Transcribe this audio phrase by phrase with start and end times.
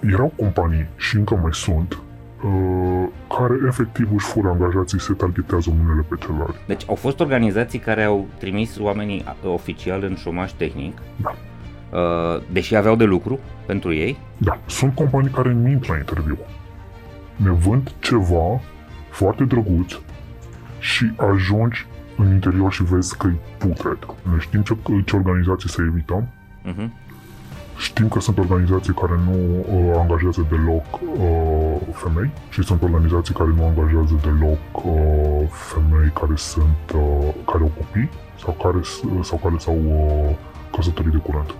[0.00, 1.92] erau companii și încă mai sunt
[2.44, 6.54] uh, care efectiv își fură angajații se targetează unele pe celălalt.
[6.66, 11.34] Deci au fost organizații care au trimis oamenii uh, oficial în șomaj tehnic, Da.
[11.98, 14.18] uh, deși aveau de lucru pentru ei.
[14.36, 16.38] Da, sunt companii care mint la interviu.
[17.36, 18.60] Ne vând ceva
[19.10, 19.92] foarte drăguț
[20.78, 21.86] și ajungi
[22.16, 23.98] în interior și vezi că e putred.
[24.22, 26.28] Noi știm ce, ce organizații să evităm,
[26.66, 26.88] Uh-huh.
[27.80, 33.50] Știm că sunt organizații care nu uh, angajează deloc uh, femei și sunt organizații care
[33.56, 38.08] nu angajează deloc uh, femei care sunt uh, care au copii
[38.44, 40.36] sau care, s- sau care s-au uh,
[40.76, 41.54] căsătorit de curând.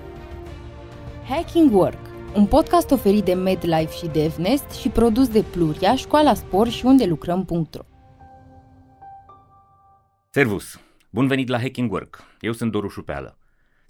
[1.28, 1.98] Hacking Work,
[2.34, 7.04] un podcast oferit de MedLife și DevNest și produs de Pluria, Școala Spor și unde
[7.04, 7.82] lucrăm.ro.
[10.30, 10.80] Servus!
[11.10, 12.22] Bun venit la Hacking Work.
[12.40, 13.34] Eu sunt Doru Șupeală.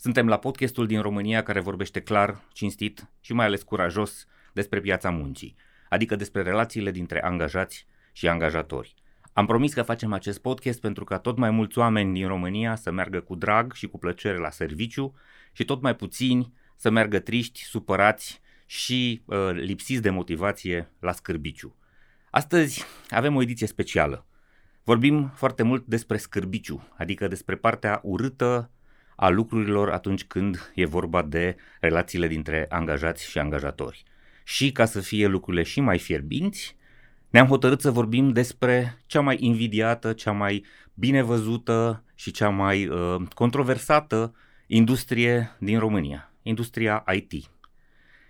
[0.03, 5.11] Suntem la podcastul din România care vorbește clar, cinstit și mai ales curajos despre piața
[5.11, 5.57] muncii,
[5.89, 8.95] adică despre relațiile dintre angajați și angajatori.
[9.33, 12.91] Am promis că facem acest podcast pentru ca tot mai mulți oameni din România să
[12.91, 15.15] meargă cu drag și cu plăcere la serviciu
[15.53, 21.77] și tot mai puțini să meargă triști, supărați și uh, lipsiți de motivație la scârbiciu.
[22.31, 24.27] Astăzi avem o ediție specială.
[24.85, 28.70] Vorbim foarte mult despre scârbiciu, adică despre partea urâtă
[29.23, 34.03] a lucrurilor atunci când e vorba de relațiile dintre angajați și angajatori.
[34.45, 36.77] Și ca să fie lucrurile și mai fierbinți,
[37.31, 42.87] ne-am hotărât să vorbim despre cea mai invidiată, cea mai bine văzută și cea mai
[42.87, 44.35] uh, controversată
[44.67, 47.51] industrie din România, industria IT.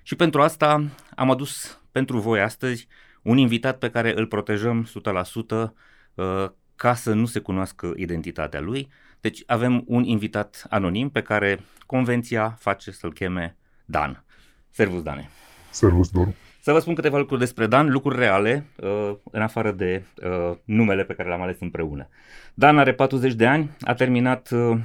[0.02, 2.88] Și pentru asta am adus pentru voi astăzi
[3.22, 5.72] un invitat pe care îl protejăm 100%
[6.14, 8.88] uh, ca să nu se cunoască identitatea lui.
[9.20, 14.24] Deci avem un invitat anonim pe care convenția face să-l cheme Dan.
[14.70, 15.28] Servus, Dane!
[15.70, 16.34] Servus, Doru.
[16.62, 21.04] Să vă spun câteva lucruri despre Dan, lucruri reale, uh, în afară de uh, numele
[21.04, 22.08] pe care l-am ales împreună.
[22.54, 24.78] Dan are 40 de ani, a terminat uh,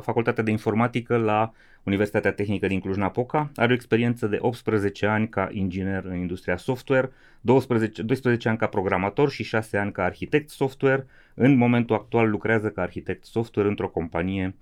[0.00, 1.52] facultatea de informatică la
[1.82, 7.10] Universitatea Tehnică din Cluj-Napoca, are o experiență de 18 ani ca inginer în industria software,
[7.40, 11.06] 12, 12 ani ca programator și 6 ani ca arhitect software.
[11.40, 14.56] În momentul actual lucrează ca arhitect software într-o companie,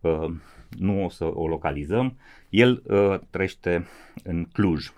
[0.00, 0.32] uh,
[0.78, 2.18] nu o să o localizăm.
[2.48, 3.86] El uh, trăiește
[4.22, 4.92] în Cluj.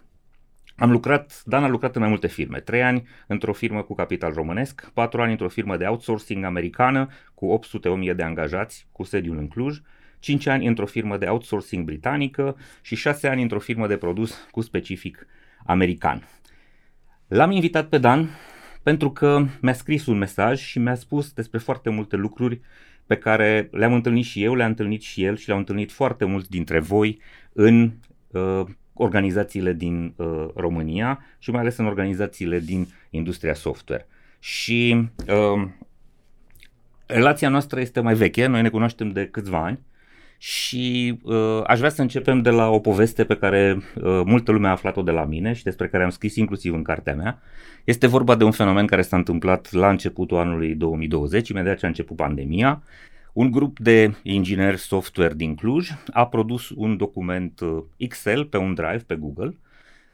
[0.76, 2.60] Am lucrat, Dan a lucrat în mai multe firme.
[2.60, 7.60] Trei ani într-o firmă cu capital românesc, patru ani într-o firmă de outsourcing americană cu
[8.08, 9.78] 800.000 de angajați cu sediul în Cluj,
[10.18, 14.60] 5 ani într-o firmă de outsourcing britanică și 6 ani într-o firmă de produs cu
[14.60, 15.26] specific
[15.64, 16.28] american.
[17.28, 18.28] L-am invitat pe Dan
[18.82, 22.60] pentru că mi-a scris un mesaj și mi-a spus despre foarte multe lucruri
[23.06, 26.50] pe care le-am întâlnit și eu, le-a întâlnit și el și le-au întâlnit foarte mulți
[26.50, 27.20] dintre voi
[27.52, 27.92] în
[28.30, 34.06] uh, organizațiile din uh, România și mai ales în organizațiile din industria software.
[34.38, 35.68] Și uh,
[37.06, 39.78] relația noastră este mai veche, noi ne cunoaștem de câțiva ani
[40.44, 44.68] și uh, aș vrea să începem de la o poveste pe care uh, multă lume
[44.68, 47.40] a aflat-o de la mine și despre care am scris inclusiv în cartea mea.
[47.84, 51.88] Este vorba de un fenomen care s-a întâmplat la începutul anului 2020, imediat ce a
[51.88, 52.82] început pandemia.
[53.32, 58.74] Un grup de ingineri software din Cluj a produs un document uh, Excel pe un
[58.74, 59.56] drive pe Google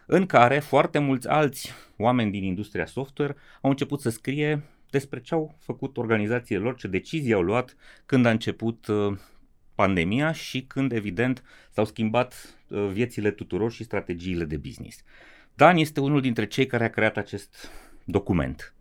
[0.07, 5.35] în care foarte mulți alți oameni din industria software au început să scrie despre ce
[5.35, 9.19] au făcut organizațiile lor, ce decizii au luat când a început uh,
[9.79, 15.05] pandemia și când, evident, s-au schimbat uh, viețile tuturor și strategiile de business.
[15.55, 17.71] Dan este unul dintre cei care a creat acest
[18.05, 18.75] document.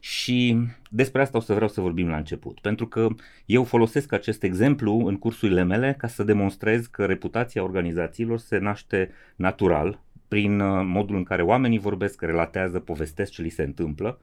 [0.00, 0.56] Și
[0.90, 3.08] despre asta o să vreau să vorbim la început, pentru că
[3.46, 9.10] eu folosesc acest exemplu în cursurile mele ca să demonstrez că reputația organizațiilor se naște
[9.36, 14.18] natural prin uh, modul în care oamenii vorbesc, relatează, povestesc ce li se întâmplă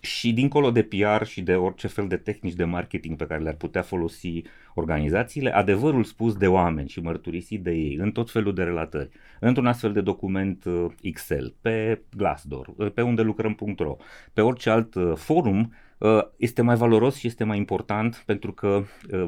[0.00, 3.54] și dincolo de PR și de orice fel de tehnici de marketing pe care le-ar
[3.54, 4.42] putea folosi
[4.74, 9.08] organizațiile, adevărul spus de oameni și mărturisit de ei în tot felul de relatări,
[9.40, 13.96] într-un astfel de document uh, Excel, pe Glassdoor, uh, pe unde lucrăm.ro,
[14.32, 15.74] pe orice alt uh, forum,
[16.36, 18.82] este mai valoros și este mai important pentru că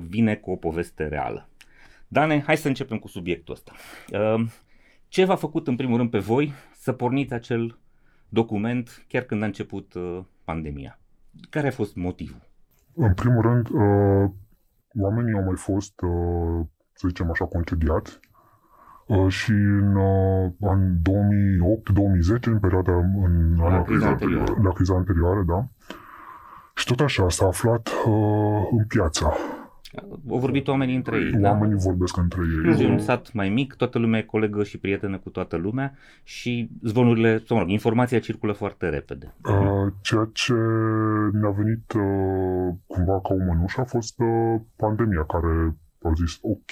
[0.08, 1.48] vine cu o poveste reală.
[2.08, 3.72] Dane, hai să începem cu subiectul ăsta.
[5.08, 7.78] Ce v-a făcut în primul rând pe voi să porniți acel
[8.28, 9.92] document chiar când a început
[10.44, 10.98] pandemia?
[11.50, 12.40] Care a fost motivul?
[12.94, 14.30] În primul rând, uh,
[15.00, 18.20] oamenii au mai fost, uh, să zicem așa, concediați
[19.06, 24.54] uh, și în uh, an 2008-2010, în perioada, în La anul- criza anterioară.
[24.62, 25.66] la criza anterioară, da.
[26.74, 29.32] Și tot așa s-a aflat uh, în piață.
[30.30, 31.32] Au vorbit oamenii între ei.
[31.32, 31.50] da?
[31.50, 32.84] Oamenii vorbesc între ei.
[32.84, 36.70] E un sat mai mic, toată lumea e colegă și prietenă cu toată lumea și
[36.82, 39.34] zvonurile, sau mă rog, informația circulă foarte repede.
[39.44, 40.54] Uh, ceea ce
[41.32, 46.70] ne-a venit uh, cumva ca o mănușă a fost uh, pandemia care a zis ok,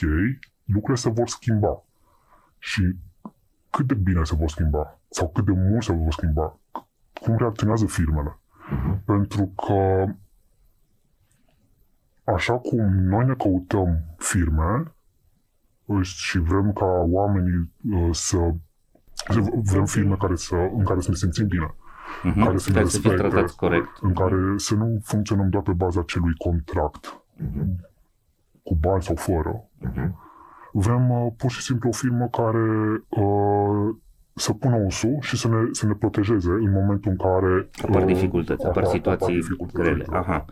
[0.64, 1.82] lucrurile se vor schimba.
[2.58, 2.82] Și
[3.70, 4.98] cât de bine se vor schimba?
[5.08, 6.58] Sau cât de mult se vor schimba?
[7.20, 8.38] Cum reacționează firmele?
[9.04, 10.04] Pentru că
[12.34, 14.92] așa cum noi ne căutăm firme
[15.84, 18.36] uh, și vrem ca oamenii uh, să
[19.62, 21.74] vrem firme care să, în care să ne simțim bine,
[22.22, 22.44] Mhm.
[22.44, 23.88] care să ne Care să fie respecte, tratați corect.
[24.00, 27.20] în care să nu funcționăm doar pe baza acelui contract,
[28.62, 29.64] cu bani sau fără.
[30.72, 32.68] Vrem uh, pur și simplu o firmă care
[33.08, 33.94] uh,
[34.34, 38.06] să pună osul și să ne, să ne protejeze în momentul în care Apar uh,
[38.06, 40.02] dificultăți, apar situații dificultăți, grele.
[40.06, 40.28] exact.
[40.28, 40.44] Aha.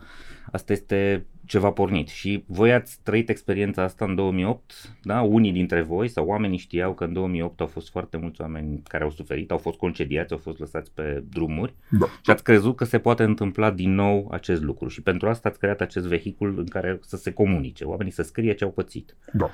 [0.51, 2.07] Asta este ceva pornit.
[2.07, 5.21] Și voi ați trăit experiența asta în 2008, da?
[5.21, 9.03] Unii dintre voi sau oamenii știau că în 2008 au fost foarte mulți oameni care
[9.03, 12.05] au suferit, au fost concediați, au fost lăsați pe drumuri Da.
[12.21, 15.59] și ați crezut că se poate întâmpla din nou acest lucru și pentru asta ați
[15.59, 19.15] creat acest vehicul în care să se comunice, oamenii să scrie ce au pățit.
[19.33, 19.49] Da.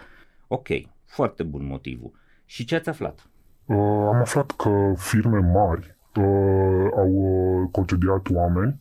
[0.47, 0.67] Ok,
[1.05, 2.11] foarte bun motivul.
[2.45, 3.29] Și ce ați aflat?
[3.65, 3.77] Uh,
[4.13, 8.79] am aflat că firme mari uh, au uh, concediat oameni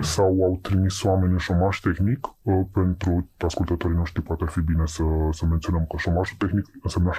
[0.00, 2.26] sau au trimis oameni în șomaș tehnic.
[2.42, 7.12] Uh, pentru ascultătorii noștri poate ar fi bine să, să menționăm că șomașul tehnic însemna
[7.12, 7.16] 75%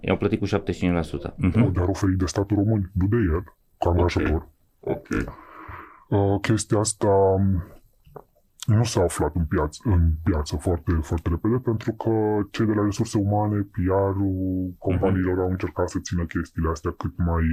[0.00, 1.34] I-au plătit cu 75%.
[1.36, 1.72] Mhm.
[1.72, 3.44] de ar oferit de statul român, nu de el,
[3.78, 4.48] ca angajator.
[4.80, 5.06] Ok.
[6.08, 7.62] Uh, chestia asta um,
[8.66, 12.10] nu s-a aflat în piață, în piață foarte, foarte repede pentru că
[12.50, 17.44] cei de la resurse umane, PR-ul companiilor au încercat să țină chestiile astea cât mai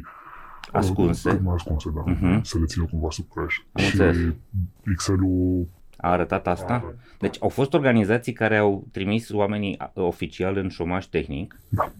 [0.72, 1.30] Ascunse.
[1.30, 2.04] Cât mai ascunse, da.
[2.06, 2.44] Mhm.
[2.44, 3.62] Să le țină cumva sub preș.
[3.72, 4.34] Am Și înțeles.
[4.92, 5.68] Excel-ul
[5.98, 6.94] A arătat asta?
[7.20, 11.92] Deci au fost organizații care au trimis oamenii a- oficial în șomaj tehnic, Da.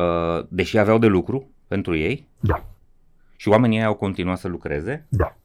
[0.00, 2.64] uh, deși aveau de lucru pentru ei Da,
[3.36, 5.06] și oamenii ei au continuat să lucreze.
[5.08, 5.36] da.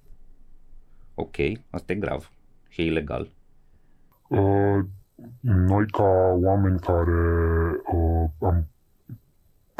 [1.15, 1.35] Ok,
[1.69, 2.31] asta e grav
[2.69, 3.29] și e ilegal.
[4.27, 4.79] Uh,
[5.39, 6.03] noi ca
[6.43, 7.11] oameni care
[7.93, 8.67] uh, am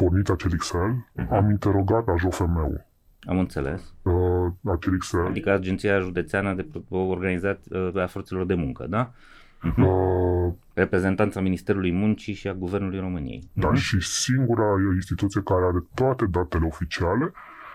[0.01, 2.85] pornit acel Excel, am interogat AJOFM-ul.
[3.21, 3.94] Am înțeles.
[4.01, 9.11] Uh, acel Excel Adică Agenția Județeană de Pro- Organizat uh, a Forțelor de Muncă, da?
[9.77, 13.49] uh, Reprezentanța Ministerului Muncii și a Guvernului României.
[13.53, 14.65] Da, și singura
[14.95, 17.31] instituție care are toate datele oficiale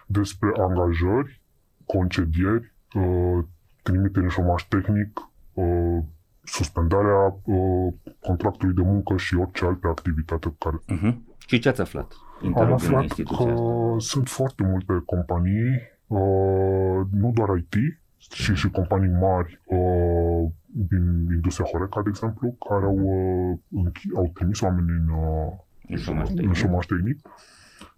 [0.06, 1.40] despre angajări,
[1.86, 3.44] concedieri, uh,
[3.82, 5.98] trimitere în șomaș tehnic, uh,
[6.44, 11.22] suspendarea uh, contractului de muncă și orice altă activitate pe care Mhm.
[11.46, 12.12] Și ce ați aflat?
[12.40, 13.94] am Interogând aflat instituția că asta.
[13.98, 17.74] sunt foarte multe companii, uh, nu doar IT,
[18.16, 24.30] și, și companii mari uh, din industria Horeca, de exemplu, care au, uh, închi- au
[24.34, 25.52] trimis oameni în, uh,
[25.88, 26.54] În șomaj în tehnic.
[26.54, 27.18] șomaj tehnic.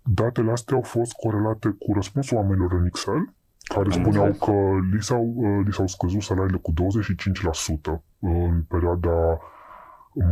[0.03, 3.33] Datele astea au fost corelate cu răspunsul oamenilor în Excel,
[3.65, 4.39] care Am spuneau înțeles.
[4.39, 4.53] că
[4.93, 9.39] li s-au, uh, li s-au scăzut salariile cu 25% în perioada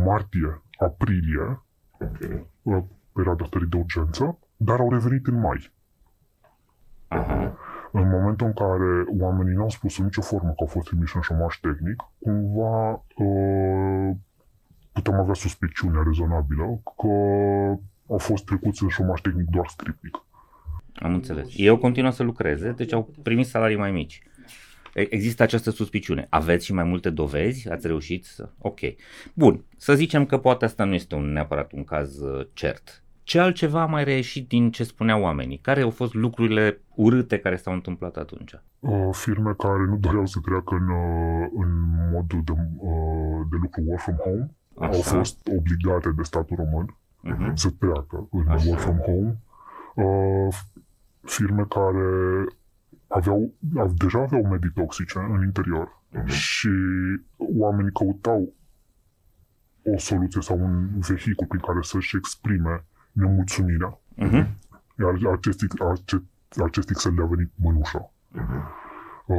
[0.05, 1.61] martie-aprilie,
[2.61, 2.83] uh,
[3.13, 5.71] perioada stării de urgență, dar au revenit în mai.
[7.07, 7.57] Aha.
[7.91, 11.21] În momentul în care oamenii n-au spus în nicio formă că au fost trimiși în
[11.21, 14.15] șomaș tehnic, cumva uh,
[14.91, 17.07] putem avea suspiciunea rezonabilă că
[18.07, 20.17] au fost trecuți în șomaș tehnic doar scriptic.
[20.95, 21.47] Am înțeles.
[21.57, 24.21] Ei au continuat să lucreze, deci au primit salarii mai mici.
[24.93, 26.27] E- Există această suspiciune.
[26.29, 27.69] Aveți și mai multe dovezi?
[27.69, 28.49] Ați reușit să...
[28.57, 28.79] Ok.
[29.33, 29.63] Bun.
[29.77, 33.03] Să zicem că poate asta nu este un, neapărat un caz uh, cert.
[33.23, 35.57] Ce altceva a mai reieșit din ce spuneau oamenii?
[35.57, 38.53] Care au fost lucrurile urâte care s-au întâmplat atunci?
[38.79, 41.69] Uh, firme care nu doreau să treacă în, uh, în
[42.11, 44.95] modul de, uh, de lucru work from home Așa.
[44.95, 47.55] au fost obligate de statul român Mhm.
[47.55, 48.67] să treacă în Așa.
[48.67, 49.37] work from home.
[49.95, 50.53] Uh,
[51.23, 52.43] firme care
[53.07, 56.69] aveau, au, deja aveau medii toxice în interior și
[57.37, 58.53] oamenii căutau
[59.83, 63.99] o soluție sau un vehicul prin care să-și exprime nemulțumirea.
[64.15, 64.47] Mhm.
[64.99, 65.59] Iar acest,
[65.91, 66.23] acest,
[66.65, 68.11] acest Excel le-a venit mănușă.
[69.25, 69.35] Uh,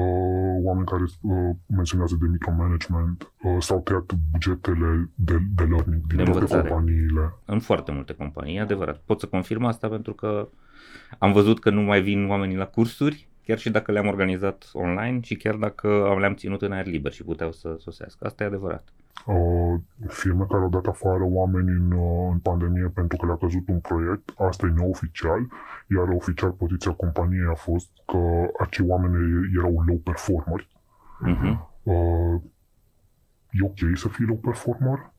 [0.62, 6.22] oameni care uh, menționează de micromanagement uh, s-au tăiat bugetele de, de learning din De
[6.22, 6.68] toate învățare.
[6.68, 7.32] companiile.
[7.44, 8.96] În foarte multe companii, e adevărat.
[8.96, 10.48] Pot să confirm asta pentru că
[11.18, 15.20] am văzut că nu mai vin oamenii la cursuri, chiar și dacă le-am organizat online
[15.20, 18.26] și chiar dacă le-am ținut în aer liber și puteau să sosească.
[18.26, 18.92] Asta e adevărat.
[19.26, 23.68] Uh, firme care au dat afară oameni în, uh, în pandemie pentru că le-a căzut
[23.68, 25.40] un proiect, asta e neoficial,
[25.96, 29.16] iar oficial poziția companiei a fost că acei oameni
[29.58, 30.68] erau low performeri.
[31.20, 31.68] Mhm.
[31.82, 32.40] Uh,
[33.50, 35.12] e ok să fii low performer?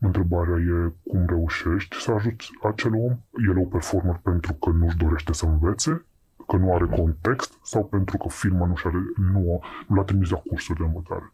[0.00, 3.12] Întrebarea e cum reușești să ajuți acel om?
[3.48, 6.04] E low performer pentru că nu-și dorește să învețe?
[6.46, 7.58] Că nu are context?
[7.62, 8.96] Sau pentru că firma nu, are,
[9.32, 11.32] nu, nu l-a trimis la cursuri de învățare?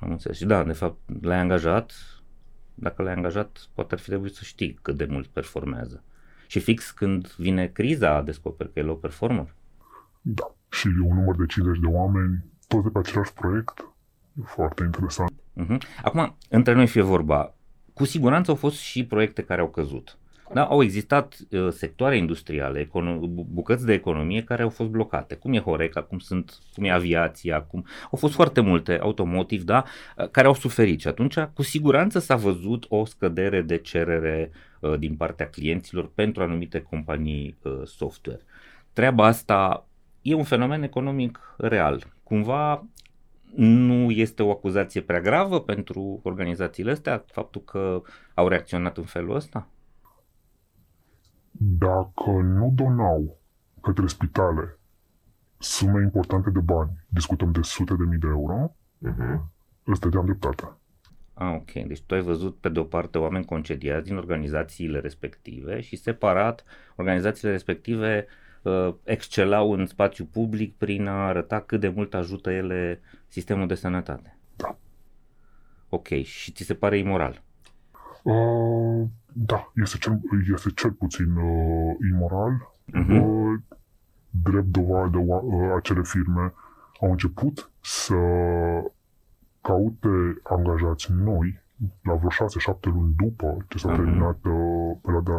[0.00, 0.36] Am înțeles.
[0.36, 1.92] Și da, de fapt, l-ai angajat,
[2.74, 6.02] dacă l-ai angajat, poate ar fi trebuit să știi cât de mult performează.
[6.46, 9.54] Și fix când vine criza, descoperi că e low performer.
[10.20, 10.54] Da.
[10.68, 13.78] Și un număr de 50 de oameni, toți de pe același proiect,
[14.40, 15.32] e foarte interesant.
[15.32, 15.78] Uh-huh.
[16.02, 17.54] Acum, între noi fie vorba,
[17.94, 20.18] cu siguranță au fost și proiecte care au căzut.
[20.52, 25.52] Da, au existat uh, sectoare industriale, econo- bucăți de economie care au fost blocate, cum
[25.52, 29.84] e Horeca, cum, sunt, cum e aviația, cum au fost foarte multe, automotiv, da,
[30.16, 34.98] uh, care au suferit și atunci cu siguranță s-a văzut o scădere de cerere uh,
[34.98, 38.40] din partea clienților pentru anumite companii uh, software.
[38.92, 39.86] Treaba asta
[40.22, 42.02] e un fenomen economic real.
[42.22, 42.84] Cumva
[43.56, 48.02] nu este o acuzație prea gravă pentru organizațiile astea, faptul că
[48.34, 49.68] au reacționat în felul ăsta?
[51.50, 53.38] Dacă nu donau
[53.80, 54.78] către spitale
[55.58, 58.76] sume importante de bani, discutăm de sute de mii de euro,
[59.08, 59.40] uh-huh.
[59.84, 60.72] îți dădeam dreptate.
[61.34, 61.72] Ah, ok.
[61.72, 66.64] Deci tu ai văzut pe de o parte oameni concediați din organizațiile respective și separat
[66.96, 68.43] organizațiile respective uh,
[69.02, 74.38] excelau în spațiu public prin a arăta cât de mult ajută ele sistemul de sănătate.
[74.56, 74.76] Da.
[75.88, 76.08] Ok.
[76.08, 77.42] Și ți se pare imoral?
[78.22, 80.20] Uh, da, este cel,
[80.52, 82.74] este cel puțin uh, imoral.
[82.92, 83.20] Uh-huh.
[83.20, 83.60] Uh,
[84.30, 86.52] drept dovadă, uh, acele firme
[87.00, 88.14] au început să
[89.60, 91.62] caute angajați noi
[92.02, 92.30] la vreo
[92.76, 93.96] 6-7 luni după ce s-a uh-huh.
[93.96, 95.32] terminat uh, perioada,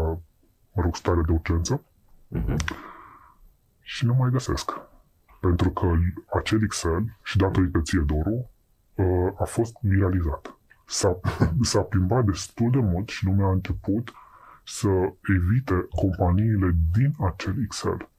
[0.74, 1.84] mă rog, stare de urgență
[2.36, 2.56] uh-huh.
[3.86, 4.72] Și nu mai găsesc.
[5.40, 5.92] Pentru că
[6.38, 8.50] acel Excel și datorită ție, Doru,
[8.96, 11.20] uh, a fost viralizat s-a,
[11.72, 14.12] s-a plimbat destul de mult și lumea a început
[14.64, 14.90] să
[15.38, 18.10] evite companiile din acel Excel.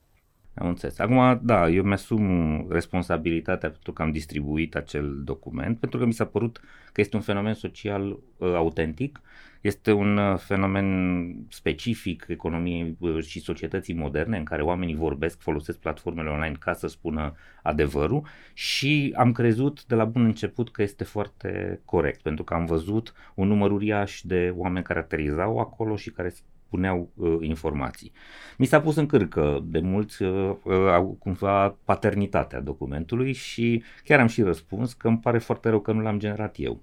[0.59, 0.99] Am înțeles.
[0.99, 6.25] Acum, da, eu mi-asum responsabilitatea pentru că am distribuit acel document, pentru că mi s-a
[6.25, 6.61] părut
[6.91, 9.21] că este un fenomen social uh, autentic,
[9.61, 15.79] este un uh, fenomen specific economiei uh, și societății moderne în care oamenii vorbesc, folosesc
[15.79, 21.03] platformele online ca să spună adevărul și am crezut de la bun început că este
[21.03, 26.11] foarte corect, pentru că am văzut un număr uriaș de oameni care aterizau acolo și
[26.11, 26.33] care
[26.69, 28.11] puneau uh, informații.
[28.57, 34.19] Mi s-a pus în cârcă de mulți uh, uh, au cumva paternitatea documentului și chiar
[34.19, 36.81] am și răspuns că îmi pare foarte rău că nu l-am generat eu.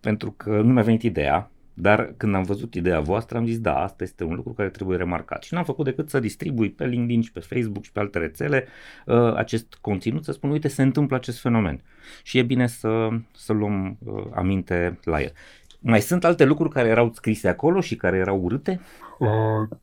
[0.00, 1.50] Pentru că nu mi-a venit ideea,
[1.80, 4.96] dar când am văzut ideea voastră am zis da, asta este un lucru care trebuie
[4.96, 8.18] remarcat și n-am făcut decât să distribui pe LinkedIn și pe Facebook și pe alte
[8.18, 8.66] rețele
[9.06, 11.80] uh, acest conținut, să spun uite se întâmplă acest fenomen
[12.22, 15.32] și e bine să, să luăm uh, aminte la el.
[15.78, 18.80] Mai sunt alte lucruri care erau scrise acolo și care erau urâte?
[19.18, 19.76] Uh,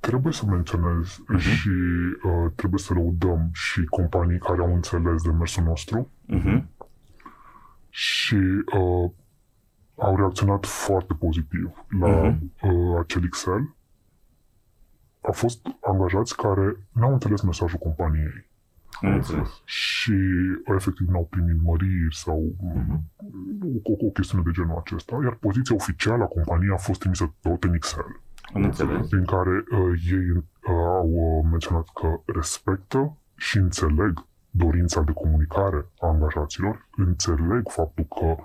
[0.00, 1.38] trebuie să menționez uh-huh.
[1.38, 1.68] și
[2.22, 6.64] uh, trebuie să lăudăm și companii care au înțeles de mersul nostru uh-huh.
[7.88, 9.10] și uh,
[9.96, 12.38] au reacționat foarte pozitiv la uh-huh.
[12.62, 13.74] uh, acel Excel.
[15.20, 18.49] Au fost angajați care n-au înțeles mesajul companiei.
[19.00, 19.62] Înțeles.
[19.64, 20.14] Și
[20.64, 23.00] efectiv n-au primit măriri sau uh-huh.
[23.82, 27.64] o, o chestiune de genul acesta, iar poziția oficială a companiei a fost trimisă tot
[27.64, 28.20] în Excel.
[28.54, 29.08] Am înțeles.
[29.08, 35.86] Din care uh, ei uh, au uh, menționat că respectă și înțeleg dorința de comunicare
[36.00, 38.36] a angajaților, înțeleg faptul că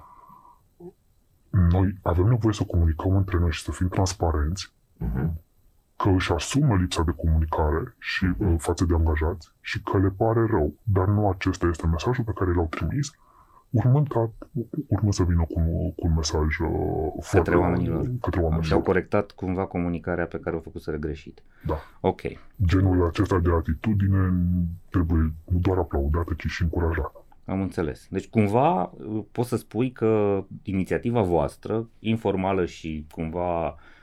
[1.50, 5.44] noi avem nevoie să comunicăm între noi și să fim transparenți, uh-huh
[5.98, 10.46] că își asumă lipsa de comunicare și uh, față de angajați și că le pare
[10.50, 10.74] rău.
[10.84, 13.12] Dar nu acesta este mesajul pe care l-au trimis,
[13.70, 14.32] urmând, ca,
[14.88, 15.62] urmând să vină cu,
[15.96, 18.12] cu un mesaj uh, către oamenilor.
[18.22, 18.66] Către oamenilor.
[18.66, 21.44] Și au corectat cumva comunicarea pe care au făcut să greșit.
[21.66, 21.76] Da.
[22.00, 22.22] Ok.
[22.66, 24.34] Genul acesta de atitudine
[24.90, 27.26] trebuie nu doar aplaudată, ci și încurajată.
[27.46, 28.08] Am înțeles.
[28.10, 33.94] Deci cumva uh, poți să spui că inițiativa voastră, informală și cumva Uh,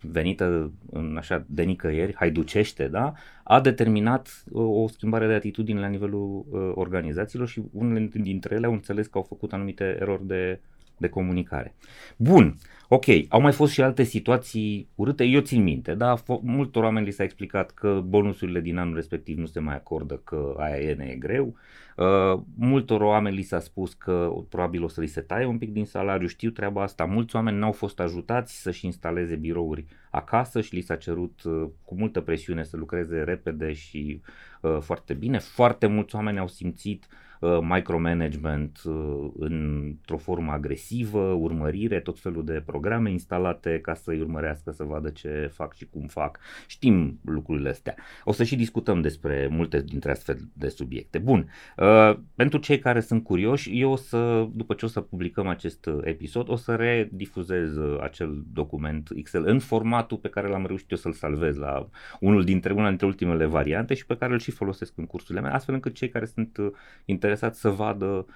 [0.00, 5.86] venită în așa de nicăieri, haiducește, da, a determinat uh, o schimbare de atitudine la
[5.86, 10.60] nivelul uh, organizațiilor și unele dintre ele au înțeles că au făcut anumite erori de,
[10.96, 11.74] de comunicare.
[12.16, 12.56] Bun,
[12.88, 17.06] ok, au mai fost și alte situații urâte, eu țin minte, da, F- multor oameni
[17.06, 20.94] li s-a explicat că bonusurile din anul respectiv nu se mai acordă, că aia e,
[20.94, 21.87] ne e greu, Uh,
[22.54, 25.84] multor oameni li s-a spus că probabil o să li se taie un pic din
[25.84, 27.04] salariu, știu treaba asta.
[27.04, 31.94] Mulți oameni n-au fost ajutați să-și instaleze birouri acasă și li s-a cerut uh, cu
[31.94, 34.20] multă presiune să lucreze repede și
[34.60, 35.38] uh, foarte bine.
[35.38, 42.44] Foarte mulți oameni au simțit uh, Uh, micromanagement uh, într-o formă agresivă, urmărire, tot felul
[42.44, 46.38] de programe instalate ca să-i urmărească să vadă ce fac și cum fac.
[46.66, 47.94] Știm lucrurile astea.
[48.24, 51.18] O să și discutăm despre multe dintre astfel de subiecte.
[51.18, 55.46] Bun, uh, pentru cei care sunt curioși, eu o să, după ce o să publicăm
[55.46, 60.96] acest episod, o să redifuzez acel document Excel în formatul pe care l-am reușit eu
[60.96, 61.88] să-l salvez la
[62.20, 65.54] unul dintre, una dintre ultimele variante și pe care îl și folosesc în cursurile mele,
[65.54, 66.56] astfel încât cei care sunt
[67.04, 68.26] interesați interesat să vadă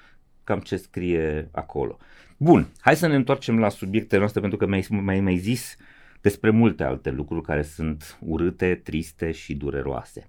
[0.45, 1.99] cam ce scrie acolo.
[2.37, 5.77] Bun, hai să ne întoarcem la subiectele noastre pentru că mi-ai, mi-ai mai zis
[6.21, 10.29] despre multe alte lucruri care sunt urâte, triste și dureroase.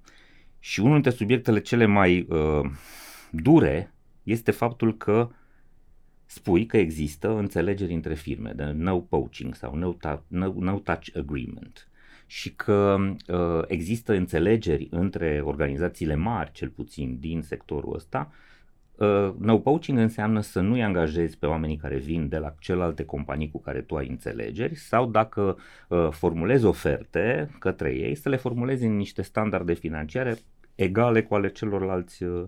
[0.60, 2.70] Și unul dintre subiectele cele mai uh,
[3.32, 3.94] dure
[4.24, 5.30] este faptul că
[6.26, 11.08] spui că există înțelegeri între firme de no poaching sau no, ta- no, no touch
[11.16, 11.88] agreement
[12.26, 18.53] și că uh, există înțelegeri între organizațiile mari, cel puțin din sectorul ăsta, Uh,
[19.38, 23.60] no poaching înseamnă să nu-i angajezi pe oamenii care vin de la celelalte companii cu
[23.60, 25.58] care tu ai înțelegeri sau dacă
[25.88, 30.38] uh, formulezi oferte către ei, să le formulezi în niște standarde financiare
[30.76, 32.44] egale cu ale celorlalți uh,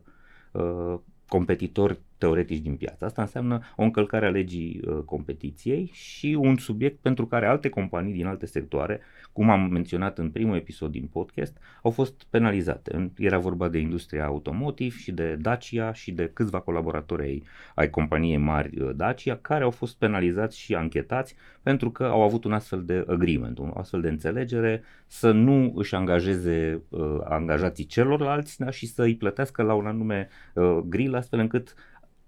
[0.51, 3.05] uh competitori teoretici din piață.
[3.05, 8.13] Asta înseamnă o încălcare a legii uh, competiției și un subiect pentru care alte companii
[8.13, 8.99] din alte sectoare,
[9.31, 13.11] cum am menționat în primul episod din podcast, au fost penalizate.
[13.17, 17.43] Era vorba de industria automotive și de Dacia și de câțiva colaboratori ai,
[17.75, 22.43] ai companiei mari uh, Dacia care au fost penalizați și anchetați pentru că au avut
[22.43, 28.59] un astfel de agreement, un astfel de înțelegere să nu își angajeze uh, angajații celorlalți
[28.59, 31.75] da, și să îi plătească la un anume uh, grill astfel încât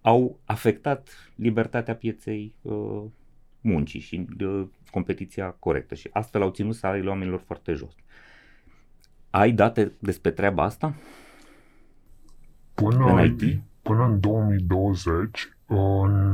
[0.08, 3.04] au afectat libertatea pieței uh,
[3.62, 7.96] muncii și uh, competiția corectă și astfel au ținut salariile oamenilor foarte jos.
[9.30, 10.96] Ai date despre treaba asta?
[12.74, 13.62] Până în, IT?
[13.82, 15.78] Până în 2020, uh,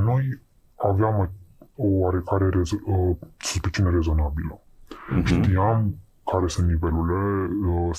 [0.03, 0.41] noi
[0.75, 1.31] aveam
[1.75, 4.61] o oarecare rezo- uh, suspiciune rezonabilă.
[4.61, 5.25] Uh-huh.
[5.25, 5.95] Știam
[6.31, 7.95] care sunt nivelurile uh,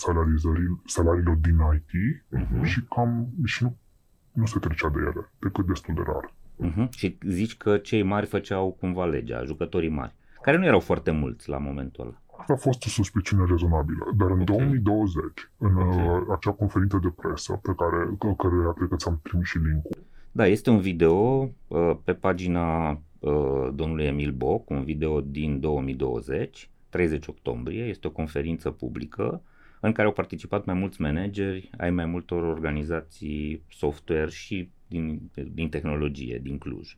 [0.84, 1.90] salariilor din IT
[2.36, 2.62] uh-huh.
[2.62, 3.76] și cam și nu
[4.34, 6.32] nu se trecea de ele, decât destul de rar.
[6.64, 6.88] Uh-huh.
[6.90, 11.48] Și zici că cei mari făceau cumva legea, jucătorii mari, care nu erau foarte mulți
[11.48, 12.18] la momentul ăla.
[12.46, 14.56] A fost o suspiciune rezonabilă, dar în okay.
[14.56, 16.06] 2020, în okay.
[16.06, 20.02] Uh, acea conferință de presă pe care, care cred că ți-am trimis și link-ul.
[20.32, 21.14] Da, este un video
[21.68, 28.10] uh, pe pagina uh, domnului Emil Boc, un video din 2020, 30 octombrie, este o
[28.10, 29.42] conferință publică
[29.86, 35.68] în care au participat mai mulți manageri ai mai multor organizații software și din, din
[35.68, 36.96] tehnologie, din Cluj.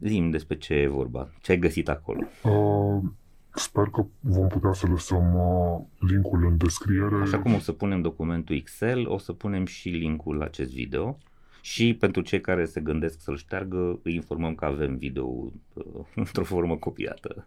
[0.00, 2.20] Zim despre ce e vorba, ce ai găsit acolo.
[2.44, 3.10] Uh,
[3.54, 7.16] sper că vom putea să lăsăm uh, linkul în descriere.
[7.20, 11.18] Așa cum o să punem documentul Excel, o să punem și linkul la acest video.
[11.62, 15.84] Și pentru cei care se gândesc să-l șteargă, îi informăm că avem video uh,
[16.14, 17.46] într-o formă copiată.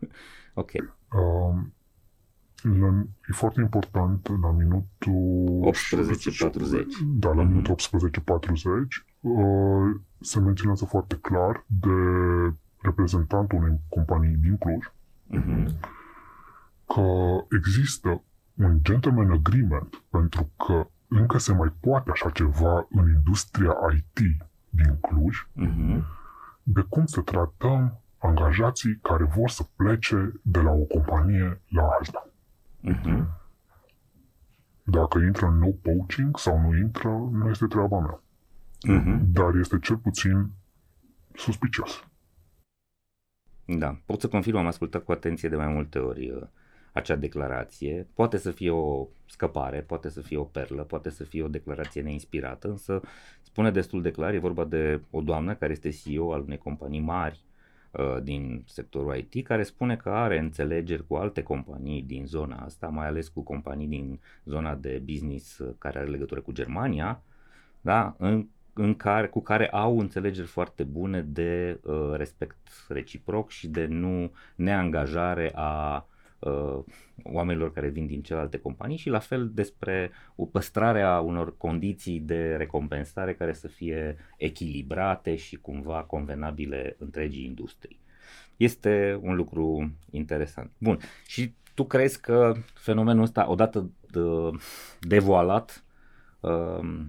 [0.54, 0.72] ok.
[0.72, 1.64] Uh,
[2.64, 6.86] la, e foarte important la minutul 18.40.
[7.06, 7.48] Da, la mm-hmm.
[7.48, 11.90] minutul 18.40 uh, se menționează foarte clar de
[12.82, 14.86] reprezentantul unei companii din Cluj
[15.32, 15.68] mm-hmm.
[16.86, 17.06] că
[17.56, 18.24] există
[18.54, 24.20] un gentleman agreement pentru că încă se mai poate așa ceva în industria IT
[24.70, 26.04] din Cluj mm-hmm.
[26.64, 32.28] de cum să tratăm angajații care vor să plece de la o companie la alta.
[32.92, 33.26] Uh-huh.
[34.84, 38.22] Dacă intră în no poaching sau nu intră, nu este treaba mea.
[38.90, 39.20] Uh-huh.
[39.22, 40.50] Dar este cel puțin
[41.36, 42.08] suspicios.
[43.66, 46.42] Da, pot să confirm, am ascultat cu atenție de mai multe ori uh,
[46.94, 48.08] acea declarație.
[48.14, 52.02] Poate să fie o scăpare, poate să fie o perlă, poate să fie o declarație
[52.02, 53.02] neinspirată, însă
[53.42, 57.02] spune destul de clar, e vorba de o doamnă care este CEO al unei companii
[57.02, 57.53] mari Uh,
[58.24, 63.08] din sectorul IT care spune că are înțelegeri cu alte companii din zona asta, mai
[63.08, 67.22] ales cu companii din zona de business uh, care are legătură cu Germania,
[67.82, 73.68] da, în, în care, cu care au înțelegeri foarte bune de uh, respect reciproc și
[73.68, 76.06] de nu neangajare a
[76.46, 76.84] uh,
[77.24, 80.12] oamenilor care vin din celelalte companii și la fel despre
[80.52, 88.00] păstrarea unor condiții de recompensare care să fie echilibrate și cumva convenabile întregii industrii.
[88.58, 90.72] Este un lucru interesant.
[90.78, 93.90] Bun, și tu crezi că fenomenul ăsta, odată
[95.00, 95.84] devoalat,
[96.40, 97.06] uh,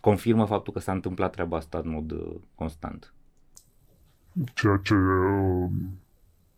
[0.00, 3.14] confirmă faptul că s-a întâmplat treaba asta în mod uh, constant?
[4.54, 5.70] Ceea ce uh,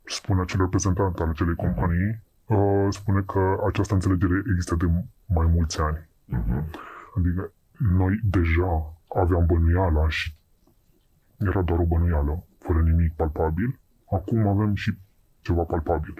[0.04, 4.86] spune acel reprezentant al acelei companii uh, spune că această înțelegere există de
[5.26, 6.08] mai mulți ani.
[6.24, 6.70] Mhm.
[7.16, 10.34] Adică noi deja aveam bănuiala și
[11.38, 13.78] era doar o bănuială, fără nimic palpabil.
[14.10, 14.98] Acum avem și
[15.40, 16.14] ceva palpabil.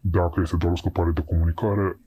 [0.00, 1.98] Dacă este doar o scăpare de comunicare,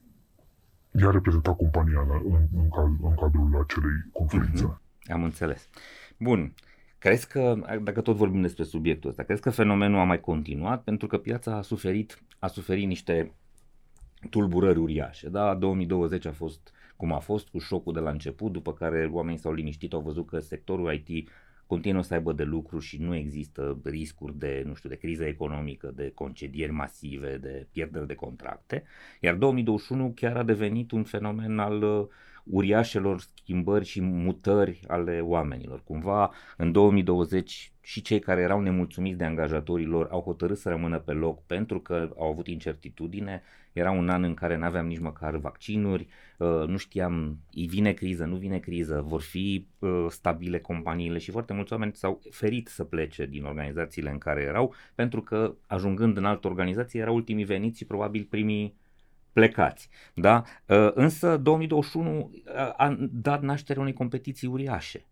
[0.91, 4.63] ea reprezenta compania în, în, în, cad- în cadrul acelei conferințe.
[4.63, 4.81] Mhm.
[5.11, 5.69] Am înțeles.
[6.19, 6.53] Bun.
[6.99, 10.83] Crezi că, dacă tot vorbim despre subiectul ăsta, crezi că fenomenul a mai continuat?
[10.83, 13.33] Pentru că piața a suferit, a suferit niște
[14.29, 15.29] tulburări uriașe.
[15.29, 19.39] Da, 2020 a fost cum a fost, cu șocul de la început, după care oamenii
[19.39, 21.29] s-au liniștit, au văzut că sectorul IT
[21.65, 25.91] continuă să aibă de lucru și nu există riscuri de, nu știu, de criză economică,
[25.95, 28.83] de concedieri masive, de pierderi de contracte.
[29.19, 32.07] Iar 2021 chiar a devenit un fenomen al uh,
[32.49, 35.83] uriașelor schimbări și mutări ale oamenilor.
[35.83, 40.99] Cumva în 2020 și cei care erau nemulțumiți de angajatorii lor au hotărât să rămână
[40.99, 43.41] pe loc pentru că au avut incertitudine.
[43.73, 46.07] Era un an în care nu aveam nici măcar vaccinuri,
[46.37, 51.31] uh, nu știam, îi vine criză, nu vine criză, vor fi uh, stabile companiile și
[51.31, 56.17] foarte mulți oameni s-au ferit să plece din organizațiile în care erau pentru că ajungând
[56.17, 58.75] în altă organizație erau ultimii veniți și probabil primii
[59.33, 59.89] plecați.
[60.15, 60.43] Da?
[60.65, 65.05] Uh, Însă 2021 a- a dat naștere unei competiții uriașe.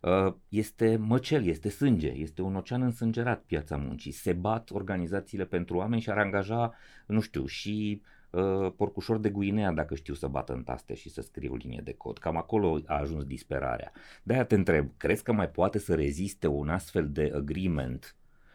[0.00, 4.12] Uh, Este măcel, este sânge, este un ocean însângerat piața muncii.
[4.12, 6.72] Se bat organizațiile pentru oameni și ar angaja,
[7.06, 11.20] nu știu, și uh, porcușor de Guinea dacă știu să bată în taste și să
[11.22, 12.18] scrie o linie de cod.
[12.18, 13.92] Cam acolo a ajuns disperarea.
[14.22, 18.14] De-aia te întreb, crezi că mai poate să reziste un astfel de agreement,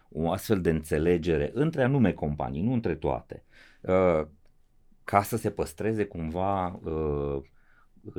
[0.09, 3.43] o astfel de înțelegere între anume companii, nu între toate,
[3.81, 4.27] uh,
[5.05, 7.41] ca să se păstreze cumva uh,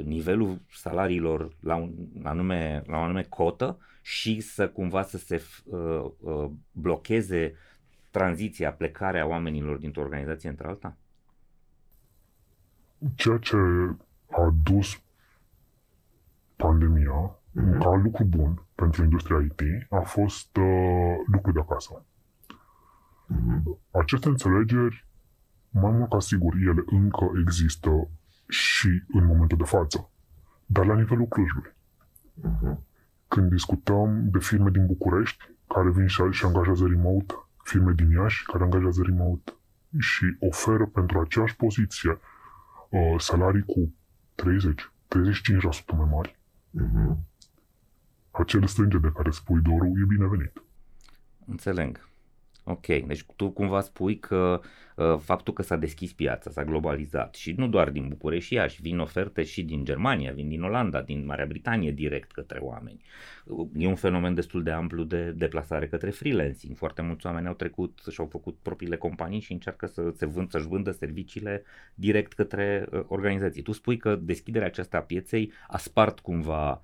[0.05, 6.05] nivelul salariilor la, un anume, la o anume cotă și să cumva să se uh,
[6.21, 7.55] uh, blocheze
[8.11, 10.97] tranziția, plecarea oamenilor dintr-o organizație într alta?
[13.15, 13.57] Ceea ce
[14.31, 15.03] a dus
[16.57, 17.79] pandemia Mhm.
[17.79, 22.05] ca lucru bun pentru industria IT a fost uh, lucru de acasă.
[23.27, 23.79] Mhm.
[23.91, 25.07] Aceste înțelegeri,
[25.81, 28.09] mai mult ca sigur, ele încă există
[28.49, 30.11] și în momentul de față,
[30.67, 31.75] dar la nivelul Clujului.
[32.35, 32.85] Mhm.
[33.29, 37.35] Când discutăm de firme din București care vin și, și angajează remote,
[37.65, 39.53] firme din Iași care angajează remote
[39.99, 42.11] și oferă pentru aceeași poziție
[42.91, 43.95] uh, salarii cu
[44.35, 46.39] 30-35% mai mari,
[46.71, 47.19] Mhm.
[48.31, 50.63] acel strânge de care spui dorul e binevenit.
[51.47, 52.09] Înțeleg.
[52.69, 54.61] Ok, deci tu cumva spui că
[54.97, 58.83] uh, faptul că s-a deschis piața, s-a globalizat și nu doar din București și Iași,
[58.83, 63.03] vin oferte și din Germania, vin din Olanda, din Marea Britanie direct către oameni.
[63.45, 66.77] Uh, E un fenomen destul de amplu de deplasare către freelancing.
[66.77, 70.67] Foarte mulți oameni au trecut și-au făcut propriile companii și încearcă să se vând, să-și
[70.67, 71.63] vândă serviciile
[71.95, 73.63] direct către uh, organizații.
[73.63, 76.83] Tu spui că deschiderea aceasta a pieței a spart cumva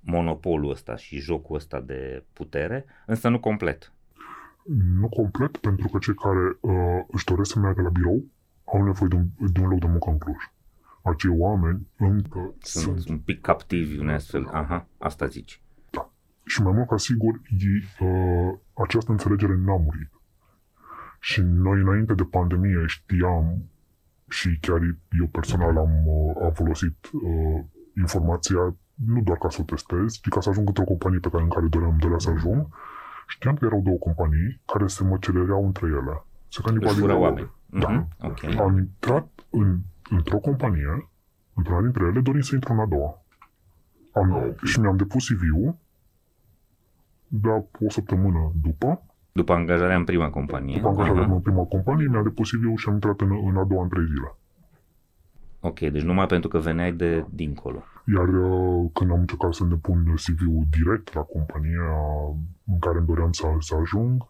[0.00, 3.92] monopolul ăsta și jocul ăsta de putere, însă nu complet.
[4.98, 8.24] Nu complet, pentru că cei care uh, își doresc să meargă la birou
[8.64, 10.50] au nevoie de un, de un loc de muncă în Cluj.
[11.02, 14.48] Acei oameni încă Sunt, sunt, sunt un pic captivi unei astfel.
[14.52, 15.62] Aha, asta zici.
[16.44, 20.10] și mai mult ca sigur, ei, uh, această înțelegere n-a murit.
[21.20, 23.64] Și noi înainte de pandemie știam
[24.28, 24.80] și chiar
[25.20, 27.64] eu personal am, uh, am folosit uh,
[27.96, 31.42] informația nu doar ca să o testez, ci ca să ajung într-o companie pe care,
[31.42, 32.66] în care doream, doream să ajung.
[33.34, 36.14] Știam că erau două companii care se măcelereau între ele.
[36.48, 37.20] Se Își fură canibalizau.
[37.22, 37.50] oameni.
[37.66, 37.88] Da.
[37.88, 38.42] Mhm, Ok.
[38.60, 39.78] Am intrat în,
[40.10, 41.08] într-o companie,
[41.54, 43.22] într-una dintre ele, dorind să intru în a doua.
[44.12, 44.64] Am, Ah, ok.
[44.64, 45.76] Și mi-am depus CV-ul,
[47.28, 50.76] dar o săptămână după, După angajarea în prima companie.
[50.76, 51.32] după angajarea Aha.
[51.32, 54.06] în prima companie, mi-am depus CV-ul și am intrat în, în a doua în trei
[54.06, 54.34] zile.
[55.60, 57.82] Ok, deci numai pentru că veneai de dincolo.
[58.04, 61.88] Iar uh, când am încercat să-mi depun CV-ul direct la compania
[62.72, 64.22] în care îmi doream să, să ajung,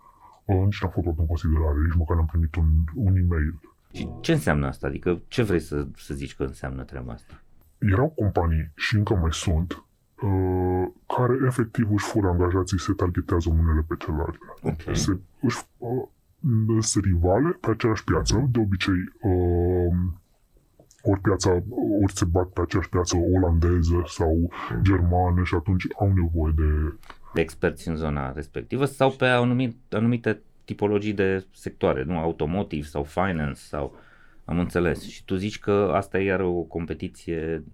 [0.45, 3.61] uh, nici n-am fost luat în considerare, nici măcar n-am primit un, un e-mail.
[3.93, 4.87] Și ce înseamnă asta?
[4.87, 7.43] Adică ce vrei să, să zici că înseamnă treaba asta?
[7.91, 9.85] erau companii și încă mai sunt
[10.23, 14.39] uh, care efectiv își fură angajații și se targetează unele pe celelalte.
[14.63, 14.97] Ok.
[14.97, 16.09] Se, își, uh,
[16.81, 19.95] sunt rivale pe aceeași piață, de obicei uh,
[21.03, 21.51] ori piața,
[22.03, 24.51] ori se bat pe aceeași piață olandeză sau
[24.83, 26.95] germană și atunci au nevoie de...
[27.35, 32.19] De experți în zona respectivă sau pe anumit, anumite tipologii de sectoare, nu?
[32.19, 33.95] Automotive sau finance sau...
[34.45, 35.03] Am înțeles.
[35.09, 37.65] Și tu zici că asta e iar o competiție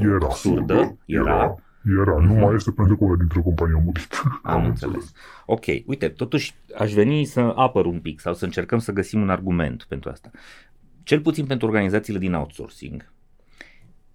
[0.00, 0.18] Era.
[0.22, 0.74] absurdă?
[1.04, 1.34] Era.
[1.34, 1.54] Era.
[2.00, 2.26] Era, Mhm.
[2.26, 4.22] nu mai este pentru că una dintre companii a murit.
[4.42, 5.12] Am înțeles.
[5.46, 9.30] Ok, uite, totuși aș veni să apăr un pic sau să încercăm să găsim un
[9.30, 10.30] argument pentru asta.
[11.04, 13.12] Cel puțin pentru organizațiile din outsourcing,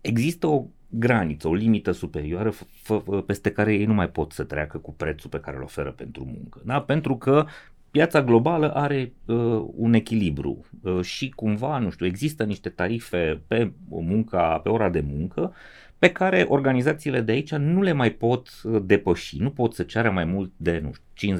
[0.01, 4.43] există o graniță, o limită superioară f- f- peste care ei nu mai pot să
[4.43, 6.61] treacă cu prețul pe care îl oferă pentru muncă.
[6.65, 6.81] Da?
[6.81, 7.45] Pentru că
[7.91, 13.71] piața globală are uh, un echilibru uh, și cumva, nu știu, există niște tarife pe
[13.89, 15.53] munca, pe ora de muncă
[15.99, 20.11] pe care organizațiile de aici nu le mai pot uh, depăși, nu pot să ceară
[20.11, 21.37] mai mult de, nu știu,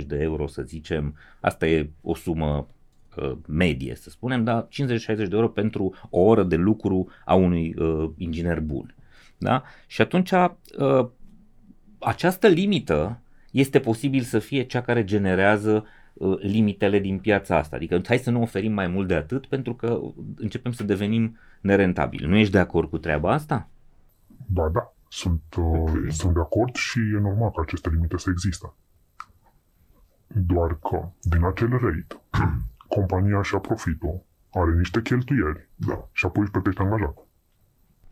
[0.00, 2.64] 50-60 de euro, să zicem, asta e o sumă uh,
[3.46, 4.68] medie, să spunem, dar 50-60
[5.06, 8.94] de euro pentru o oră de lucru a unui uh, inginer bun.
[9.38, 9.62] Da?
[9.86, 11.08] Și atunci uh,
[11.98, 13.18] această limită
[13.50, 17.76] este posibil să fie cea care generează uh, limitele din piața asta.
[17.76, 20.00] Adică hai să nu oferim mai mult de atât pentru că
[20.36, 22.26] începem să devenim nerentabili.
[22.26, 23.68] Nu ești de acord cu treaba asta?
[24.46, 25.90] Ba da, sunt, uh, Ok.
[26.08, 28.74] sunt de acord și e normal că aceste limite să există.
[30.26, 32.20] Doar că, din acel rate,
[32.94, 36.08] compania și-a profitul, are niște cheltuieli Da.
[36.12, 37.26] și apoi își plătește angajatul.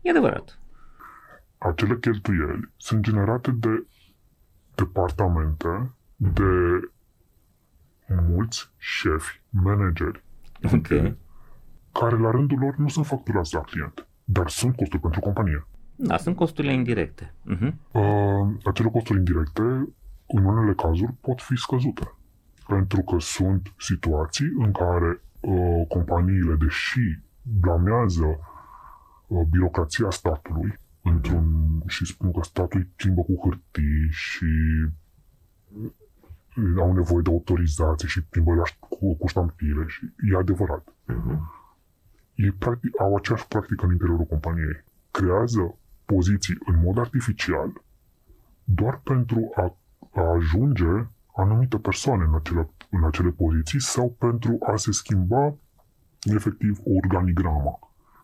[0.01, 0.59] E adevărat.
[1.57, 3.85] Acele cheltuieli sunt generate de
[4.75, 6.79] departamente, de
[8.27, 10.23] mulți șefi, manageri,
[10.73, 10.87] Ok.
[11.91, 15.67] care la rândul lor nu sunt facturați la client, dar sunt costuri pentru companie.
[15.95, 17.33] Da, sunt costurile indirecte.
[17.55, 17.73] Uh-huh.
[17.91, 19.61] Uh, acele costuri indirecte,
[20.27, 22.15] în unele cazuri, pot fi scăzute.
[22.67, 28.25] Pentru că sunt situații în care uh, companiile, deși blamează
[29.27, 31.45] uh, birocrația statului, într-un,
[31.87, 34.45] și spun că statul îi plimbă cu hârtii și
[35.71, 35.91] uh,
[36.77, 40.93] au nevoie de autorizație și plimbă la, cu, cu ștampile și e adevărat.
[41.05, 41.51] Mhm.
[42.35, 44.83] Ei practic, au aceeași practică în interiorul companiei.
[45.11, 47.83] Creează poziții în mod artificial
[48.63, 49.77] doar pentru a,
[50.13, 55.55] a ajunge anumite persoane în acele, în acele poziții sau pentru a se schimba
[56.35, 57.79] efectiv o organigramă.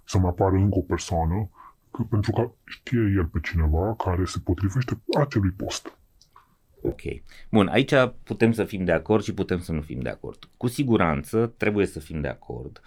[0.06, 1.50] Să mai apară încă o persoană
[1.91, 5.98] că, pentru că știe el pe cineva care se potrivește acelui post.
[6.82, 7.02] Ok.
[7.52, 7.93] Bun, aici
[8.24, 10.50] putem să fim de acord și putem să nu fim de acord.
[10.58, 12.82] Cu siguranță trebuie să fim de acord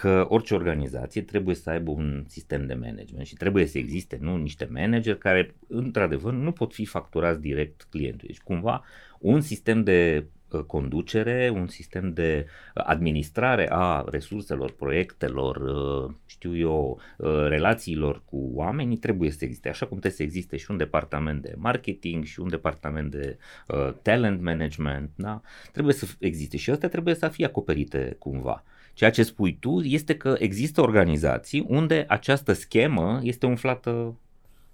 [0.00, 4.36] că orice organizație trebuie să aibă un sistem de management și trebuie să existe nu
[4.36, 8.34] niște manageri care într-adevăr nu pot fi facturați direct clientului.
[8.34, 8.84] Deci cumva
[9.18, 16.56] un sistem de uh, conducere, un sistem de uh, administrare a resurselor, proiectelor, uh, știu
[16.56, 20.76] eu, uh, relațiilor cu oamenii trebuie să existe, așa cum trebuie să existe și un
[20.76, 25.40] departament de marketing și un departament de uh, talent management, da?
[25.72, 28.64] trebuie să existe și astea trebuie să fie acoperite cumva.
[28.98, 34.14] Ceea ce spui tu este că există organizații unde această schemă este umflată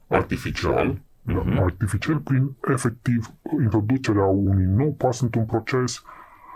[0.08, 1.00] artificial.
[1.22, 1.58] Da, Mhm.
[1.58, 3.32] Artificial prin efectiv
[3.62, 6.02] introducerea unui nou pas într-un proces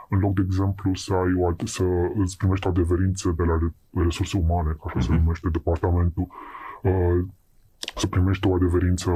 [0.09, 1.85] în loc de exemplu să ai o, ad- să
[2.19, 5.21] îți primești o adeverință de la re- resurse umane, ca așa se Mhm.
[5.23, 6.27] numește departamentul,
[6.83, 7.25] uh,
[7.97, 9.11] să primești o adeverință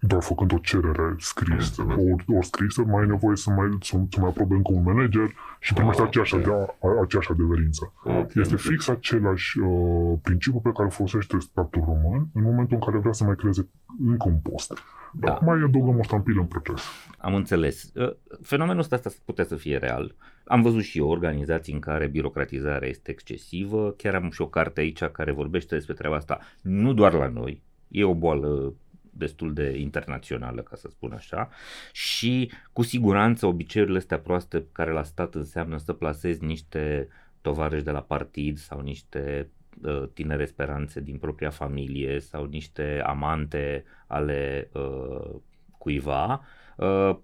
[0.00, 1.82] doar făcând o cerere scrisă,
[2.28, 5.30] o, o scrisă, mai ai nevoie să mai, să, să mai aprobe încă un manager
[5.60, 6.40] și primești Ah, aceeași, ok.
[6.40, 7.92] adea, aceeași adeverință.
[8.04, 8.60] Ok, Este ok.
[8.60, 13.12] fix același uh, principiu pe care îl folosește statul român în momentul în care vrea
[13.12, 13.68] să mai creeze
[14.06, 14.72] încă un post.
[15.12, 15.38] Da.
[15.42, 16.82] Mai adăugăm o ștampilă în proces.
[17.18, 17.90] Am înțeles.
[17.94, 18.10] Uh,
[18.42, 20.14] Fenomenul ăsta ăsta putea să fie real.
[20.44, 23.90] Am văzut și eu organizații în care birocratizarea este excesivă.
[23.96, 26.38] Chiar am și o carte aici care vorbește despre treaba asta.
[26.62, 27.62] Nu doar la noi.
[27.88, 28.74] E o boală
[29.18, 31.48] destul de internațională, ca să spun așa,
[31.92, 37.08] și cu siguranță obiceiurile astea proaste care la stat înseamnă să plasezi niște
[37.40, 39.50] tovarăși de la partid sau niște
[39.82, 45.34] uh, tinere speranțe din propria familie sau niște amante ale uh,
[45.78, 46.44] cuiva,
[46.76, 47.16] uh,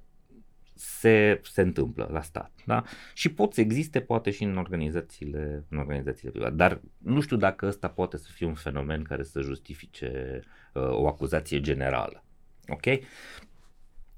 [0.74, 2.52] se, se întâmplă la stat.
[2.66, 2.84] Da?
[3.14, 7.66] Și pot să existe poate și în organizațiile, în organizațiile private, dar nu știu dacă
[7.66, 10.40] ăsta poate să fie un fenomen care să justifice
[10.72, 12.24] uh, o acuzație generală.
[12.68, 12.84] Ok?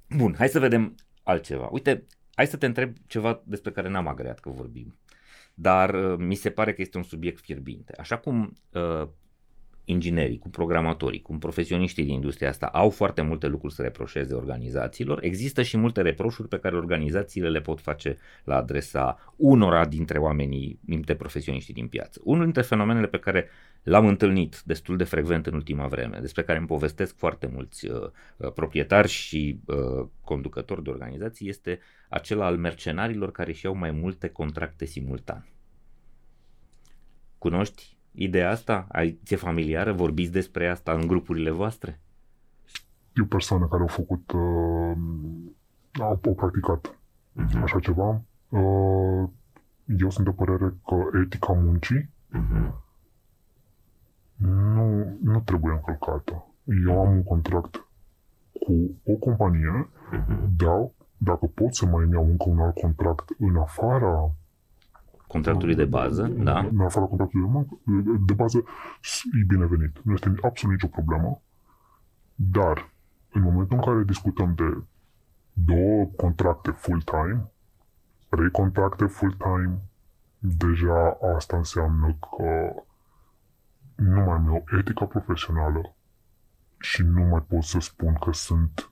[0.09, 1.69] Bun, hai să vedem altceva.
[1.71, 4.99] Uite, hai să te întreb ceva despre care n-am agreat că vorbim,
[5.55, 7.95] dar uh, mi se pare că este un subiect fierbinte.
[7.99, 9.09] Așa cum uh,
[9.88, 15.25] inginerii, cu programatorii, cum profesioniștii din industria asta au foarte multe lucruri să reproșeze organizațiilor,
[15.25, 20.79] există și multe reproșuri pe care organizațiile le pot face la adresa unora dintre oamenii,
[20.81, 22.20] dintre profesioniștii din piață.
[22.25, 23.49] Unul dintre fenomenele pe care
[23.83, 28.01] l-am întâlnit destul de frecvent în ultima vreme, despre care îmi povestesc foarte mulți uh,
[28.37, 33.90] uh, proprietari și uh, conducători de organizații, este acela al mercenarilor care își iau mai
[33.90, 35.49] multe contracte simultan.
[37.38, 38.87] Cunoști ideea asta?
[38.92, 39.92] Ai, ți-e familiară?
[39.92, 42.00] Vorbiți despre asta în grupurile voastre?
[43.11, 44.96] știu persoane care au făcut, uh,
[46.00, 46.98] au, au practicat
[47.33, 47.62] Mhm.
[47.62, 48.20] așa ceva.
[48.48, 49.29] Uh,
[49.98, 52.74] eu sunt de părere că etica muncii Mhm.
[54.37, 56.46] nu, nu trebuie încălcată.
[56.87, 57.87] Eu am un contract
[58.52, 60.57] cu o companie, Mhm.
[60.57, 64.31] dar dacă pot să mai îmi iau încă un alt contract în afara
[65.37, 66.59] Contractului de bază, da?
[66.59, 67.79] În afara contractului de, muncă,
[68.27, 68.64] de bază,
[69.40, 70.01] e binevenit.
[70.03, 71.42] Nu este absolut nicio problemă.
[72.35, 72.90] Dar,
[73.33, 74.83] în momentul în care discutăm de
[75.53, 77.51] două contracte full-time,
[78.29, 79.79] trei contracte full-time,
[80.38, 82.83] deja asta înseamnă că
[83.94, 85.94] nu mai am eu etica profesională
[86.79, 88.90] și nu mai pot să spun că sunt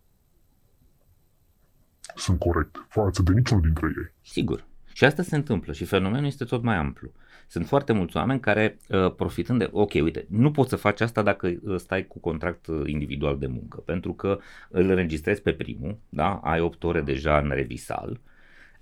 [2.15, 4.15] sunt corect față de niciunul dintre ei.
[4.23, 4.65] Sigur.
[4.97, 7.13] Și asta se întâmplă și fenomenul este tot mai amplu.
[7.47, 11.23] Sunt foarte mulți oameni care, uh, profitând de, ok, uite, nu poți să faci asta
[11.23, 15.99] dacă uh, stai cu contract uh, individual de muncă, pentru că îl înregistrezi pe primul,
[16.09, 16.41] da?
[16.43, 18.21] ai 8 ore deja în revisal,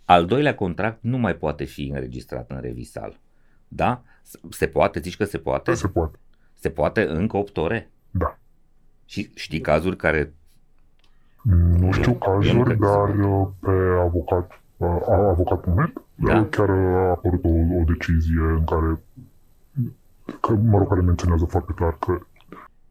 [0.05, 3.21] al doilea contract nu mai poate fi înregistrat în revisal.
[3.69, 4.03] Da?
[4.51, 5.01] Se poate?
[5.01, 5.75] Zici că se poate?
[5.75, 6.19] Se poate.
[6.55, 7.91] Se poate încă 8 ore?
[8.11, 8.39] Da.
[9.05, 10.35] Și știi cazuri care
[11.79, 13.11] Nu știu Eu nu cazuri, cred că se dar
[14.11, 14.47] poate.
[14.53, 16.39] uh, pe avocat, uh, avocat.net Da.
[16.39, 17.49] uh, chiar a apărut o,
[17.81, 19.01] o decizie în care
[20.41, 22.19] că, mă rog, care menționează foarte clar că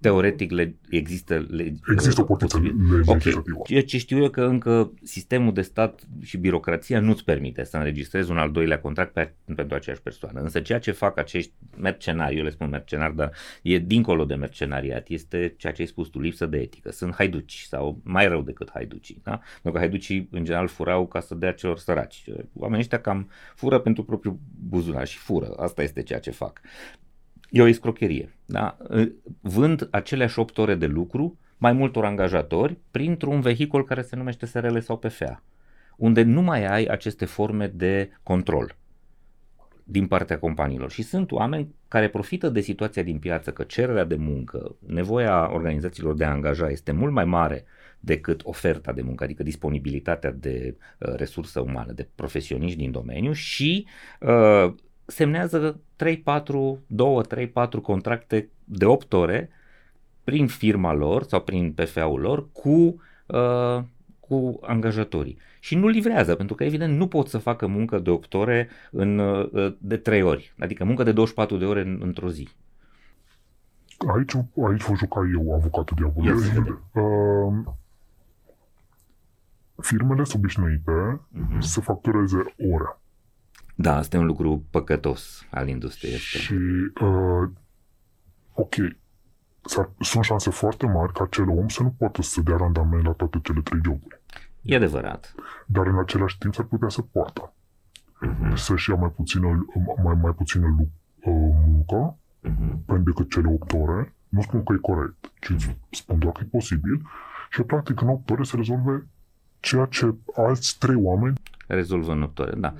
[0.01, 3.57] teoretic le, există le, există o uh, portiță posibil- legislativă.
[3.57, 7.77] Ok, ceea ce știu eu că încă sistemul de stat și birocrația nu-ți permite să
[7.77, 10.39] înregistrezi un al doilea contract pe, pentru aceeași persoană.
[10.41, 15.07] Însă ceea ce fac acești mercenari, eu le spun mercenari, dar e dincolo de mercenariat,
[15.09, 16.91] este ceea ce ai spus tu, lipsă de etică.
[16.91, 19.21] Sunt haiduci sau mai rău decât haiducii.
[19.23, 19.39] Da?
[19.53, 22.23] Pentru că haiducii în general furau ca să dea celor săraci.
[22.53, 25.53] Oamenii ăștia cam fură pentru propriul buzunar și fură.
[25.57, 26.61] Asta este ceea ce fac.
[27.49, 28.35] E o escrocherie.
[28.51, 28.77] Da?
[29.41, 34.77] Vând aceleași 8 ore de lucru mai multor angajatori printr-un vehicul care se numește SRL
[34.77, 35.43] sau PFA,
[35.97, 38.75] unde nu mai ai aceste forme de control
[39.83, 40.91] din partea companiilor.
[40.91, 46.15] Și sunt oameni care profită de situația din piață, că cererea de muncă, nevoia organizațiilor
[46.15, 47.65] de a angaja este mult mai mare
[47.99, 53.87] decât oferta de muncă, adică disponibilitatea de uh, resursă umană, de profesioniști din domeniu și
[54.19, 54.73] uh,
[55.11, 59.49] semnează 3-4, 2-3-4 contracte de 8 ore
[60.23, 63.83] prin firma lor sau prin PFA-ul lor cu, uh,
[64.19, 65.37] cu angajatorii.
[65.59, 69.17] Și nu livrează, pentru că evident nu pot să facă muncă de 8 ore în,
[69.17, 72.47] uh, de 3 ori, adică muncă de 24 de ore în, într-o zi.
[74.15, 74.33] Aici,
[74.69, 76.47] aici vă juca eu avocatul diavolului.
[76.47, 76.57] Yes.
[76.93, 77.73] Uh,
[79.81, 81.59] firmele sunt obișnuite Mhm.
[81.59, 82.37] să factureze
[82.73, 82.99] ore.
[83.75, 86.13] Da, asta e un lucru păcătos al industriei.
[86.13, 86.37] Este.
[86.37, 86.53] Și,
[87.01, 87.49] uh,
[88.53, 88.73] ok,
[89.61, 93.11] s-ar, sunt șanse foarte mari ca acel om să nu poată să dea randament la
[93.11, 94.21] toate cele trei joburi.
[94.61, 95.33] E adevărat.
[95.65, 97.53] Dar în același timp s-ar putea să poată.
[98.21, 98.55] Mhm.
[98.55, 99.65] Să-și ia mai puțină,
[100.03, 100.89] mai, mai puțină lu-
[101.31, 102.85] uh, muncă Mhm.
[102.85, 104.13] pentru decât cele 8 ore.
[104.29, 105.55] Nu spun că e corect, ci
[105.89, 107.01] spun doar că e posibil.
[107.49, 109.07] Și practic în 8 ore se rezolve
[109.59, 111.35] ceea ce alți trei oameni
[111.67, 112.73] Rezolvă în 8 ore, da.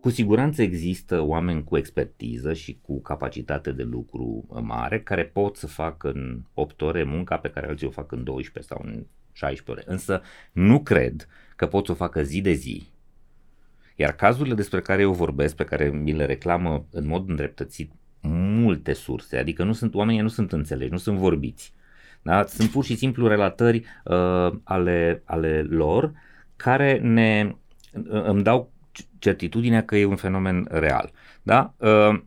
[0.00, 5.66] Cu siguranță există oameni cu expertiză și cu capacitate de lucru mare care pot să
[5.66, 9.70] facă în 8 ore munca pe care alții o fac în 12 sau în 16
[9.70, 9.92] ore.
[9.92, 12.86] Însă nu cred că pot să o facă zi de zi.
[13.96, 18.92] Iar cazurile despre care eu vorbesc, pe care mi le reclamă în mod îndreptățit multe
[18.92, 21.72] surse, adică nu sunt oamenii nu sunt înțeleși, nu sunt vorbiți.
[22.22, 22.44] Da?
[22.46, 26.12] Sunt pur și simplu relatări uh, ale, ale lor
[26.56, 27.54] care ne
[28.08, 28.72] îmi dau
[29.18, 31.10] certitudinea că e un fenomen real.
[31.42, 31.74] Da?
[31.76, 32.20] Uh,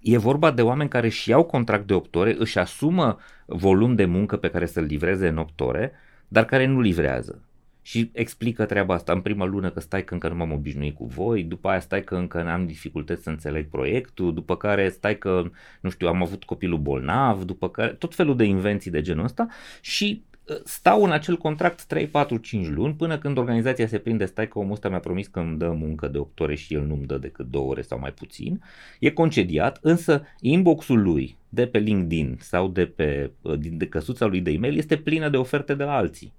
[0.00, 4.04] E vorba de oameni care și iau contract de 8 ore, își asumă volum de
[4.04, 5.92] muncă pe care să-l livreze în 8 ore,
[6.28, 7.42] dar care nu livrează.
[7.82, 11.06] Și explică treaba asta în prima lună că stai că încă nu m-am obișnuit cu
[11.06, 15.42] voi, după aia stai că încă am dificultăți să înțeleg proiectul, după care stai că,
[15.80, 19.46] nu știu, am avut copilul bolnav, după care tot felul de invenții de genul ăsta
[19.80, 20.22] și
[20.64, 24.58] stau în acel contract 3, 4, 5 luni până când organizația se prinde, stai că
[24.58, 27.18] omul ăsta mi-a promis că îmi dă muncă de 8 ore și el nu-mi dă
[27.18, 28.62] decât 2 ore sau mai puțin,
[29.00, 34.50] e concediat, însă inbox-ul lui de pe LinkedIn sau de pe de căsuța lui de
[34.50, 36.32] e-mail este plină de oferte de la alții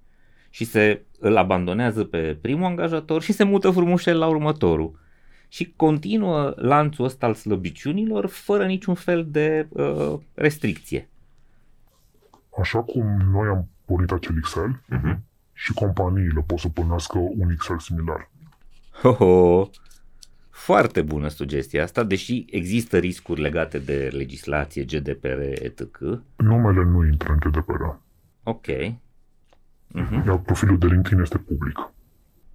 [0.50, 4.98] și se îl abandonează pe primul angajator și se mută frumușel la următorul.
[5.48, 11.08] Și continuă lanțul ăsta al slăbiciunilor fără niciun fel de uh, restricție.
[12.58, 15.22] Așa cum noi am pornit acel Excel Mhm.
[15.52, 18.30] și companiile pot să pornească un Excel similar.
[19.02, 19.68] Ho, ho.
[20.50, 25.98] Foarte bună sugestia asta, deși există riscuri legate de legislație, GDPR, etc.
[26.36, 27.82] Numele nu intră în GDPR.
[28.42, 28.66] Ok.
[29.86, 30.22] Mhm.
[30.26, 31.92] iar profilul de LinkedIn este public.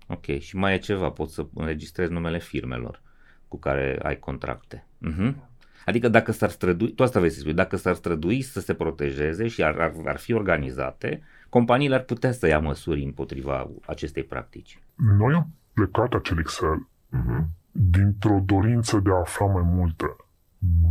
[0.07, 3.01] Ok, și mai e ceva, poți să înregistrezi numele firmelor
[3.47, 4.85] cu care ai contracte.
[4.97, 5.43] Mhm.
[5.85, 9.47] Adică dacă s-ar strădui, tu asta vrei să spui, dacă s-ar strădui să se protejeze
[9.47, 14.79] și ar, ar, ar fi organizate, companiile ar putea să ia măsuri împotriva acestei practici.
[15.17, 17.49] Noi am plecat acel Excel Mhm.
[17.71, 20.05] dintr-o dorință de a afla mai multe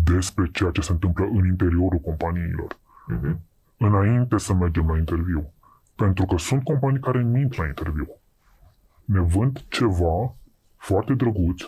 [0.05, 3.41] despre ceea ce se întâmplă în interiorul companiilor, Mhm.
[3.77, 5.53] înainte să mergem la interviu.
[5.95, 8.09] Pentru că sunt companii care mint la interviu.
[9.05, 10.35] Ne vând ceva
[10.77, 11.63] foarte drăguț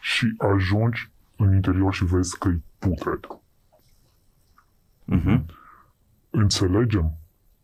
[0.00, 3.20] și ajungi în interior și vezi că e putred.
[5.04, 5.46] Mhm.
[6.30, 7.18] Înțelegem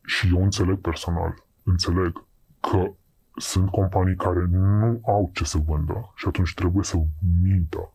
[0.04, 2.24] și eu înțeleg personal, înțeleg
[2.60, 2.92] că
[3.36, 6.96] sunt companii care nu au ce să vândă și atunci trebuie să
[7.42, 7.92] mintă.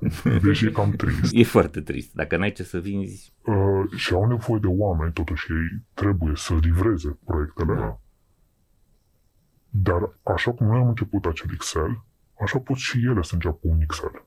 [0.42, 1.32] Deși e cam trist.
[1.34, 2.14] E foarte trist.
[2.14, 6.54] Dacă n-ai ce să vinzi, Uh, și au nevoie de oameni, totuși ei trebuie să
[6.54, 7.74] livreze proiectele.
[7.74, 8.00] Da.
[9.68, 12.04] Dar așa cum noi am început acel Excel,
[12.42, 14.24] așa pot și ele să înceapă un Excel.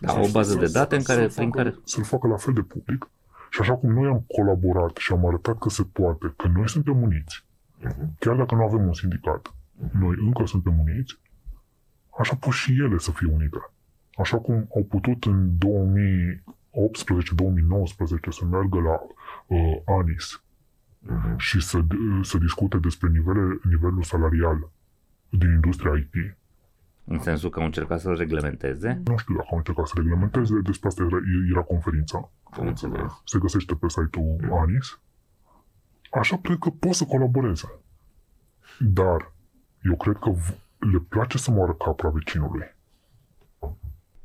[0.00, 1.76] da, o bază de date în care, Să-l prin facă- care...
[1.84, 3.10] Să-l facă la fel de public.
[3.50, 7.02] Și așa cum noi am colaborat și am arătat că se poate, că noi suntem
[7.02, 7.46] uniți,
[7.80, 8.14] Mhm.
[8.18, 9.54] chiar dacă nu avem un sindicat,
[9.92, 11.18] noi încă suntem uniți,
[12.20, 13.70] așa pot și ele să fie unite.
[14.16, 19.00] Așa cum au putut în 2018-2019 să meargă la
[19.46, 20.42] uh, ANIS
[21.00, 21.36] Mhm.
[21.38, 21.80] și să,
[22.22, 24.70] să discute despre nivele, nivelul salarial
[25.28, 26.37] din industria IT.
[27.08, 29.00] În sensul că au încercat să-l reglementeze.
[29.04, 31.16] Nu știu dacă au încercat să reglementeze, despre asta era,
[31.50, 32.30] era conferința.
[32.50, 33.12] Am înțeles.
[33.24, 35.00] Se găsește pe site-ul ANIS.
[36.10, 37.72] Așa cred că pot să colaboreze.
[38.78, 39.32] Dar
[39.82, 40.56] eu cred că v-
[40.92, 42.76] le place să moară capra vecinului.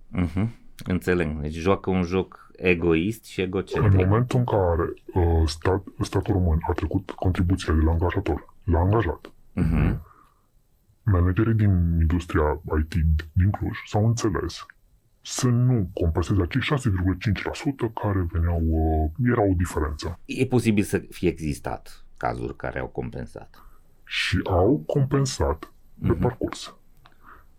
[0.08, 0.56] Mhm.
[0.86, 1.42] Înțeleg.
[1.42, 4.06] Deci joacă un joc egoist și În egocentric.
[4.06, 9.32] momentul în care uh, stat, statul român a trecut contribuțiile de la angajator la angajat,
[9.54, 10.02] Mhm.
[11.04, 12.94] Managerii din industria IT
[13.34, 14.66] din Cluj s-au înțeles
[15.22, 20.20] să nu compenseze acei 6,5% care veneau, uh, era o diferență.
[20.26, 23.64] E posibil să fie existat cazuri care au compensat.
[24.06, 26.20] Și au compensat pe Mhm.
[26.20, 26.76] parcurs.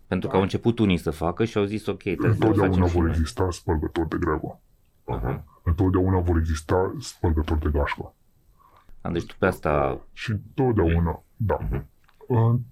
[0.07, 2.87] Pentru că au început unii să facă și au zis ok, trebuie să Întotdeauna facem
[2.87, 3.11] și vor noi.
[3.11, 4.59] exista spărgători de grevă.
[5.05, 5.43] Aha.
[5.63, 8.13] Întotdeauna vor exista spărgători de gașcă.
[9.01, 10.01] A, Deci tu pe asta...
[10.13, 11.57] Și întotdeauna, da.
[12.27, 12.65] Mhm.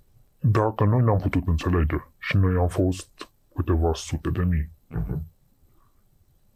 [0.43, 4.99] Uh, Dacă noi ne-am putut înțelege și noi am fost câteva sute de mii, Mhm.
[4.99, 5.21] Mhm.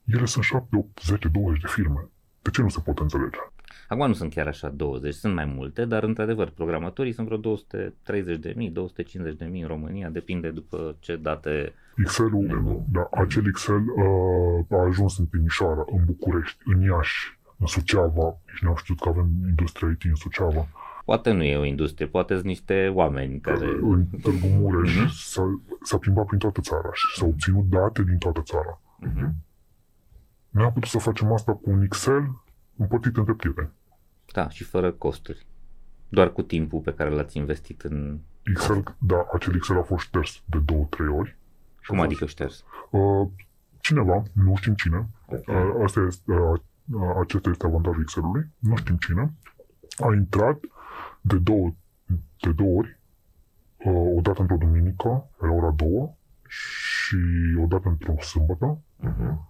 [0.05, 2.07] ele sunt 7, 8, 10, 20 de firme.
[2.41, 3.37] De ce nu se pot înțelege?
[3.87, 8.71] Acum nu sunt chiar așa 20, sunt mai multe, dar într-adevăr programatorii sunt vreo 230.000,
[8.71, 11.73] 250.000 în România, depinde după ce date...
[11.97, 18.37] Excelul, da, acel Excel uh, a ajuns în Timișoara, în București, în Iași, în Suceava,
[18.45, 20.67] și n-am știut că avem industria IT în Suceava,
[21.07, 23.65] Poate nu e o industrie, poate sunt niște oameni care...
[23.81, 25.07] în Târgu Mureș, Mhm.
[25.09, 28.81] s-a, s-a plimbat prin toată țara și s-a obținut date din toată țara.
[28.99, 29.35] Mhm.
[30.49, 32.41] Noi am putut să facem asta cu un Excel
[32.77, 33.69] împărțit între prieteni.
[34.33, 35.45] Da, și fără costuri.
[36.09, 38.19] Doar cu timpul pe care l-ați investit în...
[38.43, 41.37] Excel, da, acel Excel a fost șters de două, trei ori.
[41.79, 42.63] Și Cum a adică șters?
[42.89, 43.27] Uh,
[43.79, 45.47] cineva, nu știm cine, Ok.
[45.47, 46.59] uh, asta este, uh,
[46.93, 49.33] uh, acesta este avantajul Excel-ului, nu știm cine,
[49.97, 50.59] a intrat
[51.21, 51.73] de două,
[52.41, 52.99] de două ori,
[53.77, 56.13] uh, o dată într-o duminică, la ora două,
[56.47, 57.15] și
[57.63, 59.49] o dată într-o sâmbătă, Mhm.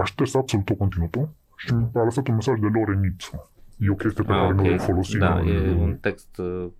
[0.00, 3.50] a șters absolut tot conținutul și a lăsat un mesaj de lor ipsum.
[3.78, 4.80] E o chestie pe Ah, care noi o ok.
[4.80, 5.18] folosim.
[5.18, 6.70] Da, în- e un text uh,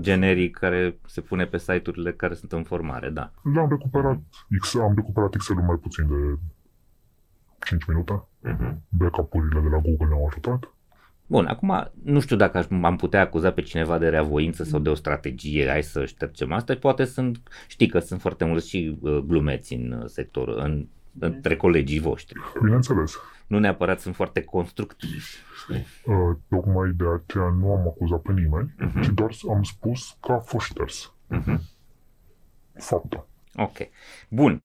[0.00, 3.32] generic care se pune pe site-urile care sunt în formare, da.
[3.54, 4.18] L-am recuperat,
[4.50, 6.38] Excel, am recuperat Excel-ul mai puțin de
[7.64, 8.22] 5 minute.
[8.40, 8.82] Mhm.
[8.88, 10.74] Backup-urile de la Google ne-au ajutat.
[11.32, 14.88] Bun, acum nu știu dacă aș- am putea acuza pe cineva de reavoință sau de
[14.88, 19.16] o strategie, hai să ștergem asta, poate sunt, știi că sunt foarte mulți și uh,
[19.18, 20.86] glumeți în uh, sector, în,
[21.18, 22.38] între colegii voștri.
[22.62, 23.14] Bineînțeles,
[23.46, 25.24] Nu neapărat sunt foarte constructivi.
[25.68, 26.14] uh,
[26.48, 29.02] tocmai de aceea nu am acuzat pe nimeni, Mhm.
[29.02, 31.12] ci doar am spus că a fost șters.
[31.26, 31.60] Mhm.
[32.74, 33.28] Faptul.
[33.54, 33.76] Ok.
[34.28, 34.60] Bun.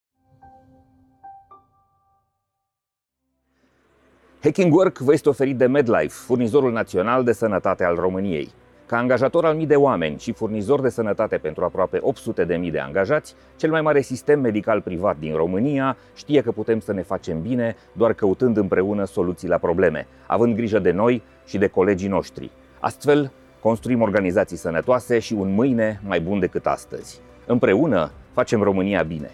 [4.47, 8.51] Hacking Work vă este oferit de MedLife, furnizorul național de sănătate al României.
[8.85, 12.71] Ca angajator al mii de oameni și furnizor de sănătate pentru aproape 800 de mii
[12.71, 17.01] de angajați, cel mai mare sistem medical privat din România știe că putem să ne
[17.01, 22.09] facem bine doar căutând împreună soluții la probleme, având grijă de noi și de colegii
[22.09, 22.51] noștri.
[22.79, 27.19] Astfel, construim organizații sănătoase și un mâine mai bun decât astăzi.
[27.45, 29.31] Împreună facem România bine.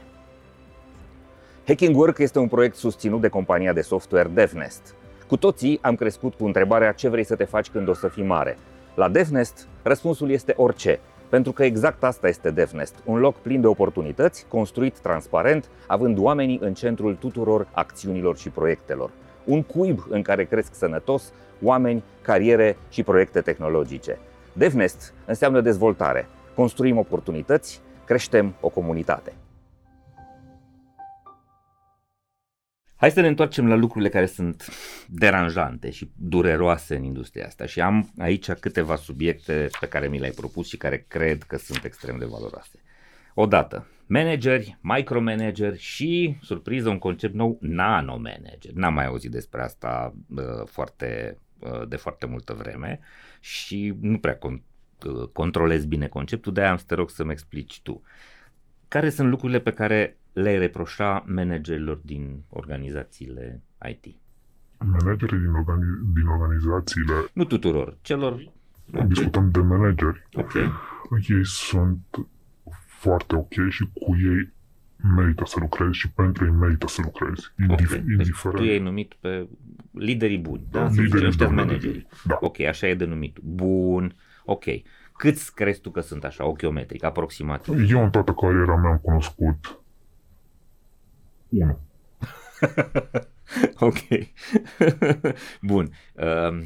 [1.67, 4.95] Hacking Work este un proiect susținut de compania de software DevNest.
[5.33, 8.23] Cu toții am crescut cu întrebarea ce vrei să te faci când o să fii
[8.23, 8.57] mare.
[8.95, 13.67] La DevNest, răspunsul este orice, pentru că exact asta este DevNest, un loc plin de
[13.67, 19.09] oportunități, construit transparent, având oamenii în centrul tuturor acțiunilor și proiectelor.
[19.43, 24.19] Un cuib în care cresc sănătos oameni, cariere și proiecte tehnologice.
[24.53, 26.27] DevNest înseamnă dezvoltare.
[26.55, 29.33] Construim oportunități, creștem o comunitate.
[33.03, 34.67] Hai să ne întoarcem la lucrurile care sunt
[35.07, 40.31] deranjante și dureroase în industria asta și am aici câteva subiecte pe care mi le-ai
[40.31, 42.79] propus și care cred că sunt extrem de valoroase.
[43.33, 48.71] Odată, manageri, micromanageri și, surpriză, un concept nou, nanomanager.
[48.73, 52.99] N-am mai auzit despre asta uh, foarte, uh, de foarte multă vreme
[53.39, 54.63] și nu prea con-
[55.05, 58.01] uh, controlez bine conceptul, de-aia am să te rog să-mi explici tu.
[58.87, 64.15] Care sunt lucrurile pe care le reproșa managerilor din organizațiile IT?
[64.79, 68.51] Managerii din, organi- din organizațiile, Nu tuturor, celor...
[69.07, 70.53] discutăm de manageri, Ok.
[71.29, 71.99] ei sunt
[72.87, 74.51] foarte ok și cu ei
[75.15, 77.51] merită să lucrezi și pentru ei merită să lucrezi.
[77.63, 77.89] Indif- Ok.
[77.89, 78.55] Deci indiferent.
[78.59, 79.47] tu i-ai numit pe
[79.91, 80.79] liderii buni, da?
[80.89, 81.57] Să Liderii zicem, ăștia buni.
[81.57, 82.07] manageri.
[82.23, 82.37] Da.
[82.41, 83.37] Ok, așa e denumit.
[83.43, 84.15] Bun,
[84.45, 84.63] ok.
[85.17, 87.89] Câți crezi tu că sunt așa, ochiometric, aproximativ?
[87.91, 89.79] Eu în toată cariera mea am cunoscut
[91.53, 91.79] unul.
[93.89, 93.97] ok.
[95.71, 95.89] Bun.
[96.13, 96.63] Um,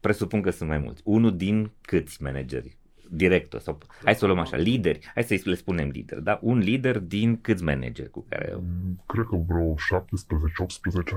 [0.00, 1.02] presupun că sunt mai mulți.
[1.04, 2.76] Unul din câți manageri?
[3.10, 6.38] Director sau hai să o luăm așa, lideri, hai să le spunem lideri, da?
[6.42, 8.58] Un lider din câți manageri cu care,
[9.06, 9.74] Cred că vreo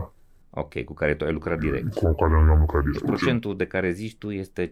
[0.08, 0.12] 17-18
[0.50, 1.94] ok, cu care tu ai lucrat direct.
[1.94, 3.06] cu care eu am lucrat direct.
[3.06, 4.72] Procentul de care zici tu este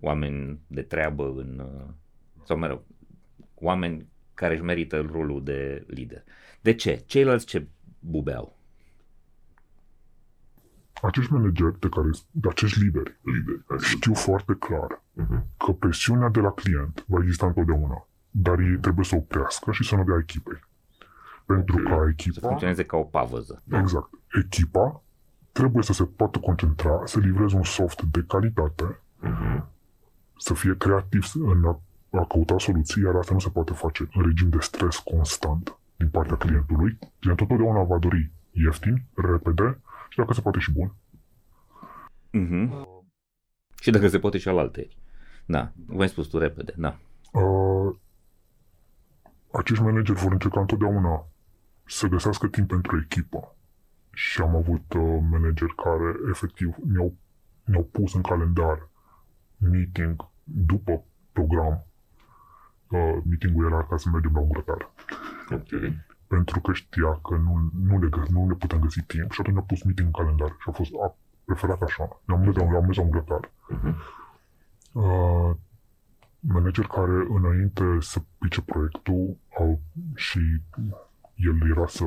[0.00, 1.88] oameni de treabă în, uh,
[2.44, 2.80] sau mă rog,
[3.54, 4.06] oameni
[4.40, 6.22] care își merită rolul de lider.
[6.60, 7.02] De ce?
[7.06, 7.66] Ceilalți ce
[7.98, 8.56] bubeau?
[11.02, 15.46] Acești manageri de care, de acești lideri, lideri știu foarte clar Mhm.
[15.64, 19.94] că presiunea de la client va exista întotdeauna, dar ei trebuie să oprească și să
[19.96, 20.60] nu dea echipei.
[21.46, 21.82] Pentru Ok.
[21.88, 23.62] ca Să echipa, funcționeze ca o pavăză.
[23.72, 24.10] exact,
[24.44, 25.02] echipa
[25.52, 29.68] trebuie să se poată concentra, să livreze un soft de calitate, Mhm.
[30.38, 31.80] să fie creativ în a,
[32.10, 36.08] a căuta soluții, iar asta nu se poate face în regim de stres constant din
[36.08, 36.98] partea clientului.
[37.18, 40.94] Clientul totdeauna va dori ieftin, repede și dacă se poate și bun.
[42.30, 42.88] Mhm.
[43.80, 44.96] Și dacă se poate și al alteri.
[45.46, 46.98] Da, v-am spus tu repede, da.
[47.32, 47.94] Uh,
[49.52, 51.26] acești manageri vor încerca întotdeauna
[51.86, 53.56] să găsească timp pentru echipă.
[54.12, 57.14] Și am avut uh, manageri care efectiv ne-au,
[57.64, 58.88] ne-au pus în calendar
[59.56, 61.84] meeting după program.
[62.90, 64.90] Uh, meetingul era ca să mergem la un grătar.
[65.50, 65.92] Ok.
[66.26, 69.56] Pentru că știa că nu, nu, le, gă- nu le putem găsi timp și atunci
[69.56, 72.20] a pus meeting în calendar și a fost a preferat așa.
[72.24, 73.50] Ne-am mers, la- am mers la un grătar.
[73.68, 73.96] Mhm.
[74.92, 75.50] Uh,
[76.40, 79.80] manager care înainte să pice proiectul au,
[80.14, 80.40] și
[81.34, 82.04] el era să,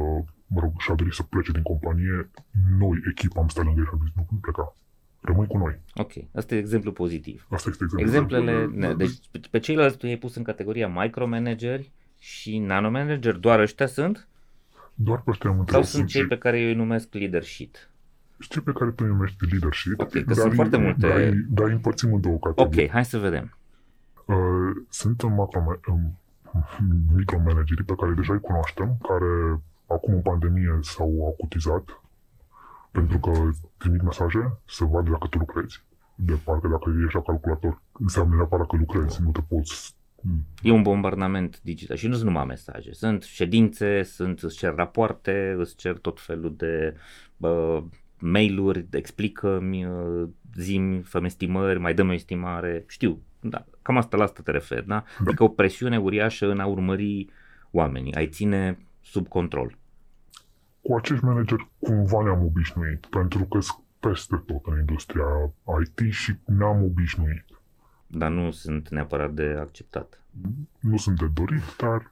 [0.48, 2.30] mă rog, și-a dorit să plece din companie,
[2.80, 4.76] noi, echipa, am stat lângă el și am zis, nu, nu pleca.
[5.26, 5.80] Rămâi cu noi.
[5.96, 7.46] Ok, asta e exemplu pozitiv.
[7.50, 8.08] Asta este exemplu.
[8.08, 13.60] Exemplele, ne, deci pe- pe ceilalți tu i-ai pus în categoria micromanageri și nanomanageri, doar
[13.60, 14.28] ăștia sunt?
[14.94, 15.88] Doar pe ăștia am Sau întrebat.
[15.88, 17.76] sunt cei pe care eu îi numesc leadership?
[18.50, 21.18] Cei pe care tu îi numești leadership, Ok, că dar, sunt îi- foarte multe- Dar,
[21.20, 22.84] îi- dar îi împărțim în două categorii.
[22.84, 23.58] Ok, hai să vedem.
[24.26, 24.36] Uh,
[24.90, 26.00] sunt în macro, în
[27.16, 32.02] micromanagerii pe care deja îi cunoaștem, care acum în pandemie s-au acutizat
[32.94, 33.32] pentru că
[33.78, 35.84] trimit mesaje să vadă dacă tu lucrezi.
[36.16, 39.96] De parcă dacă ești la calculator, înseamnă neapărat că lucrezi, nu te poți...
[40.62, 42.94] E un bombardament digital și nu sunt numai mesaje.
[42.94, 46.96] Sunt ședințe, sunt, îți cer rapoarte, îți cer tot felul de
[47.38, 47.84] uh,
[48.20, 52.84] mail-uri, explică-mi, uh, zi fă estimări, mai dăm o estimare.
[52.88, 55.04] Știu, da, cam asta la asta te referi, da?
[55.20, 57.28] Adică o presiune uriașă în a urmări
[57.72, 59.78] oamenii, ai ține sub control.
[60.84, 65.54] Cu acești manageri cumva ne-am obișnuit, pentru că sunt peste tot în industria
[65.84, 67.46] IT și ne-am obișnuit.
[68.08, 70.24] Dar nu sunt neapărat de acceptat.
[70.80, 72.12] Nu sunt de dorit, dar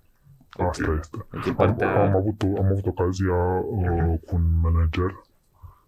[0.50, 1.26] asta este.
[1.32, 2.04] Deci e Am, partea...
[2.04, 5.22] am, avut, am avut ocazia uh, cu un manager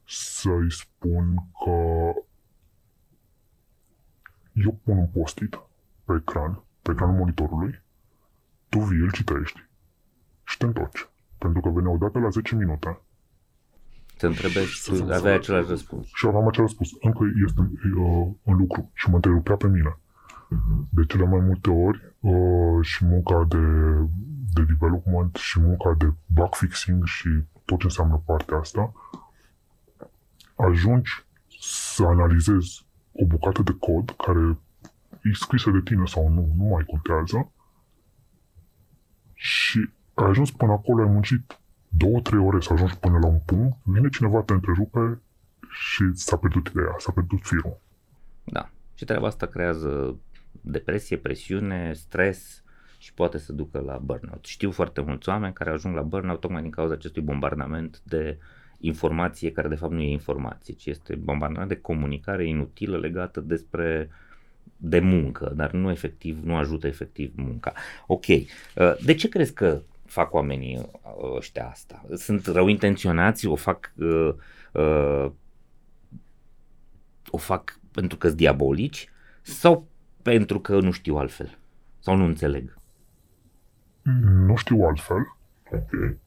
[0.08, 2.12] să-i spun că
[4.54, 5.60] eu pun un post-it
[6.04, 7.82] pe ecran, pe ecranul monitorului,
[8.70, 9.68] tu vii, îl citești
[10.44, 11.08] și te întorci.
[11.44, 13.02] Pentru că venea odată la 10 minute
[14.18, 16.08] Te întrebe și Să- să- tu aveai același răspuns.
[16.14, 16.89] și aveam acel răspuns.
[17.02, 19.98] Încă este uh, în lucru și mă întrerupea pe mine.
[20.89, 23.58] De cele mai multe ori uh, și munca de,
[24.54, 27.30] de development și munca de bug fixing și
[27.66, 28.94] tot ce înseamnă partea asta,
[30.56, 31.12] ajungi
[31.60, 34.58] să analizezi o bucată de cod care
[35.24, 37.52] e scrisă de tine sau nu, nu mai contează.
[39.34, 43.39] Și ai ajuns până acolo, ai muncit două, trei ore să ajungi până la un
[43.45, 45.22] punct, vine cineva, te întrerupe
[45.70, 47.80] și s-a pierdut ideea, s-a pierdut firul.
[48.43, 48.70] Da.
[48.93, 50.18] Și treaba asta creează
[50.61, 52.64] depresie, presiune, stres
[52.97, 54.45] și poate să ducă la burnout.
[54.45, 58.38] Știu foarte mulți oameni care ajung la burnout tocmai din cauza acestui bombardament de
[58.80, 64.09] informație care de fapt nu e informație, ci este bombardament de comunicare inutilă legată despre
[64.78, 67.74] de muncă, dar nu efectiv, nu ajută efectiv munca.
[68.07, 68.45] Ok, uh,
[69.05, 69.82] de ce crezi că
[70.14, 72.05] fac oamenii uh, ăștia asta?
[72.14, 74.34] Sunt rău intenționați, o fac uh,
[74.72, 75.32] uh,
[77.30, 79.09] o fac pentru că sunt diabolici
[79.41, 79.88] sau
[80.22, 81.57] pentru că nu știu altfel
[81.99, 82.78] sau nu înțeleg?
[84.45, 85.36] Nu știu altfel.
[85.72, 86.18] Ok.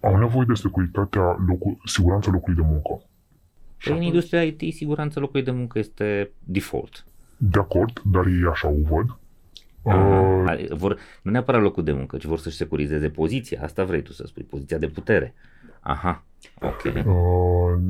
[0.00, 3.02] Au nevoie de securitatea, locu- siguranța locului de muncă.
[3.84, 7.06] Păi în industria IT, siguranța locului de muncă este default.
[7.36, 9.18] De acord, dar ei așa o văd.
[9.82, 13.62] Uh, Uh, vor, nu neapărat locul de muncă, ci vor să-și securizeze poziția.
[13.62, 15.34] Asta vrei tu să spui, poziția de putere.
[15.80, 16.22] Aha,
[16.60, 16.82] ok.
[16.84, 17.80] uh,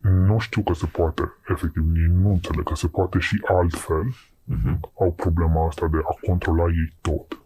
[0.00, 4.14] nu știu că se poate, efectiv, ei nu înțeleg că se poate și altfel.
[4.52, 4.78] Uh-huh.
[4.98, 7.40] Au problema asta de a controla ei tot.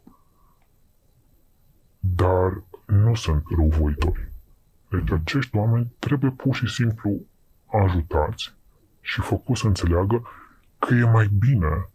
[1.98, 4.28] Dar nu sunt răuvoitori.
[4.90, 7.20] Deci acești oameni trebuie pur și simplu
[7.66, 8.54] ajutați
[9.00, 10.22] și făcut să înțeleagă
[10.78, 11.89] că e mai bine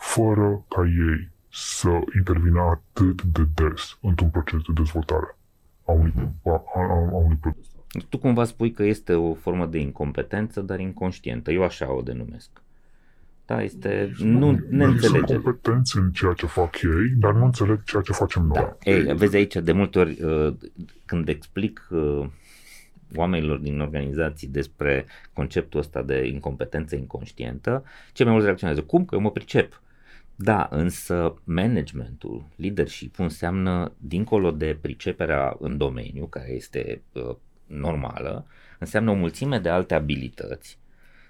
[0.00, 5.36] fără ca ei să intervină atât de des într-un proces de dezvoltare
[5.84, 6.12] a unui,
[6.44, 6.80] a, a,
[7.12, 7.66] a unui produs.
[8.08, 11.50] Tu cumva spui că este o formă de incompetență, dar inconștientă.
[11.50, 12.50] Eu așa o denumesc.
[13.46, 15.38] Da, este nu Ei sunt neînțelegere.
[15.40, 18.54] competenți în ceea ce fac ei, dar nu înțeleg ceea ce facem noi.
[18.60, 18.76] Da.
[18.90, 20.54] Ei, vezi aici, de multe ori, uh,
[21.04, 22.26] când explic uh,
[23.14, 29.04] oamenilor din organizații despre conceptul ăsta de incompetență inconștientă, cei mai mulți reacționează, cum?
[29.04, 29.82] Că eu mă pricep.
[30.42, 37.36] Da, însă managementul, leadership înseamnă, dincolo de priceperea în domeniu, care este uh,
[37.66, 38.46] normală,
[38.78, 40.78] înseamnă o mulțime de alte abilități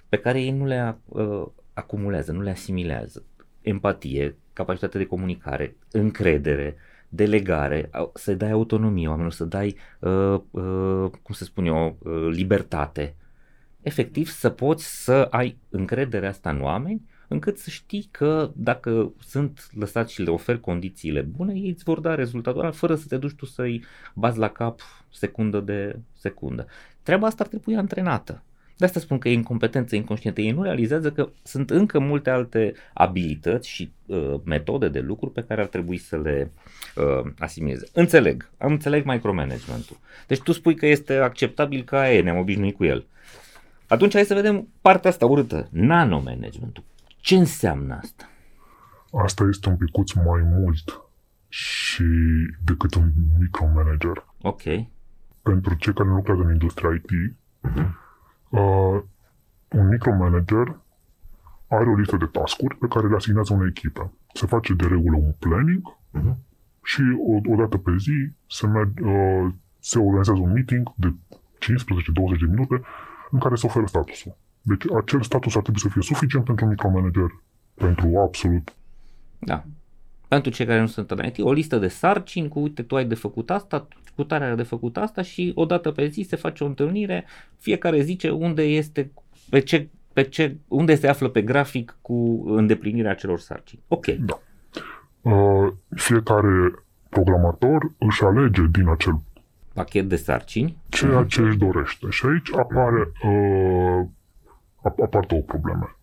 [0.08, 3.24] pe care ei nu le uh, acumulează, nu le asimilează.
[3.60, 6.76] Empatie, capacitate de comunicare, încredere,
[7.08, 12.28] delegare, au- să dai autonomie oamenilor, să dai, uh, uh, cum să spun eu, uh,
[12.30, 13.14] libertate.
[13.82, 19.70] Efectiv, să poți să ai încrederea asta în oameni, încât să știi că dacă sunt
[19.78, 23.16] lăsați și le oferi condițiile bune, ei îți vor da rezultatul ăla fără să te
[23.16, 26.66] duci tu să-i bazi la cap secundă de secundă.
[27.02, 28.42] Treaba asta ar trebui antrenată.
[28.76, 30.40] De asta spun că e incompetență inconștientă.
[30.40, 35.44] Ei nu realizează că sunt încă multe alte abilități și uh, metode de lucru pe
[35.48, 36.50] care ar trebui să le
[36.96, 37.88] uh, asimileze.
[37.92, 39.96] Înțeleg, am înțeleg micromanagementul.
[40.26, 43.06] Deci tu spui că este acceptabil ca aia, e, ne-am obișnuit cu el.
[43.86, 46.84] Atunci hai să vedem partea asta urâtă, nanomanagementul.
[47.20, 48.24] Ce înseamnă asta?
[49.12, 51.00] Asta este un picuț mai mult
[51.48, 52.04] și
[52.64, 54.24] decât un micromanager.
[54.42, 54.62] Ok,
[55.42, 57.10] Pentru cei care nu lucrează în industria IT,
[58.50, 59.02] uh,
[59.68, 60.80] un micromanager
[61.68, 64.12] are o listă de tascuri pe care le asignează unei echipe.
[64.34, 66.38] Se face de regulă un planning Mhm.
[66.82, 71.14] și o, o dată pe zi se, merg, uh, se organizează un meeting de
[71.58, 72.80] 15-20 de minute
[73.30, 74.36] în care se oferă statusul.
[74.62, 77.42] Deci acel status ar trebui să fie suficient pentru un micromanager,
[77.74, 78.74] pentru absolut
[79.40, 79.64] da.
[80.28, 83.04] Pentru cei care nu sunt în IT, o listă de sarcini cu, uite, tu ai
[83.04, 86.36] de făcut asta, cu tare are de făcut asta și o dată pe zi se
[86.36, 87.24] face o întâlnire,
[87.58, 89.10] fiecare zice unde este,
[89.50, 93.82] pe ce, pe ce, unde se află pe grafic cu îndeplinirea acelor sarcini.
[93.88, 94.40] Ok, Da.
[95.20, 99.20] Uh, fiecare programator își alege din acel
[99.72, 102.06] pachet de sarcini, ceea ce își dorește.
[102.10, 104.19] Și aici apare, uh, ap-
[104.82, 105.96] apar două probleme.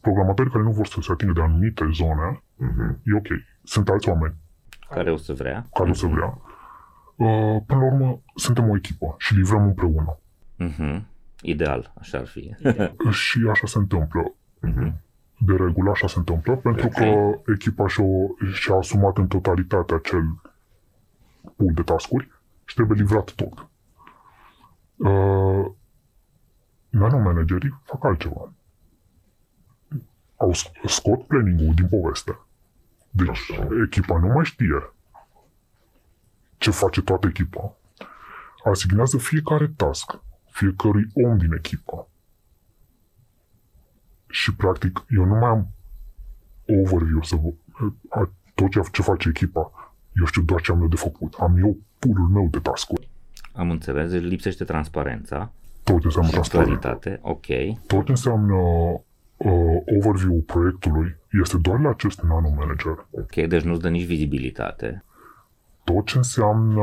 [0.00, 2.98] Programatorii care nu vor să se atingă de anumite zone, Mhm.
[3.04, 3.26] e ok.
[3.62, 4.34] Sunt alți oameni
[4.90, 5.66] care o să vrea.
[5.72, 6.38] care o să vrea.
[7.16, 10.18] Uh, până la urmă, suntem o echipă și livrăm împreună.
[10.56, 11.06] Mhm.
[11.42, 12.54] Ideal, așa ar fi.
[13.10, 14.32] Și așa se întâmplă.
[14.60, 15.00] Mhm.
[15.38, 17.04] De regulă așa se întâmplă, pentru că
[17.52, 18.04] echipa și-a,
[18.52, 20.22] și-a asumat în totalitate acel
[21.56, 22.28] pool de tascuri
[22.64, 23.68] și trebuie livrat tot.
[24.96, 25.70] Uh,
[26.88, 28.52] nanomanagerii fac altceva.
[30.36, 32.38] Au sc- scot planning-ul din poveste.
[33.10, 33.68] Deci Așa.
[33.84, 34.92] echipa nu mai știe
[36.58, 37.76] ce face toată echipa.
[38.64, 42.08] Asignează fiecare task fiecărui om din echipă.
[44.26, 45.68] Și practic eu nu mai am
[46.84, 47.52] overview să vă,
[48.08, 49.92] a, tot ce, ce face echipa.
[50.12, 51.34] Eu știu doar ce am eu de făcut.
[51.34, 53.10] Am eu pool meu de task-uri.
[53.52, 55.52] Am înțeles, deci lipsește transparența.
[55.92, 56.80] Tot înseamnă și transparent.
[56.80, 57.46] claritate, ok.
[57.86, 58.54] Tot ce înseamnă
[59.36, 63.06] uh, overview-ul proiectului este doar la acest nano manager.
[63.10, 65.04] Ok, deci nu-ți dă nici vizibilitate.
[65.84, 66.82] Tot ce înseamnă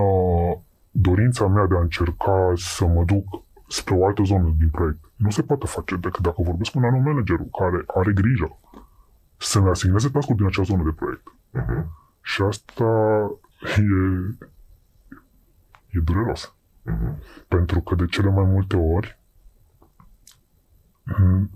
[0.92, 3.26] dorința mea de a încerca să mă duc
[3.68, 6.98] spre o altă zonă din proiect nu se poate face decât dacă vorbesc cu nano
[6.98, 8.58] managerul care are grijă
[9.38, 11.28] să-mi asigneze task din acea zonă de proiect.
[11.52, 11.88] Mhm.
[12.22, 12.86] Și asta
[13.62, 13.82] e,
[15.88, 16.56] e dureros.
[16.86, 17.22] Mhm.
[17.48, 19.20] Pentru că de cele mai multe ori
[21.04, 21.50] m,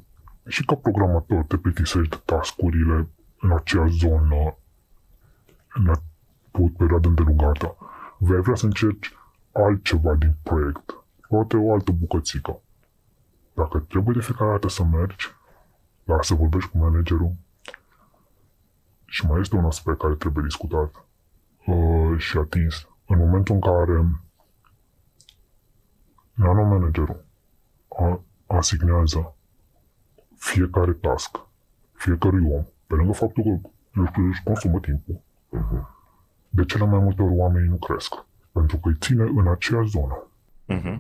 [0.48, 3.08] și ca programator te plictisești de tascurile
[3.40, 4.56] în acea zonă
[5.74, 6.02] în a-
[6.52, 7.76] pe o perioadă îndelungată.
[8.18, 9.14] Vei vrea să încerci
[9.52, 10.96] altceva din proiect.
[11.28, 12.60] Poate o altă bucățică.
[13.54, 15.28] Dacă trebuie de fiecare dată să mergi,
[16.04, 17.34] dar să vorbești cu managerul,
[19.06, 21.06] și mai este un aspect care trebuie discutat
[21.66, 22.88] uh, și atins.
[23.08, 24.06] În momentul în care
[26.40, 27.26] nano managerul
[28.00, 29.36] a, asignează
[30.36, 31.40] fiecare task
[31.94, 33.50] fiecărui om, pe lângă faptul că
[34.00, 35.88] eu știu, își consumă timpul, Mhm.
[36.50, 38.14] de cele mai multe ori oamenii nu cresc.
[38.52, 40.24] Pentru că îi ține în aceeași zonă.
[40.70, 41.00] Uh-huh.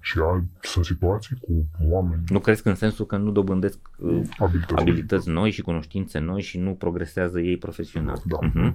[0.00, 4.22] Și al, sunt situații cu oameni Nu crezi că în sensul că nu dobândesc uh,
[4.38, 4.80] abilități.
[4.80, 8.22] abilități noi și cunoștințe noi și nu progresează ei profesional.
[8.24, 8.38] Da.
[8.48, 8.74] Uh-huh.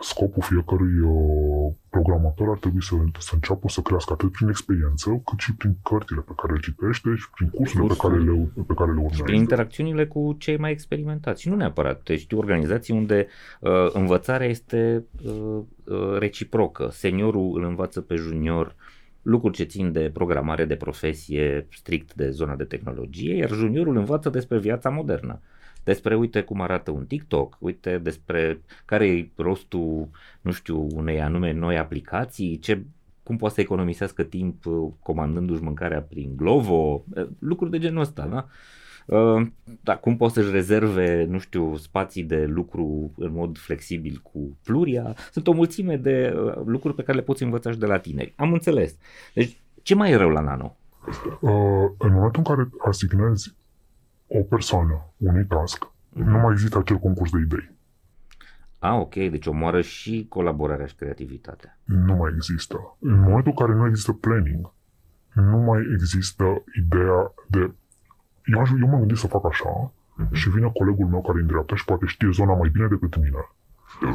[0.00, 5.38] Scopul fiecărui uh, programator ar trebui să, să înceapă să crească atât prin experiență, cât
[5.38, 8.38] și prin cărțile pe care le citește și prin cursurile pe care Cursuri.
[8.56, 9.22] le, pe care le Și urmează.
[9.22, 11.42] prin interacțiunile cu cei mai experimentați.
[11.42, 12.02] Și nu neapărat.
[12.04, 13.26] Deci știu organizații unde
[13.60, 16.88] uh, învățarea este uh, uh, reciprocă.
[16.92, 18.74] Seniorul îl învață pe junior
[19.22, 24.28] lucruri ce țin de programare de profesie strict de zona de tehnologie, iar juniorul învață
[24.28, 25.40] despre viața modernă.
[25.84, 30.08] Despre, uite cum arată un TikTok, uite despre care e rostul,
[30.40, 32.82] nu știu, unei anume noi aplicații, ce,
[33.22, 38.26] cum poate să economisească timp uh, comandându-și mâncarea prin Glovo, uh, lucruri de genul ăsta,
[38.26, 38.46] da?
[39.16, 39.46] Uh,
[39.80, 45.16] da, cum poți să-și rezerve, nu știu, spații de lucru în mod flexibil cu Pluria.
[45.32, 48.32] Sunt o mulțime de uh, lucruri pe care le poți învăța și de la tineri.
[48.36, 48.96] Am înțeles.
[49.34, 50.76] Deci, ce mai e rău la Nano?
[51.40, 51.50] Uh,
[51.98, 53.54] în momentul în care asignezi
[54.32, 57.70] o persoană unui task, nu mai există acel concurs de idei.
[58.78, 61.78] Ah, ok, deci omoară și colaborarea și creativitatea.
[61.84, 62.96] Nu mai există.
[63.00, 64.72] În momentul în care nu există planning,
[65.34, 66.44] nu mai există
[66.84, 67.72] ideea de...
[68.44, 69.92] Eu, aș- eu m-am gândit să fac așa
[70.32, 73.16] și vine colegul meu care e în dreapta și poate știe zona mai bine decât
[73.16, 73.48] mine.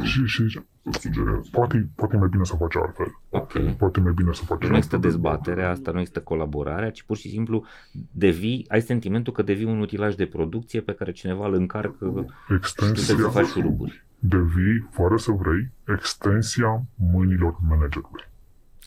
[0.02, 1.48] Și, și zice, Îți sugerează.
[1.50, 3.06] poate, poate e mai bine să faci altfel.
[3.28, 3.52] Ok.
[3.76, 7.02] Poate e mai bine să faci Deci nu există dezbaterea asta, nu există colaborarea, ci
[7.02, 7.64] pur și simplu
[8.10, 12.74] devii, ai sentimentul că devii un utilaj de producție pe care cineva îl încarcă și
[12.74, 14.04] tu trebuie să Extensia, faci șuruburi.
[14.18, 18.24] devii, fără să vrei, extensia mâinilor managerului.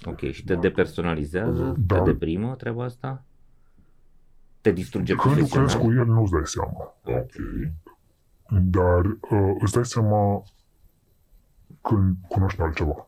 [0.06, 2.00] Ok, și te depersonalizează, Da.
[2.00, 3.24] te deprimă treaba asta?
[4.62, 5.88] Te distruge Când lucrezi profesional?
[6.06, 6.96] cu el, nu-ți dai seama.
[7.04, 7.32] Ok.
[8.64, 10.44] Dar uh, îți dai seama
[11.82, 13.08] când cunoști altceva.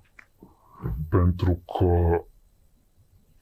[1.10, 2.22] Pentru că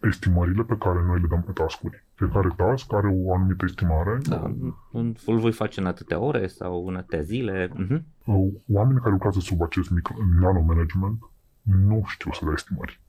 [0.08, 4.18] estimările pe care noi le dăm pe task-uri, fiecare task are o anumită estimare.
[4.28, 4.54] Da,
[4.92, 7.70] în- îl voi face în atâtea ore sau în atâtea zile.
[7.74, 8.06] Mhm.
[8.26, 10.10] Uh, Oamenii care lucrează sub acest mic
[10.40, 11.20] nano-management
[11.62, 13.02] nu știu să dea estimări.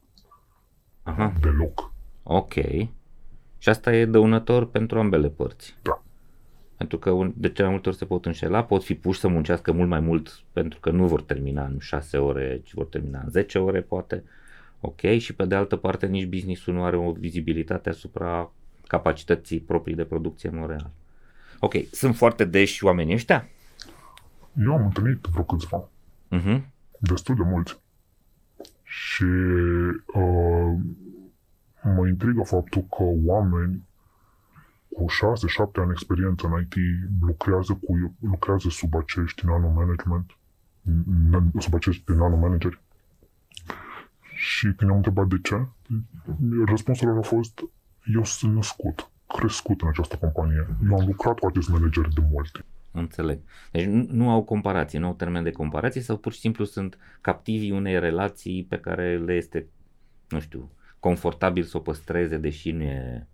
[1.02, 1.92] Aha, Deloc.
[2.22, 2.52] ok.
[3.58, 5.78] Și asta e dăunător pentru ambele părți.
[5.82, 6.02] Da.
[6.80, 9.28] Pentru că un- de cele mai multe ori se pot înșela, pot fi puși să
[9.28, 13.20] muncească mult mai mult pentru că nu vor termina în 6 ore, ci vor termina
[13.24, 14.24] în 10 ore poate.
[14.80, 18.52] Ok, și pe de altă parte nici business-ul nu are o vizibilitate asupra
[18.86, 20.90] capacității proprii de producție în mod real.
[21.58, 23.48] Ok, sunt foarte deși oamenii ăștia?
[24.64, 25.88] Eu am întâlnit vreo câțiva,
[26.28, 26.64] Mhm.
[26.98, 27.78] destul de mulți.
[28.82, 29.24] Și
[30.14, 30.76] uh,
[31.82, 33.82] mă intrigă faptul că oameni
[34.92, 36.74] cu 6-7 ani experiență în IT
[37.20, 40.38] lucrează, cu, lucrează sub acești nano-management,
[41.30, 42.80] n- sub acești nano-manageri.
[44.34, 45.66] Și când am întrebat de ce,
[46.66, 47.60] răspunsul lor a fost
[48.04, 50.66] eu sunt născut, crescut în această companie.
[50.88, 52.64] Eu am lucrat cu acest manager de mult timp.
[52.92, 53.40] Înțeleg.
[53.70, 56.98] Deci nu, nu au comparație, nu au termen de comparație sau pur și simplu sunt
[57.20, 59.66] captivii unei relații pe care le este,
[60.28, 63.26] nu știu, confortabil să o păstreze, deși nu e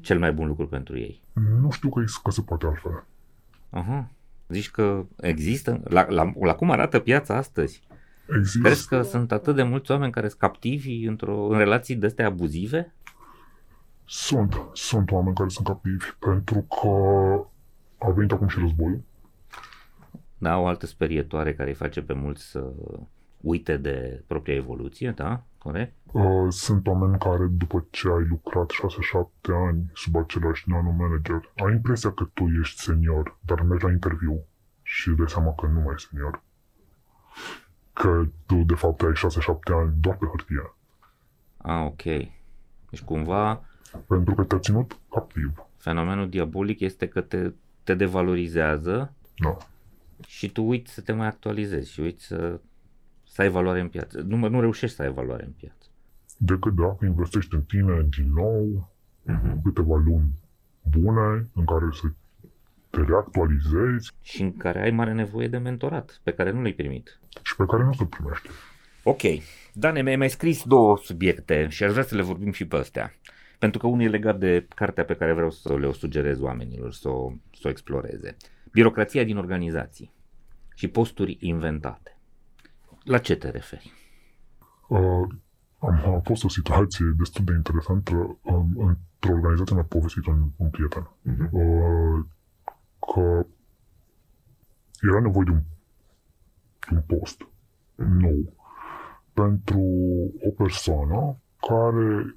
[0.00, 1.22] cel mai bun lucru pentru ei.
[1.60, 3.04] Nu știu că, că se poate altfel.
[3.70, 4.10] Aha.
[4.48, 5.80] Zici că există?
[5.84, 7.82] La, la, la cum arată piața astăzi?
[8.36, 8.58] Există.
[8.58, 12.26] Crezi că sunt atât de mulți oameni care sunt captivi într-o, în relații de astea
[12.26, 12.94] abuzive?
[14.04, 16.88] Sunt, sunt oameni care sunt captivi, pentru că
[17.98, 19.02] a venit acum și războiul.
[20.38, 22.72] Da, o altă sperietoare care îi face pe mulți să
[23.44, 25.42] uite de propria evoluție, da?
[25.58, 25.92] Corect?
[26.12, 28.74] Uh, sunt oameni care, după ce ai lucrat 6-7
[29.68, 34.44] ani sub același nano manager, ai impresia că tu ești senior, dar mergi la interviu
[34.82, 36.42] și îți dai seama că nu mai ești senior.
[37.92, 40.74] Că tu, de fapt, ai 6-7 ani doar pe hârtie.
[41.56, 42.02] Ah, ok.
[42.90, 43.64] Deci cumva
[44.08, 45.64] Pentru că te-a ținut activ.
[45.76, 49.56] fenomenul diabolic este că te, te devalorizează Da.
[50.26, 52.60] și tu uiți să te mai actualizezi și uiți să,
[53.34, 54.20] să ai valoare în piață.
[54.26, 55.86] Nu, mă- nu reușești să ai valoare în piață.
[56.38, 58.88] Decât dacă investești în tine din nou,
[59.22, 59.62] Mhm.
[59.62, 60.28] câteva luni
[60.90, 62.06] bune în care să
[62.90, 67.18] te reactualizezi Și în care ai mare nevoie de mentorat, pe care nu l-ai primit.
[67.42, 68.48] și pe care nu o să primești.
[69.02, 69.20] Ok.
[69.72, 73.14] Dane, mi-ai mai scris două subiecte și aș vrea să le vorbim și pe astea.
[73.58, 76.92] Pentru că unul e legat de cartea pe care vreau să le o sugerez oamenilor,
[76.92, 78.36] să o, să o exploreze.
[78.72, 80.12] Birocrația din organizații
[80.74, 82.13] și posturi inventate.
[83.04, 83.92] La ce te referi?
[84.88, 85.28] Uh,
[85.78, 88.38] am, a fost o situație destul de interesantă.
[88.42, 91.48] Um, într-o organizație mi-a povestit un, un prieten Mhm.
[91.52, 92.24] uh,
[93.14, 93.46] că
[95.10, 95.62] era nevoie de un,
[96.92, 97.46] un post
[97.94, 98.52] nou
[99.32, 99.80] pentru
[100.46, 101.36] o persoană
[101.68, 102.36] care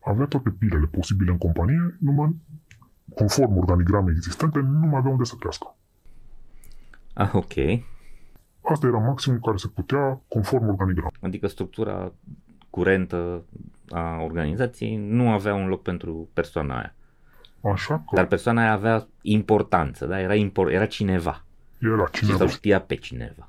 [0.00, 2.36] avea toate pilele posibile în companie, numai
[3.14, 5.76] conform organigramei existente, nu mai avea unde să crească.
[7.14, 7.54] Ah, ok.
[8.62, 11.18] Asta era maximul care se putea conform organigramei.
[11.20, 12.12] Adică structura
[12.70, 13.42] curentă
[13.88, 16.94] a organizației nu avea un loc pentru persoana aia.
[17.72, 20.20] Așa că Dar persoana aia avea importanță, da?
[20.20, 21.44] Era, impor- era cineva.
[21.78, 23.48] era Și cineva, sau știa pe cineva.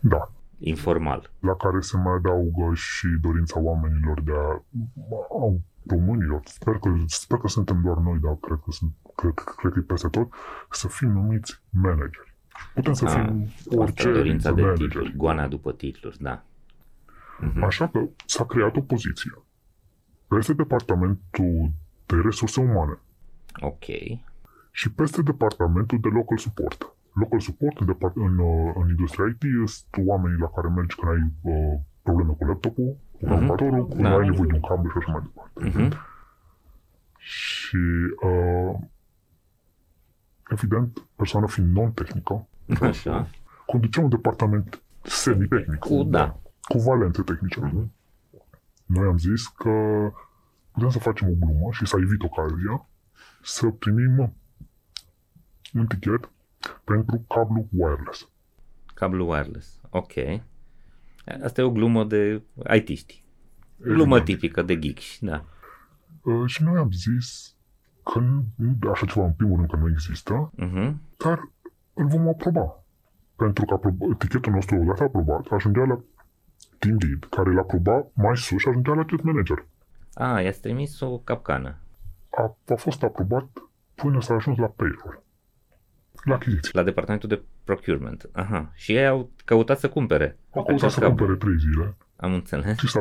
[0.00, 1.30] da, Informal.
[1.40, 4.62] la care se mai adaugă și dorința oamenilor de a,
[5.44, 5.52] a
[5.88, 9.78] românilor, sper că, sper că suntem doar noi, dar cred că, sunt, cred, cred că
[9.78, 10.28] e peste tot,
[10.70, 12.33] să fim numiți manageri.
[12.74, 14.88] Putem să Ah, fim Asta orice e dorința de manageri.
[14.88, 16.42] titluri, goana după titluri, da.
[17.40, 17.62] Mhm.
[17.62, 19.30] Așa că s-a creat o poziție
[20.28, 21.70] peste departamentul
[22.06, 22.98] de resurse umane
[23.60, 23.84] Ok.
[24.70, 26.92] și peste departamentul de local support.
[27.12, 31.12] Local support în, depart- în, uh, în industria IT sunt oamenii la care mergi când
[31.12, 33.28] ai uh, probleme cu laptopul, cu Mhm.
[33.28, 34.08] calculatorul, când Da.
[34.16, 35.78] ai nevoie de un cablu și așa mai departe.
[35.78, 35.96] Mhm.
[37.16, 37.76] Și,
[38.22, 38.74] uh,
[40.54, 42.46] evident, persoana fiind non-tehnică,
[42.80, 43.30] Așa.
[43.66, 45.78] conducea un departament semi-tehnic.
[45.78, 46.40] Cu da.
[46.62, 47.60] Cu valențe tehnice.
[47.60, 47.92] Mhm.
[48.86, 49.70] Noi am zis că
[50.72, 52.86] putem să facem o glumă și să evit ocazia
[53.42, 54.34] să primim
[55.74, 56.30] un tichet
[56.84, 58.28] pentru cablu wireless.
[58.94, 59.80] Cablu wireless.
[59.90, 60.12] Ok.
[61.42, 62.42] Asta e o glumă de
[62.74, 63.24] IT-ști.
[63.76, 64.24] Glumă Evident.
[64.24, 65.44] tipică de geeks, da.
[66.22, 67.53] Uh, și noi am zis
[68.12, 71.00] că nu, nu- așa ceva în primul rând că nu există, Mhm.
[71.24, 71.48] dar
[71.94, 72.78] îl vom aproba.
[73.36, 75.98] Pentru că aprob- tichetul nostru, odată aprobat, ajungea la
[76.78, 79.66] team lead, care îl aproba mai sus și ajungea la test manager.
[80.14, 81.74] A, i-ați trimis o capcană.
[82.30, 83.46] A, a fost aprobat
[83.94, 85.22] până s-a ajuns la payroll.
[86.24, 86.70] La achiziții.
[86.74, 88.28] La departamentul de procurement.
[88.32, 88.70] Aha.
[88.74, 90.38] Și ei au căutat să cumpere.
[90.50, 91.16] Au căutat acest să cablu.
[91.16, 92.78] cumpere trei zile Am înțeles.
[92.78, 93.00] și s-a,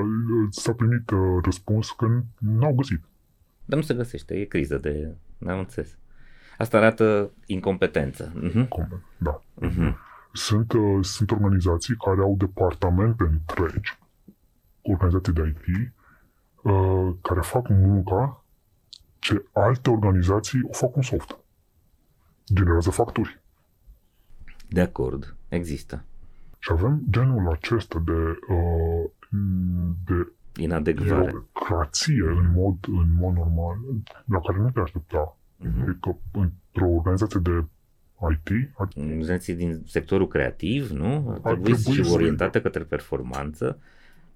[0.50, 3.04] s-a primit uh, răspuns că n-au găsit.
[3.66, 5.16] Dar nu se găsește, e criză de...
[5.38, 5.98] N-am înțeles.
[6.58, 8.32] Asta arată incompetență.
[8.36, 8.68] Mhm.
[8.68, 9.04] Cum?
[9.18, 9.42] Da.
[9.54, 9.98] Mhm.
[10.34, 14.00] Sunt, uh, sunt organizații care au departamente întregi,
[14.82, 15.94] organizații de IT,
[16.64, 18.44] uh, care fac munca
[19.20, 21.38] ce alte organizații o fac un soft.
[22.54, 23.42] Generează facturi.
[24.70, 25.36] De acord.
[25.48, 26.04] Există.
[26.60, 29.10] Și avem genul acesta de, uh,
[30.06, 31.26] de Inadecvare.
[31.26, 33.78] birocrație în mod, în mod normal,
[34.26, 35.38] la care nu te aștepta.
[35.58, 35.82] Mhm.
[35.82, 37.64] Adică într-o organizație de
[38.32, 41.30] IT, ar- organizații din sectorul creativ, nu?
[41.30, 43.80] Ar trebui, trebui și să- orientate către performanță.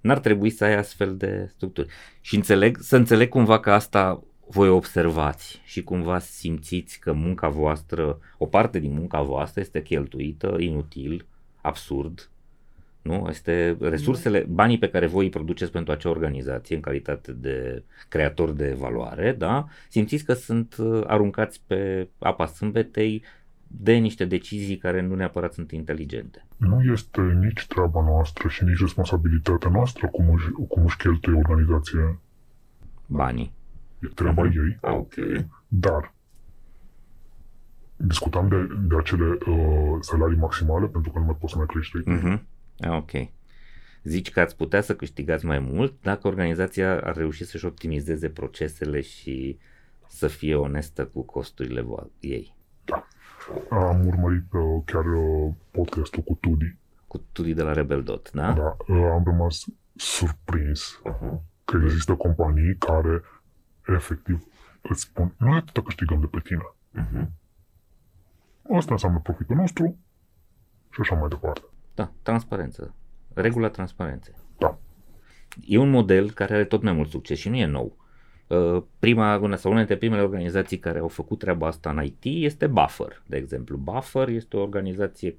[0.01, 1.88] N-ar trebui să ai astfel de structuri.
[2.22, 8.20] Și înțeleg, să înțeleg cumva că asta voi observați și cumva simțiți că munca voastră,
[8.38, 11.26] o parte din munca voastră este cheltuită inutil,
[11.61, 12.30] absurd,
[13.08, 13.26] nu?
[13.30, 18.51] Este resursele, banii pe care voi îi produceți pentru acea organizație în calitate de creator
[18.51, 19.66] de valoare, da?
[19.89, 23.24] Simțiți că sunt uh, aruncați pe apa sâmbetei
[23.68, 26.45] de niște decizii care nu neapărat sunt inteligente.
[26.58, 32.20] nu este nici treaba noastră și nici responsabilitatea noastră cum își, cum își cheltuie organizația.
[33.05, 33.53] Banii.
[33.99, 34.51] E treaba Mhm.
[34.60, 34.78] ei.
[34.82, 35.14] Ah, ok.
[35.68, 36.14] Dar
[37.95, 41.97] discutam de, de acele uh, salarii maximale pentru că nu mai poți să mai crești.
[42.05, 42.45] Mhm.
[42.80, 43.11] Ah, ok.
[44.03, 49.01] Zici că ați putea să câștigați mai mult dacă organizația ar reuși să-și optimizeze procesele
[49.01, 49.59] și
[50.07, 52.55] să fie onestă cu costurile vo- ei.
[53.69, 58.53] Am urmărit uh, chiar uh, podcastul cu Tudi cu studii de la Rebel Dot, da?
[58.53, 59.63] Da, uh, am rămas
[59.95, 61.41] surprins Mhm.
[61.65, 63.21] că există companii care
[63.88, 64.45] efectiv
[64.82, 66.61] îți spun noi atâta câștigăm de pe tine.
[66.91, 67.32] Mhm.
[68.78, 69.97] Asta înseamnă profitul nostru
[70.91, 71.61] și așa mai departe.
[71.97, 72.95] Da, transparență.
[73.33, 74.33] Regula transparenței.
[74.57, 74.79] Da.
[75.65, 77.97] E un model care are tot mai mult succes și nu e nou.
[78.47, 82.43] Uh, Prima, una sau una dintre primele organizații care au făcut treaba asta în IT
[82.43, 83.77] este Buffer, de exemplu.
[83.77, 85.37] Buffer este o organizație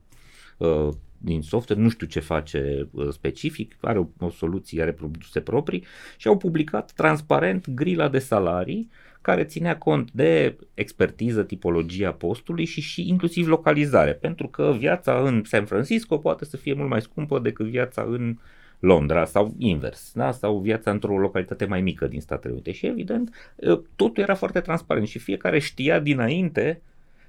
[0.57, 0.89] uh,
[1.19, 5.85] din software, nu știu ce face uh, specific, are o, o soluție, are produse proprii
[6.17, 8.91] și au publicat transparent grila de salarii
[9.21, 15.43] care ținea cont de expertiză, tipologia postului și, și inclusiv localizare, pentru că viața în
[15.45, 18.37] San Francisco poate să fie mult mai scumpă decât viața în
[18.79, 20.33] Londra sau invers, da?
[20.33, 22.73] sau viața într-o localitate mai mică din Statele Unite.
[22.73, 26.83] Și evident, uh, totul era foarte transparent și fiecare știa dinainte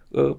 [0.08, 0.36] uh,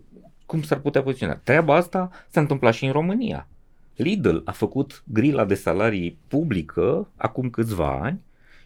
[0.46, 1.34] cum s-ar putea poziționa.
[1.34, 3.48] Treaba asta s-a întâmplat și în România.
[3.96, 8.20] Lidl a făcut grila de salarii publică acum câțiva ani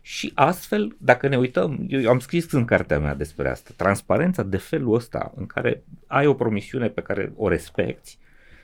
[0.07, 4.57] și astfel, dacă ne uităm, eu am scris în cartea mea despre asta, transparența de
[4.57, 8.19] felul ăsta în care ai o promisiune pe care o respecti,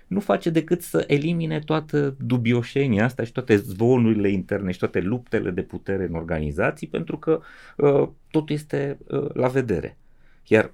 [0.06, 5.50] nu face decât să elimine toată dubioșenia asta și toate zvonurile interne și toate luptele
[5.50, 7.40] de putere în organizații, pentru că
[7.76, 9.98] uh, totul este uh, la vedere.
[10.46, 10.72] Iar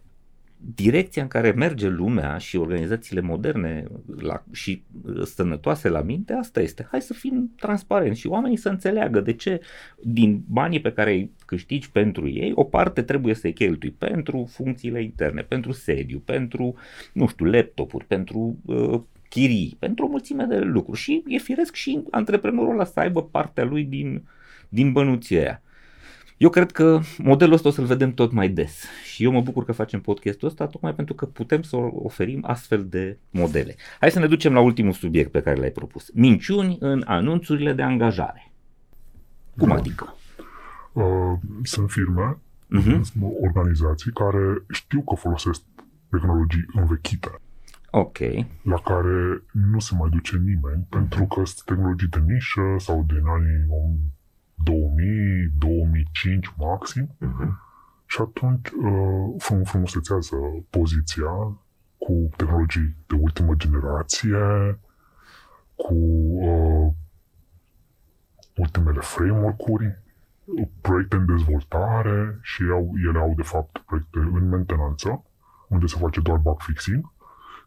[0.75, 3.85] direcția în care merge lumea și organizațiile moderne
[4.17, 6.87] la, și uh, sănătoase la minte, asta este.
[6.91, 9.61] Hai să fim transparenți și oamenii să înțeleagă de ce
[10.03, 15.03] din banii pe care îi câștigi pentru ei, o parte trebuie să-i cheltui pentru funcțiile
[15.03, 16.75] interne, pentru sediu, pentru,
[17.13, 20.99] nu știu, laptopuri, pentru uh, chirii, pentru o mulțime de lucruri.
[20.99, 24.23] Și e firesc și antreprenorul ăla să aibă partea lui din,
[24.69, 25.61] din bănuția aia.
[26.37, 29.65] Eu cred că modelul ăsta o să-l vedem tot mai des și eu mă bucur
[29.65, 33.75] că facem podcastul ăsta tocmai pentru că putem să oferim astfel de modele.
[34.01, 36.11] Hai să ne ducem la ultimul subiect pe care l-ai propus.
[36.15, 38.53] Minciuni în anunțurile de angajare.
[39.59, 40.15] Cum adică?
[40.93, 41.03] Uh,
[41.63, 43.03] sunt firme, Mhm.
[43.03, 45.61] sunt organizații care știu că folosesc
[46.11, 47.29] tehnologii învechite,
[47.91, 48.19] Ok.
[48.63, 53.23] la care nu se mai duce nimeni, pentru că sunt tehnologii de nișă sau din
[53.27, 54.13] anii 2000,
[56.27, 57.61] 2005 maxim, Mhm.
[58.07, 60.37] și atunci uh, frum- frumusețează
[60.71, 61.31] poziția
[61.99, 64.37] cu tehnologii de ultimă generație,
[65.75, 66.93] cu uh,
[68.57, 70.03] ultimele framework-uri,
[70.81, 75.25] proiecte în dezvoltare și au, ele au de fapt proiecte în mentenanță,
[75.69, 77.13] unde se face doar bug fixing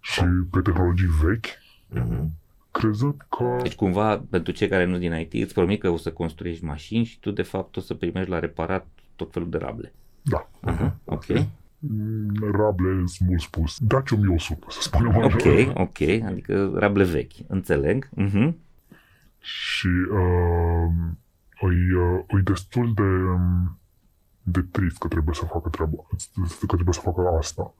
[0.02, 1.46] și pe tehnologii vechi,
[1.88, 2.32] Mhm.
[2.72, 6.12] Crezând că Deci cumva, pentru cei care nu din IT, îți promit că o să
[6.12, 9.94] construiești mașini și tu de fapt o să primești la reparat tot felul de rable.
[10.22, 11.00] da, Mhm.
[11.06, 11.26] Ok.
[11.80, 13.78] mm, rable sunt mult spus.
[13.80, 15.26] Daci 1100, să spunem așa.
[15.26, 18.10] Ok, ok, adică rable vechi, înțeleg.
[18.14, 18.56] Mhm.
[19.42, 20.92] și uh,
[21.62, 23.80] îi, uh, îi destul de, um,
[24.42, 25.96] de trist că trebuie să facă treaba,
[26.68, 27.74] că trebuie să facă asta.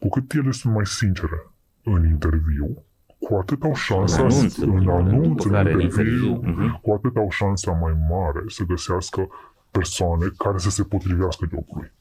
[0.00, 1.46] Cu cât ele sunt mai sincere
[1.82, 2.82] în interviu,
[3.20, 5.80] cu atât au șansa, În anunț, în în primul rând, anunț, după în care în
[5.80, 6.80] interviu, interviu, mhm.
[6.80, 9.28] cu atât au șansa mai mare să găsească
[9.70, 11.92] persoane care să se potrivească jobului.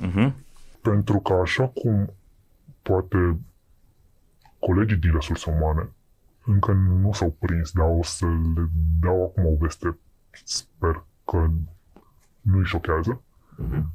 [0.00, 0.34] Mhm.
[0.82, 2.12] Pentru că așa cum
[2.82, 3.38] poate
[4.58, 5.88] colegii din resurse umane
[6.44, 8.68] încă nu s-au prins, dar o să le
[9.00, 9.98] dau acum o veste,
[10.44, 11.50] sper că
[12.40, 13.22] nu îi șochează.
[13.56, 13.90] Mhm.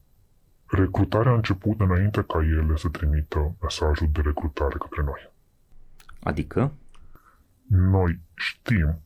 [0.65, 5.33] Recrutarea a început înainte ca ele să trimită mesajul de recrutare către noi.
[6.25, 6.71] Adică?
[7.67, 8.99] Noi știm,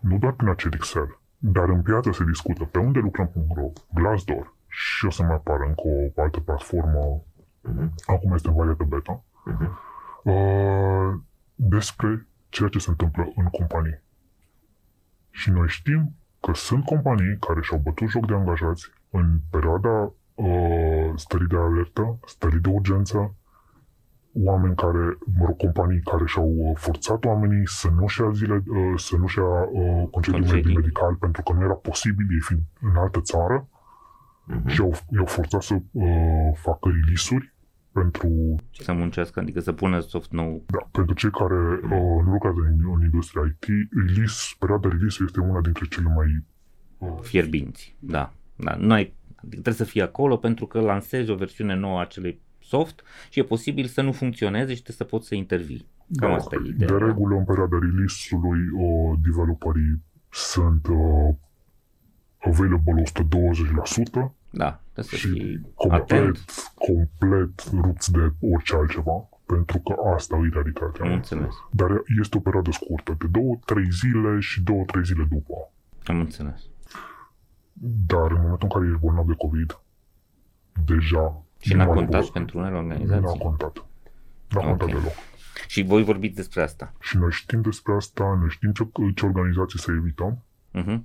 [0.00, 5.06] nu doar prin acel Excel, dar în piață se discută pe unde lucrăm.ro, Glassdoor și
[5.06, 5.82] o să mai apară încă
[6.14, 7.22] o altă platformă,
[7.62, 7.94] Mhm.
[8.06, 9.78] acum este în variată beta, Mhm.
[10.24, 11.20] uh,
[11.54, 14.02] despre ceea ce se întâmplă în companii.
[15.30, 21.12] Și noi știm că sunt companii care și-au bătut joc de angajați în perioada uh,
[21.14, 23.34] stării de alertă, stării de urgență,
[24.44, 28.92] oameni care, mă rog, companii care și-au uh, forțat oamenii să nu-și ia zile, uh,
[28.96, 30.74] să nu-și ia uh, concediu Concedii.
[30.74, 33.68] medical pentru că nu era posibil, ei fiind în altă țară,
[34.50, 34.68] Mhm.
[34.68, 37.52] și au, i-au forțat să uh, facă release-uri
[37.92, 40.62] pentru Să muncească, adică să pună soft nou.
[40.66, 41.90] Da, pentru cei care uh,
[42.24, 43.64] nu lucrează în, în industria IT,
[44.06, 46.26] release, perioada release este una dintre cele mai...
[46.98, 47.96] Uh, fierbinți.
[47.98, 48.32] Da.
[48.56, 48.74] da.
[48.74, 52.40] Nu ai, adică trebuie să fii acolo pentru că lansezi o versiune nouă a acelui
[52.68, 55.86] soft și e posibil să nu funcționeze și trebuie să poți să intervii.
[56.16, 56.90] Cam asta e ideea.
[56.90, 57.06] de da.
[57.06, 61.34] regulă, în perioada release-ului, uh, developerii sunt uh,
[62.38, 66.44] available 120% Da, trebuie să și fii complet, atent.
[66.74, 69.28] complet rupți de orice altceva.
[69.46, 71.04] pentru că asta e realitatea.
[71.06, 71.54] Am înțeles.
[71.70, 71.90] Dar
[72.20, 75.54] este o perioadă scurtă, de două, trei zile și două, trei zile după.
[76.04, 76.60] Am înțeles.
[78.06, 79.80] Dar în momentul în care ești bolnav de COVID,
[80.84, 81.42] deja...
[81.58, 83.38] Și nu n-a mai contat poți- pentru unele Nu a organizații?
[83.40, 83.84] contat.
[84.50, 84.66] N-a Ok.
[84.66, 85.12] contat deloc.
[85.66, 86.92] Și voi vorbiți despre asta.
[87.00, 90.42] Și noi știm despre asta, noi știm ce, ce organizații să evităm,
[90.74, 90.98] Uh-huh.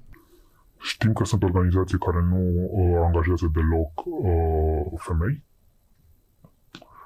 [0.79, 2.39] știm că sunt organizații care nu
[2.69, 5.43] uh, angajează deloc uh, femei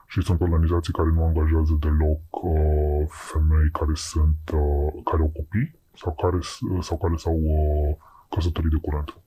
[0.08, 5.76] și sunt organizații care nu angajează deloc uh, femei care sunt uh, care au copii
[5.96, 7.96] sau care, s- sau care s-au uh,
[8.30, 9.18] căsătorit de curând.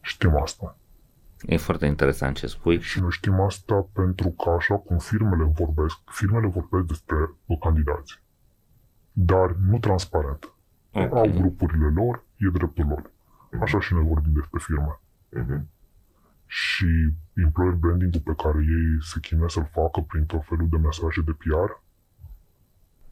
[0.00, 0.76] Știm asta.
[1.46, 2.80] E foarte interesant ce spui.
[2.80, 7.16] Și noi știm asta pentru că așa cum firmele vorbesc, firmele vorbesc despre
[7.46, 8.22] uh, candidați.
[9.12, 10.52] Dar nu transparent.
[10.92, 11.12] Ok.
[11.14, 13.10] Au grupurile lor, e dreptul lor.
[13.60, 15.00] Așa și noi vorbim despre firme.
[15.28, 15.68] Mhm.
[16.46, 16.86] Și
[17.36, 21.32] employer branding-ul pe care ei se chinuie să-l facă prin tot felul de mesaje de
[21.32, 21.70] PR,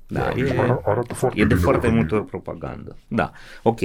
[0.06, 2.96] Da, ar- e, arată foarte e de bine foarte pe multă propagandă.
[3.08, 3.78] Da, ok.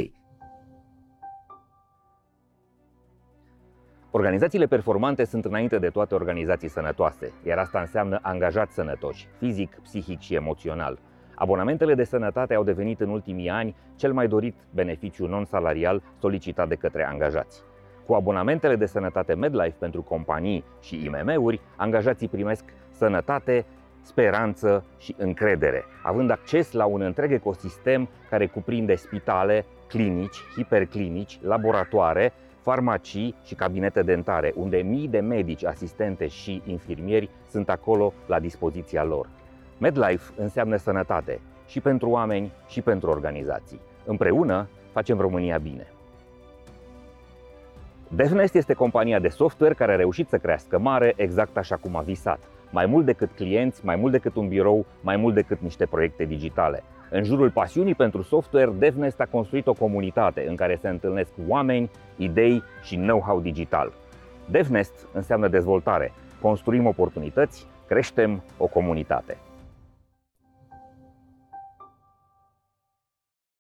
[4.18, 10.20] Organizațiile performante sunt înainte de toate organizații sănătoase, iar asta înseamnă angajați sănătoși, fizic, psihic
[10.20, 11.00] și emoțional.
[11.36, 16.76] Abonamentele de sănătate au devenit în ultimii ani cel mai dorit beneficiu non-salarial solicitat de
[16.76, 17.64] către angajați.
[18.06, 23.66] Cu abonamentele de sănătate MedLife pentru companii și IMM-uri, angajații primesc sănătate,
[24.02, 32.34] speranță și încredere, având acces la un întreg ecosistem care cuprinde spitale, clinici, hiperclinici, laboratoare,
[32.68, 39.04] farmacii și cabinete dentare, unde mii de medici, asistente și infirmieri sunt acolo la dispoziția
[39.04, 39.30] lor.
[39.78, 43.80] MedLife înseamnă sănătate și pentru oameni și pentru organizații.
[44.06, 45.88] Împreună facem România bine.
[48.08, 52.02] DevNest este compania de software care a reușit să crească mare exact așa cum a
[52.02, 52.40] visat.
[52.72, 56.84] Mai mult decât clienți, mai mult decât un birou, mai mult decât niște proiecte digitale.
[57.10, 61.90] În jurul pasiunii pentru software, DevNest a construit o comunitate în care se întâlnesc oameni,
[62.18, 63.94] idei și know-how digital.
[64.50, 66.14] DevNest înseamnă dezvoltare.
[66.42, 69.38] Construim oportunități, creștem o comunitate.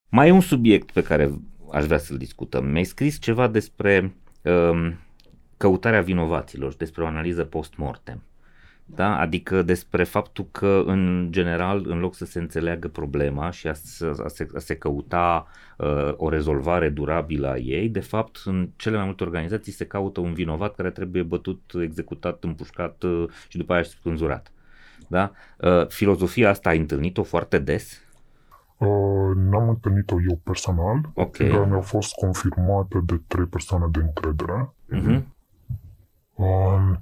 [0.10, 1.32] Mai e un subiect pe care
[1.72, 2.66] aș vrea să-l discutăm.
[2.66, 5.00] Mi-ai scris ceva despre um,
[5.58, 8.22] căutarea vinovaților și despre o analiză post-mortem.
[8.90, 9.18] Da?
[9.20, 14.12] Adică despre faptul că, în general, în loc să se înțeleagă problema și a, să,
[14.24, 18.96] a, se, a se căuta uh, o rezolvare durabilă a ei, de fapt, în cele
[18.96, 23.74] mai multe organizații se caută un vinovat care trebuie bătut, executat, împușcat uh, și după
[23.74, 24.52] aia spânzurat.
[25.08, 25.32] Da?
[25.58, 28.02] Uh, filozofia asta ai întâlnit-o foarte des?
[28.78, 31.38] Uh, n-am întâlnit-o eu personal, Ok.
[31.38, 34.74] dar mi-a fost confirmată de trei persoane de încredere.
[34.94, 35.24] Uh-huh.
[36.34, 37.02] Um,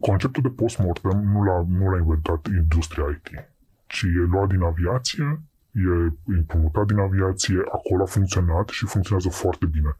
[0.00, 3.28] conceptul de post-mortem nu l-a, nu l-a inventat industria IT,
[3.86, 5.40] ci e luat din aviație,
[5.72, 9.96] e împrumutat din aviație, acolo a funcționat și funcționează foarte bine.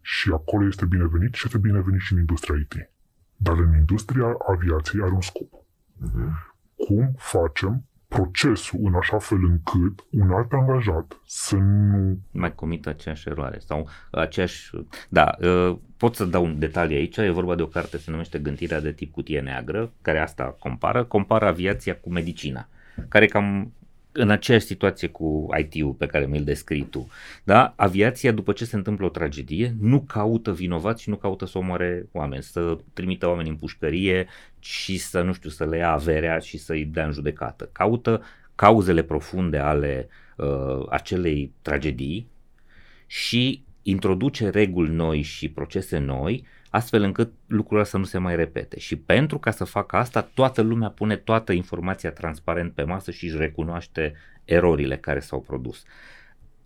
[0.00, 2.90] Și acolo este binevenit și este binevenit și în industria IT.
[3.36, 5.52] Dar în industria aviației are un scop.
[6.76, 13.28] Cum facem procesul în așa fel încât un alt angajat să nu mai comit aceeași
[13.28, 14.70] eroare sau aceeași...
[15.08, 18.38] Da, uh, pot să dau un detaliu aici, e vorba de o carte, se numește
[18.38, 22.68] Gândirea de tip cutie neagră, care asta compară, compară aviația cu medicina,
[23.08, 23.72] care e cam
[24.16, 27.08] în aceeași situație cu IT-ul pe care mi-l descrii tu.
[27.44, 27.72] Da?
[27.76, 32.08] Aviația, după ce se întâmplă o tragedie, nu caută vinovați și nu caută să omoare
[32.12, 34.26] oameni, să trimită oameni în pușcărie
[34.58, 37.68] și să, nu știu, să le ia averea și să-i dea în judecată.
[37.72, 38.22] Caută
[38.54, 42.26] cauzele profunde ale uh, acelei tragedii
[43.06, 46.44] și introduce reguli noi și procese noi,
[46.76, 48.78] astfel încât lucrurile să nu se mai repete.
[48.78, 53.24] Și pentru ca să facă asta, toată lumea pune toată informația transparent pe masă și
[53.24, 55.82] își recunoaște erorile care s-au produs.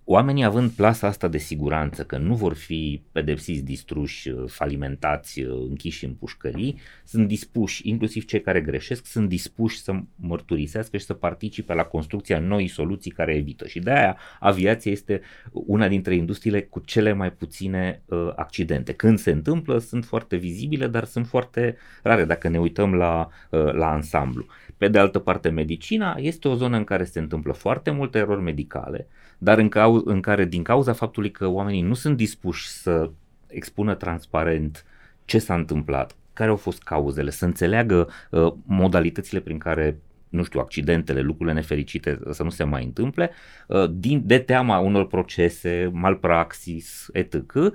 [0.05, 6.13] Oamenii având plasa asta de siguranță că nu vor fi pedepsiți, distruși, falimentați, închiși în
[6.13, 11.83] pușcării, sunt dispuși, inclusiv cei care greșesc, sunt dispuși să mărturisească și să participe la
[11.83, 13.67] construcția noi soluții care evită.
[13.67, 15.21] Și de aia aviația este
[15.53, 18.93] una dintre industriile cu cele mai puține uh, accidente.
[18.93, 23.73] Când se întâmplă, sunt foarte vizibile, dar sunt foarte rare dacă ne uităm la, uh,
[23.73, 24.47] la ansamblu.
[24.77, 28.43] Pe de altă parte, medicina este o zonă în care se întâmplă foarte multe erori
[28.43, 29.07] medicale,
[29.43, 33.11] dar în, cau- în care, din cauza faptului că oamenii nu sunt dispuși să
[33.47, 34.85] expună transparent
[35.25, 39.99] ce s-a întâmplat, care au fost cauzele, să înțeleagă uh, modalitățile prin care
[40.31, 43.31] nu știu, accidentele, lucrurile nefericite să nu se mai întâmple,
[43.67, 47.73] uh, din, de teama unor procese, malpraxis, etc., uh,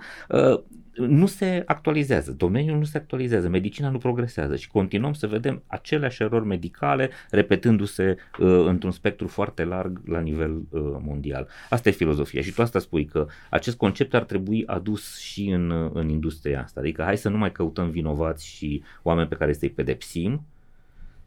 [0.95, 6.23] nu se actualizează, domeniul nu se actualizează, medicina nu progresează și continuăm să vedem aceleași
[6.23, 11.47] erori medicale repetându-se uh, într-un spectru foarte larg la nivel uh, mondial.
[11.69, 15.69] Asta e filozofia și tu asta spui că acest concept ar trebui adus și în,
[15.69, 19.53] uh, în industria asta, adică hai să nu mai căutăm vinovați și oameni pe care
[19.53, 20.45] să-i pedepsim,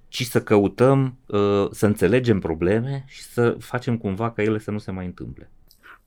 [0.08, 4.78] ci să căutăm uh, să înțelegem probleme și să facem cumva ca ele să nu
[4.78, 5.50] se mai întâmple.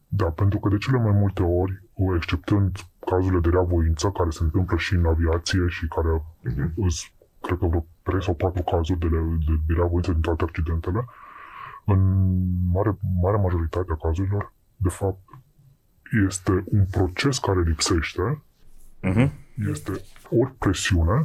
[0.08, 1.84] Da, pentru că de cele mai multe ori,
[2.16, 6.74] exceptând cazurile de reavoință care se întâmplă și în aviație și care Mhm.
[6.76, 6.96] îs,
[7.42, 11.06] cred că vreo 3 sau 4 cazuri de, de, de reavoință din toate accidentele,
[11.86, 12.00] în
[12.72, 15.20] mare, mare majoritatea cazurilor, de fapt,
[16.28, 18.42] este un proces care lipsește,
[19.10, 19.30] Uh-huh.
[19.72, 19.92] este
[20.30, 21.22] ori presiune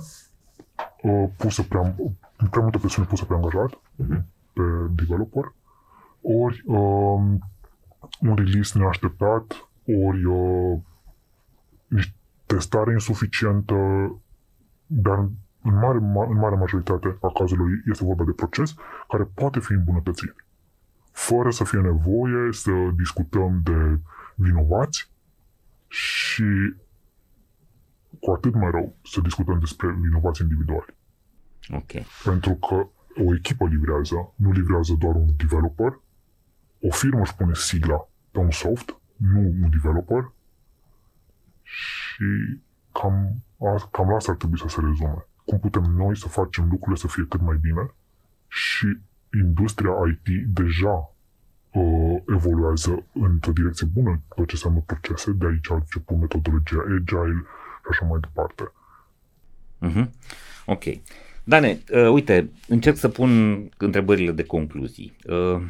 [1.02, 1.96] uh, pusă prea,
[2.50, 4.26] prea multă presiune pusă pe angajat, Mhm.
[4.52, 5.52] pe developer,
[6.20, 7.38] ori um,
[8.20, 9.68] un release neașteptat,
[10.06, 10.78] ori uh,
[11.86, 12.14] niște
[12.46, 13.74] testare insuficientă,
[14.86, 15.18] dar
[15.62, 18.74] în mare, ma- în mare majoritate a cazurilor este vorba de proces
[19.08, 20.34] care poate fi îmbunătățit.
[21.12, 23.98] Fără să fie nevoie să discutăm de
[24.34, 25.10] vinovați
[25.88, 26.74] și
[28.20, 30.95] cu atât mai rău să discutăm despre vinovați individuali.
[31.70, 31.90] Ok.
[32.24, 32.74] Pentru că
[33.26, 36.00] o echipă livrează, nu livrează doar un developer,
[36.80, 40.32] o firmă își pune sigla pe un soft, nu un developer
[41.62, 42.24] și
[42.92, 45.26] cam, a- cam la asta ar trebui să se rezume.
[45.44, 47.94] Cum putem noi să facem lucrurile să fie cât mai bine
[48.48, 48.98] și
[49.42, 51.14] industria IT deja
[51.72, 57.42] uh, evoluează într-o direcție bună tot ce înseamnă procese, de aici a început metodologia Agile
[57.82, 58.72] și așa mai departe.
[59.88, 60.10] Uh-huh.
[60.66, 60.82] Ok.
[61.48, 63.30] Dane, uh, uite, încerc să pun
[63.76, 65.16] întrebările de concluzii.
[65.26, 65.62] Uh,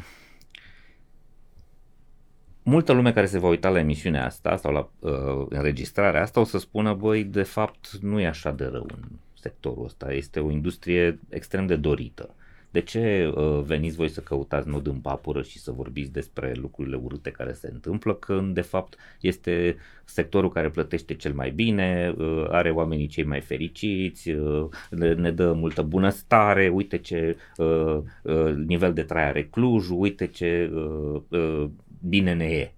[2.63, 6.43] multă lume care se va uita la emisiunea asta sau la uh, înregistrarea asta o
[6.43, 10.51] să spună, băi, de fapt nu e așa de rău în sectorul ăsta, este o
[10.51, 12.35] industrie extrem de dorită.
[12.71, 16.99] De ce uh, veniți voi să căutați nod în papură și să vorbiți despre lucrurile
[17.03, 22.45] urâte care se întâmplă, când de fapt este sectorul care plătește cel mai bine, uh,
[22.49, 28.53] are oamenii cei mai fericiți, uh, ne, ne dă multă bunăstare, uite ce uh, uh,
[28.65, 31.69] nivel de trai are Clujul, uite ce uh, uh,
[32.07, 32.71] bine ne e.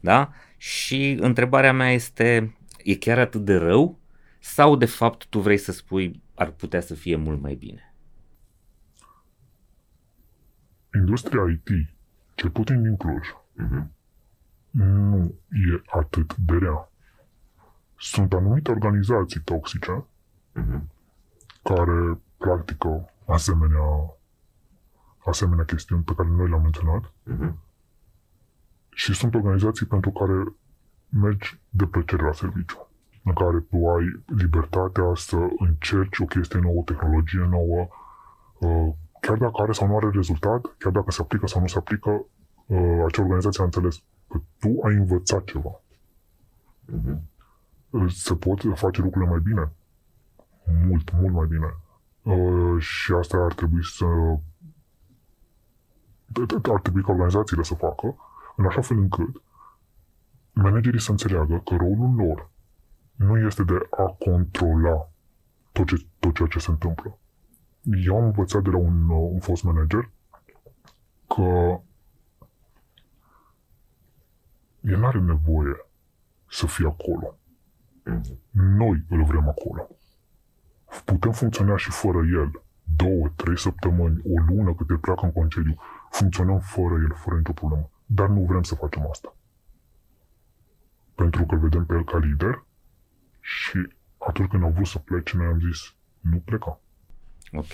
[0.00, 0.30] Da?
[0.56, 3.98] Și întrebarea mea este, e chiar atât de rău?
[4.38, 7.91] Sau de fapt tu vrei să spui ar putea să fie mult mai bine?
[10.94, 11.68] Industria IT,
[12.34, 13.92] cel puțin din Cluj, Mhm.
[14.70, 16.90] nu e atât de rea.
[17.98, 20.04] Sunt anumite organizații toxice
[20.52, 20.90] Mhm.
[21.62, 24.16] care practică asemenea,
[25.26, 27.58] asemenea chestiuni pe care noi le-am menționat Mhm.
[28.90, 30.44] și sunt organizații pentru care
[31.08, 32.88] mergi de plăcere la serviciu,
[33.24, 37.88] în care tu ai libertatea să încerci o chestie nouă, o tehnologie nouă,
[38.58, 38.94] uh,
[39.26, 42.10] chiar dacă are sau nu are rezultat, chiar dacă se aplică sau nu se aplică,
[42.66, 45.80] uh, acea organizație a înțeles că tu ai învățat ceva.
[46.84, 47.20] Mhm.
[48.08, 49.72] Se pot face lucrurile mai bine.
[50.86, 51.74] Mult, mult mai bine.
[52.22, 54.04] Uh, și asta ar trebui să
[56.72, 58.16] ar trebui ca organizațiile să facă
[58.56, 59.42] în așa fel încât
[60.52, 62.50] managerii să înțeleagă că rolul lor
[63.14, 65.08] nu este de a controla
[65.72, 67.18] tot, ce, tot ceea ce se întâmplă.
[67.82, 70.10] Eu am învățat de la un, uh, un fost manager
[71.26, 71.80] că
[74.80, 75.86] el nu are nevoie
[76.48, 77.38] să fie acolo.
[78.04, 78.38] Mhm.
[78.50, 79.88] Noi îl vrem acolo.
[81.04, 82.62] Putem funcționa și fără el.
[82.96, 85.76] Două, trei săptămâni, o lună cât el pleacă în concediu.
[86.10, 87.90] Funcționăm fără el, fără nicio problemă.
[88.06, 89.36] Dar nu vrem să facem asta.
[91.14, 92.64] Pentru că îl vedem pe el ca lider
[93.40, 96.80] și atunci când au vrut să plece, noi am zis, nu pleca.
[97.52, 97.72] Ok,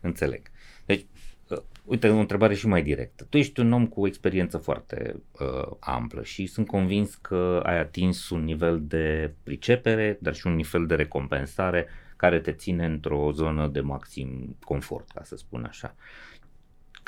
[0.00, 0.42] înțeleg.
[0.86, 1.06] Deci,
[1.48, 3.24] uh, uite, o întrebare și mai directă.
[3.24, 7.78] Tu ești un om cu o experiență foarte uh, amplă și sunt convins că ai
[7.78, 11.86] atins un nivel de pricepere, dar și un nivel de recompensare
[12.16, 15.94] care te ține într-o zonă de maxim confort, ca să spun așa.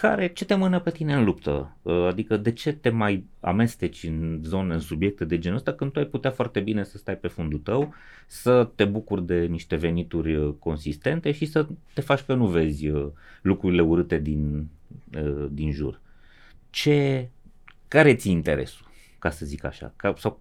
[0.00, 1.76] Care, ce te mână pe tine în luptă?
[1.82, 5.92] Uh, Adică de ce te mai amesteci în zone, în subiecte de genul ăsta când
[5.92, 7.94] tu ai putea foarte bine să stai pe fundul tău,
[8.26, 12.88] să te bucuri de niște venituri uh, consistente și să te faci că nu vezi
[12.88, 13.08] uh,
[13.42, 14.68] lucrurile urâte din,
[15.16, 16.00] uh, din jur.
[16.70, 17.28] Ce,
[17.88, 18.86] care ți interesul,
[19.18, 19.92] ca să zic așa?
[19.96, 20.40] Ca, sau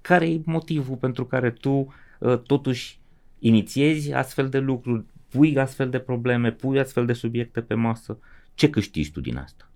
[0.00, 2.98] care e motivul pentru care tu uh, totuși
[3.38, 8.18] inițiezi astfel de lucruri, pui astfel de probleme, pui astfel de subiecte pe masă?
[8.54, 9.68] Ce câștigi tu din asta?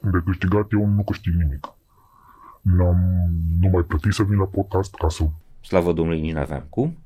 [0.00, 1.74] De câștigat eu nu câștig nimic.
[2.60, 2.96] N-am,
[3.60, 5.24] nu mai plătit să vin la podcast ca să
[5.60, 6.96] Slavă Domnului, nici n-aveam cum.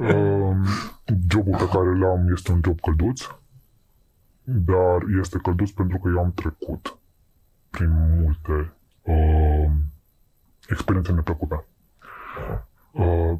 [0.00, 0.64] Um,
[1.28, 3.20] jobul pe care l-am este un job călduț,
[4.42, 6.98] dar este călduț pentru că eu am trecut
[7.70, 7.90] prin
[8.20, 9.70] multe uh,
[10.68, 11.64] experiențe neplăcute.
[12.92, 13.38] Uh,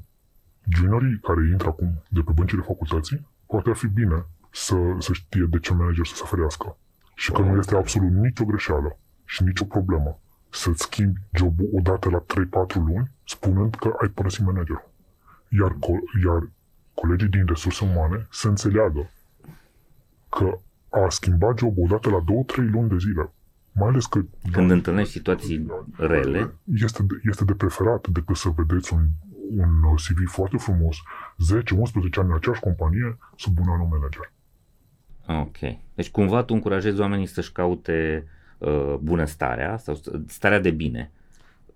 [0.77, 4.25] juniorii care intră acum de pe băncile facultății, poate ar fi bine
[4.55, 6.77] să, să știe de ce manager să se ferească.
[7.15, 10.19] Și că nu este absolut nicio greșeală și nicio problemă
[10.51, 14.91] să-ți schimbi jobul odată la 3-4 luni, spunând că ai părăsit managerul.
[15.49, 16.49] Iar, co- iar
[16.95, 19.11] colegii din resurse umane să înțeleagă
[20.29, 20.59] că
[20.89, 23.33] a schimba jobul odată la 2-3 luni de zile,
[23.73, 24.21] mai ales că
[24.53, 25.67] Când întâlnești situații
[25.97, 29.07] rele, este, de- este de preferat decât să vedeți un,
[29.57, 30.97] un CV foarte frumos,
[31.53, 34.33] 10-11 ani în aceeași companie, sub un anumit manager.
[35.29, 35.59] Ok.
[35.95, 38.27] Deci cumva tu încurajezi oamenii să-și caute
[38.59, 41.11] uh, bunăstarea sau starea de bine,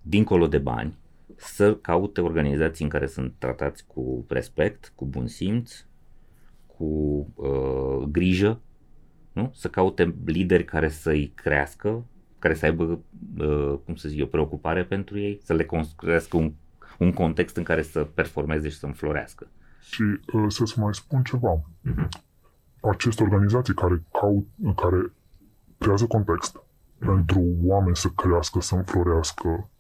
[0.02, 0.94] dincolo de bani,
[1.36, 5.84] să caute organizații în care sunt tratați cu respect, cu bun simț,
[6.66, 6.84] cu
[7.34, 8.60] uh, grijă,
[9.32, 9.50] nu?
[9.54, 12.04] Să caute lideri care să-i crească,
[12.38, 13.00] care să aibă,
[13.38, 16.52] uh, cum să zic eu, preocupare pentru ei, să le construiască un,
[16.98, 19.48] un context în care să performeze și să înflorească.
[19.80, 21.60] Și uh, să-ți mai spun ceva.
[22.90, 24.46] Aceste organizații care, caut,
[24.76, 25.12] care
[25.78, 26.56] creează context
[26.98, 29.70] pentru oameni să crească, să înflorească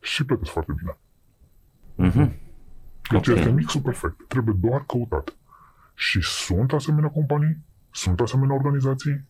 [0.00, 0.96] și plătesc foarte bine.
[1.94, 2.32] Mhm.
[3.10, 3.36] Deci Ok.
[3.36, 4.28] este mixul perfect.
[4.28, 5.36] Trebuie doar căutat.
[5.94, 9.24] Și sunt asemenea companii, sunt asemenea organizații,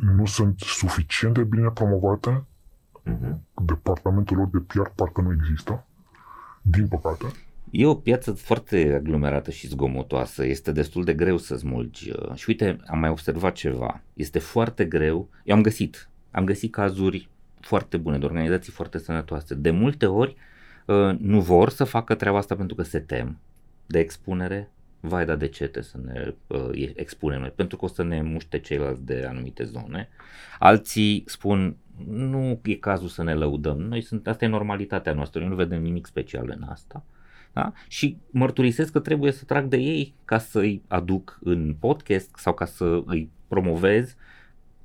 [0.00, 2.44] nu sunt suficient de bine promovate,
[3.02, 3.40] Mhm.
[3.64, 5.86] departamentul lor de PR parcă nu există,
[6.62, 7.26] din păcate.
[7.76, 12.10] E o piață foarte aglomerată și zgomotoasă, este destul de greu să smulgi.
[12.10, 16.72] uh, Și uite, am mai observat ceva, este foarte greu, eu am găsit, am găsit
[16.72, 17.28] cazuri
[17.60, 19.54] foarte bune, de organizații foarte sănătoase.
[19.54, 20.36] De multe ori
[20.86, 23.38] uh, nu vor să facă treaba asta pentru că se tem
[23.86, 24.70] de expunere,
[25.00, 28.22] vai da de ce trebuie să ne uh, expunem noi, pentru că o să ne
[28.22, 30.08] muște ceilalți de anumite zone.
[30.58, 31.76] Alții spun,
[32.08, 35.82] nu e cazul să ne lăudăm, noi sunt, asta e normalitatea noastră, noi nu vedem
[35.82, 37.04] nimic special în asta.
[37.54, 37.72] Da?
[37.88, 42.64] Și mărturisesc că trebuie să trag de ei ca să-i aduc în podcast sau ca
[42.64, 44.16] să îi promovez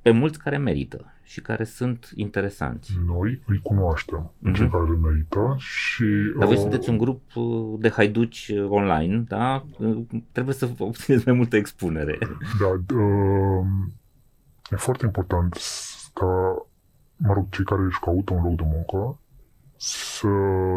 [0.02, 2.92] pe mulți care merită și care sunt interesanți.
[3.06, 4.54] Noi îi cunoaștem, Mhm.
[4.54, 6.04] cei care merită și...
[6.38, 9.64] Dar voi uh, sunteți un grup uh, de haiduci uh, online, da?
[9.78, 9.98] Uh,
[10.32, 12.18] Trebuie să obțineți mai multă expunere.
[12.60, 13.66] Da, uh,
[14.70, 16.26] e foarte important s- ca,
[17.16, 19.18] mă rog, cei care își caută un loc de muncă
[19.76, 20.28] să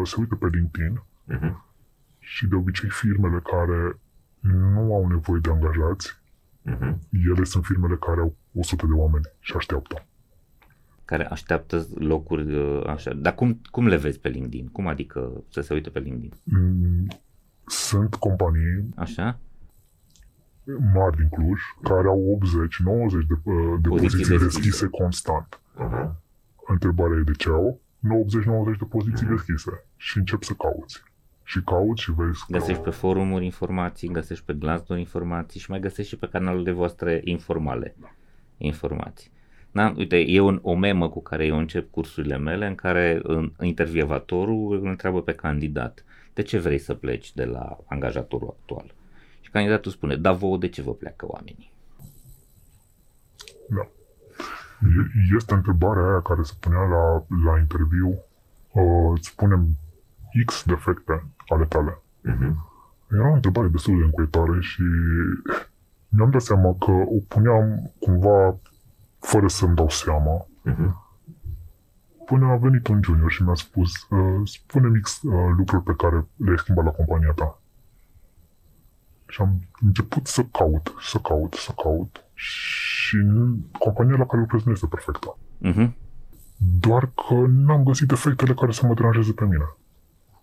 [0.04, 1.63] se uite pe LinkedIn Mhm.
[2.24, 3.98] Și de obicei firmele care
[4.40, 6.22] nu au nevoie de angajați,
[6.62, 6.98] Mhm.
[7.30, 10.04] ele sunt firmele care au 100 de oameni și așteaptă.
[11.06, 13.12] care așteaptă locuri uh, așa.
[13.14, 14.66] Dar cum, cum le vezi pe LinkedIn?
[14.68, 16.32] Cum adică să se uite pe LinkedIn?
[16.44, 17.06] Mm,
[17.66, 19.38] Sunt companii Așa?
[20.94, 24.44] mari din Cluj care au 80-90 de, uh, de Poziții poziții deschise.
[24.44, 25.60] deschise constant.
[25.76, 26.16] Mhm.
[26.66, 31.02] Întrebarea e de ce au 80-90 de poziții deschise și încep să cauți.
[31.44, 32.58] Și cauți și vezi că...
[32.58, 37.20] Găsești pe forumuri informații, găsești pe Glassdoor informații și mai găsești și pe canalele voastre
[37.24, 37.96] informale
[38.56, 39.30] informații.
[39.70, 39.92] Da?
[39.96, 44.72] Uite, e un, o memă cu care eu încep cursurile mele în care în, intervievatorul
[44.72, 48.94] îl întreabă pe candidat de ce vrei să pleci de la angajatorul actual?
[49.40, 51.72] Și candidatul spune, da vouă de ce vă pleacă oamenii?
[53.68, 53.88] Da.
[54.80, 58.18] E- Este întrebarea aia care se punea la, la interviu.
[58.72, 59.66] Uh, îți spunem
[60.46, 62.02] X defecte ale tale.
[62.20, 62.72] Mhm.
[63.10, 64.82] Era o întrebare destul de încuietoare și
[66.08, 68.56] mi-am dat seama că o puneam cumva
[69.18, 70.46] fără să-mi dau seama.
[70.62, 71.02] Mhm.
[72.26, 76.26] Până a venit un junior și mi-a spus uh, spune-mi X uh, lucruri pe care
[76.36, 77.60] le-ai schimbat la compania ta.
[79.26, 83.16] Și am început să caut, să caut, să caut și
[83.78, 85.38] compania la care lucrez nu este perfectă.
[85.64, 85.92] Uh-huh.
[86.56, 89.76] Doar că n-am găsit efectele care să mă deranjeze pe mine.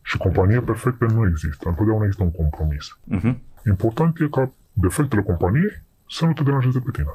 [0.02, 1.70] Și companie perfecte nu există.
[1.70, 3.00] Întotdeauna există un compromis.
[3.16, 3.36] Uh-huh.
[3.68, 7.12] Important e ca defectele companiei să nu te deranjeze pe tine.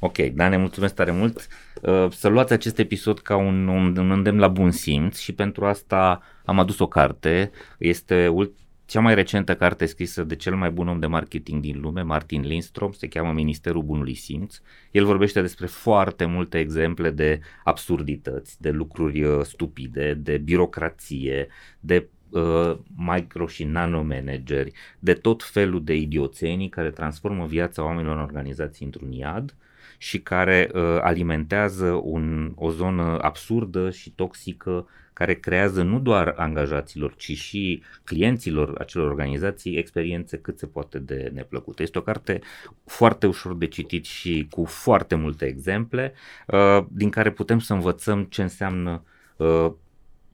[0.00, 1.46] Ok, da, ne mulțumesc tare mult.
[1.82, 5.66] Uh, Să luați acest episod ca un, un, un îndemn la bun simț și pentru
[5.66, 7.50] asta am adus o carte.
[7.78, 8.56] Este ult-
[8.88, 12.40] cea mai recentă carte scrisă de cel mai bun om de marketing din lume, Martin
[12.40, 14.60] Lindstrom, se cheamă Ministerul Bunului Simț.
[14.90, 21.48] El vorbește despre foarte multe exemple de absurdități, de lucruri uh, stupide, de birocrație,
[21.80, 28.16] de uh, micro și nano manageri, de tot felul de idioțenii care transformă viața oamenilor
[28.16, 29.54] în organizații într-un iad
[29.98, 37.14] și care uh, alimentează un, o zonă absurdă și toxică care creează nu doar angajaților,
[37.16, 41.82] ci și clienților acelor organizații experiențe cât se poate de neplăcute.
[41.82, 42.40] Este o carte
[42.84, 46.12] foarte ușor de citit și cu foarte multe exemple,
[46.46, 49.02] uh, din care putem să învățăm ce înseamnă
[49.36, 49.72] uh,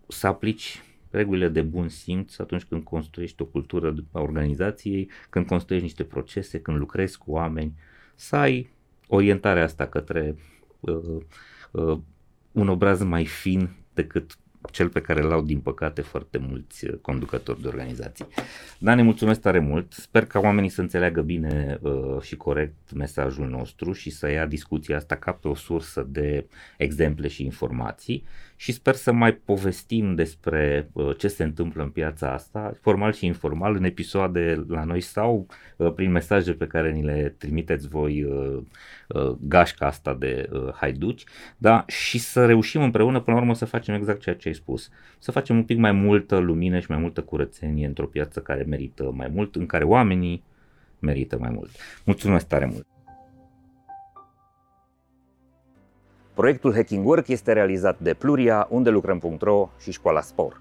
[0.09, 5.87] să aplici regulile de bun simț atunci când construiești o cultură a organizației, când construiești
[5.89, 7.73] niște procese, când lucrezi cu oameni,
[8.15, 8.71] să ai
[9.07, 10.37] orientarea asta către
[10.81, 11.21] uh,
[11.71, 11.99] uh,
[12.53, 14.39] un obraz mai fin decât
[14.71, 18.27] cel pe care l-au din păcate foarte mulți uh, conducători de organizații.
[18.79, 23.49] Da, ne mulțumesc tare mult, sper ca oamenii să înțeleagă bine uh, și corect mesajul
[23.49, 26.47] nostru și să ia discuția asta ca pe o sursă de
[26.79, 28.25] exemple și informații
[28.57, 33.27] și sper să mai povestim despre uh, ce se întâmplă în piața asta, formal și
[33.27, 38.25] informal, în episoade la noi sau uh, prin mesaje pe care ni le trimiteți voi
[38.25, 38.63] uh,
[39.41, 41.25] gașca asta de haiduci,
[41.57, 41.85] da?
[41.87, 45.31] și să reușim împreună până la urmă să facem exact ceea ce ai spus, să
[45.31, 49.29] facem un pic mai multă lumină și mai multă curățenie într-o piață care merită mai
[49.33, 50.43] mult, în care oamenii
[50.99, 51.71] merită mai mult.
[52.05, 52.94] Mulțumesc tare mult!
[56.35, 60.61] Proiectul Hacking Work este realizat de Pluria, unde lucrăm.ro și Școala Spor.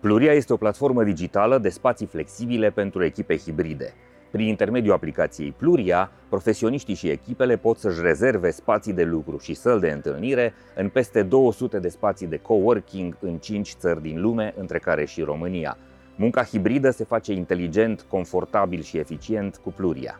[0.00, 3.92] Pluria este o platformă digitală de spații flexibile pentru echipe hibride.
[4.30, 9.80] Prin intermediul aplicației Pluria, profesioniștii și echipele pot să-și rezerve spații de lucru și săli
[9.80, 14.78] de întâlnire în peste 200 de spații de coworking în 5 țări din lume, între
[14.78, 15.76] care și România.
[16.16, 20.18] Munca hibridă se face inteligent, confortabil și eficient cu Pluria.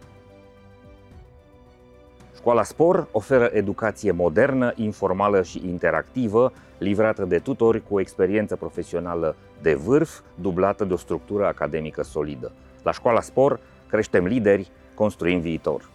[2.44, 9.36] Școala Spor oferă educație modernă, informală și interactivă, livrată de tutori cu o experiență profesională
[9.62, 12.52] de vârf, dublată de o structură academică solidă.
[12.82, 15.88] La Școala Spor creștem lideri, construim viitor.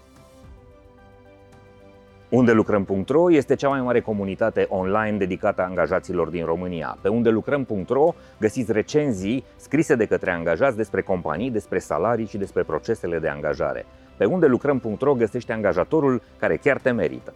[2.30, 6.98] Unde lucrăm.ro este cea mai mare comunitate online dedicată angajaților din România.
[7.02, 12.64] Pe unde lucrăm.ro găsiți recenzii scrise de către angajați despre companii, despre salarii și despre
[12.64, 13.86] procesele de angajare.
[14.20, 17.36] Pe unde lucrăm.ro găsește angajatorul care chiar te merită.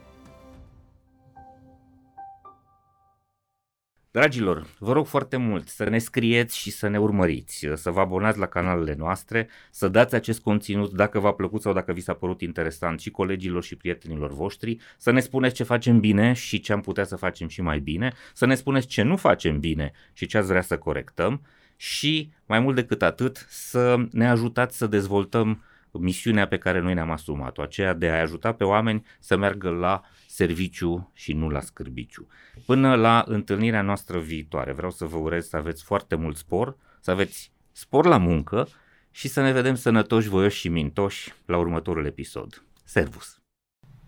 [4.11, 8.39] Dragilor, vă rog foarte mult să ne scrieți și să ne urmăriți, să vă abonați
[8.39, 12.41] la canalele noastre, să dați acest conținut dacă v-a plăcut sau dacă vi s-a părut
[12.41, 16.81] interesant și colegilor și prietenilor voștri, să ne spuneți ce facem bine și ce am
[16.81, 20.38] putea să facem și mai bine, să ne spuneți ce nu facem bine și ce
[20.38, 21.41] ați vrea să corectăm
[21.76, 25.64] și, mai mult decât atât, să ne ajutați să dezvoltăm
[25.99, 30.01] misiunea pe care noi ne-am asumat-o, aceea de a ajuta pe oameni să meargă la
[30.27, 32.27] serviciu și nu la scârbiciu.
[32.65, 37.11] Până la întâlnirea noastră viitoare, vreau să vă urez să aveți foarte mult spor, să
[37.11, 38.67] aveți spor la muncă
[39.11, 42.63] și să ne vedem sănătoși, voioși și mintoși la următorul episod.
[42.83, 43.41] Servus!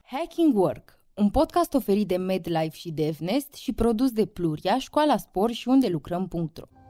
[0.04, 5.52] Hacking Work, un podcast oferit de MedLife și DevNest și produs de Pluria, Școala Spor
[5.52, 6.85] și unde lucrăm.ro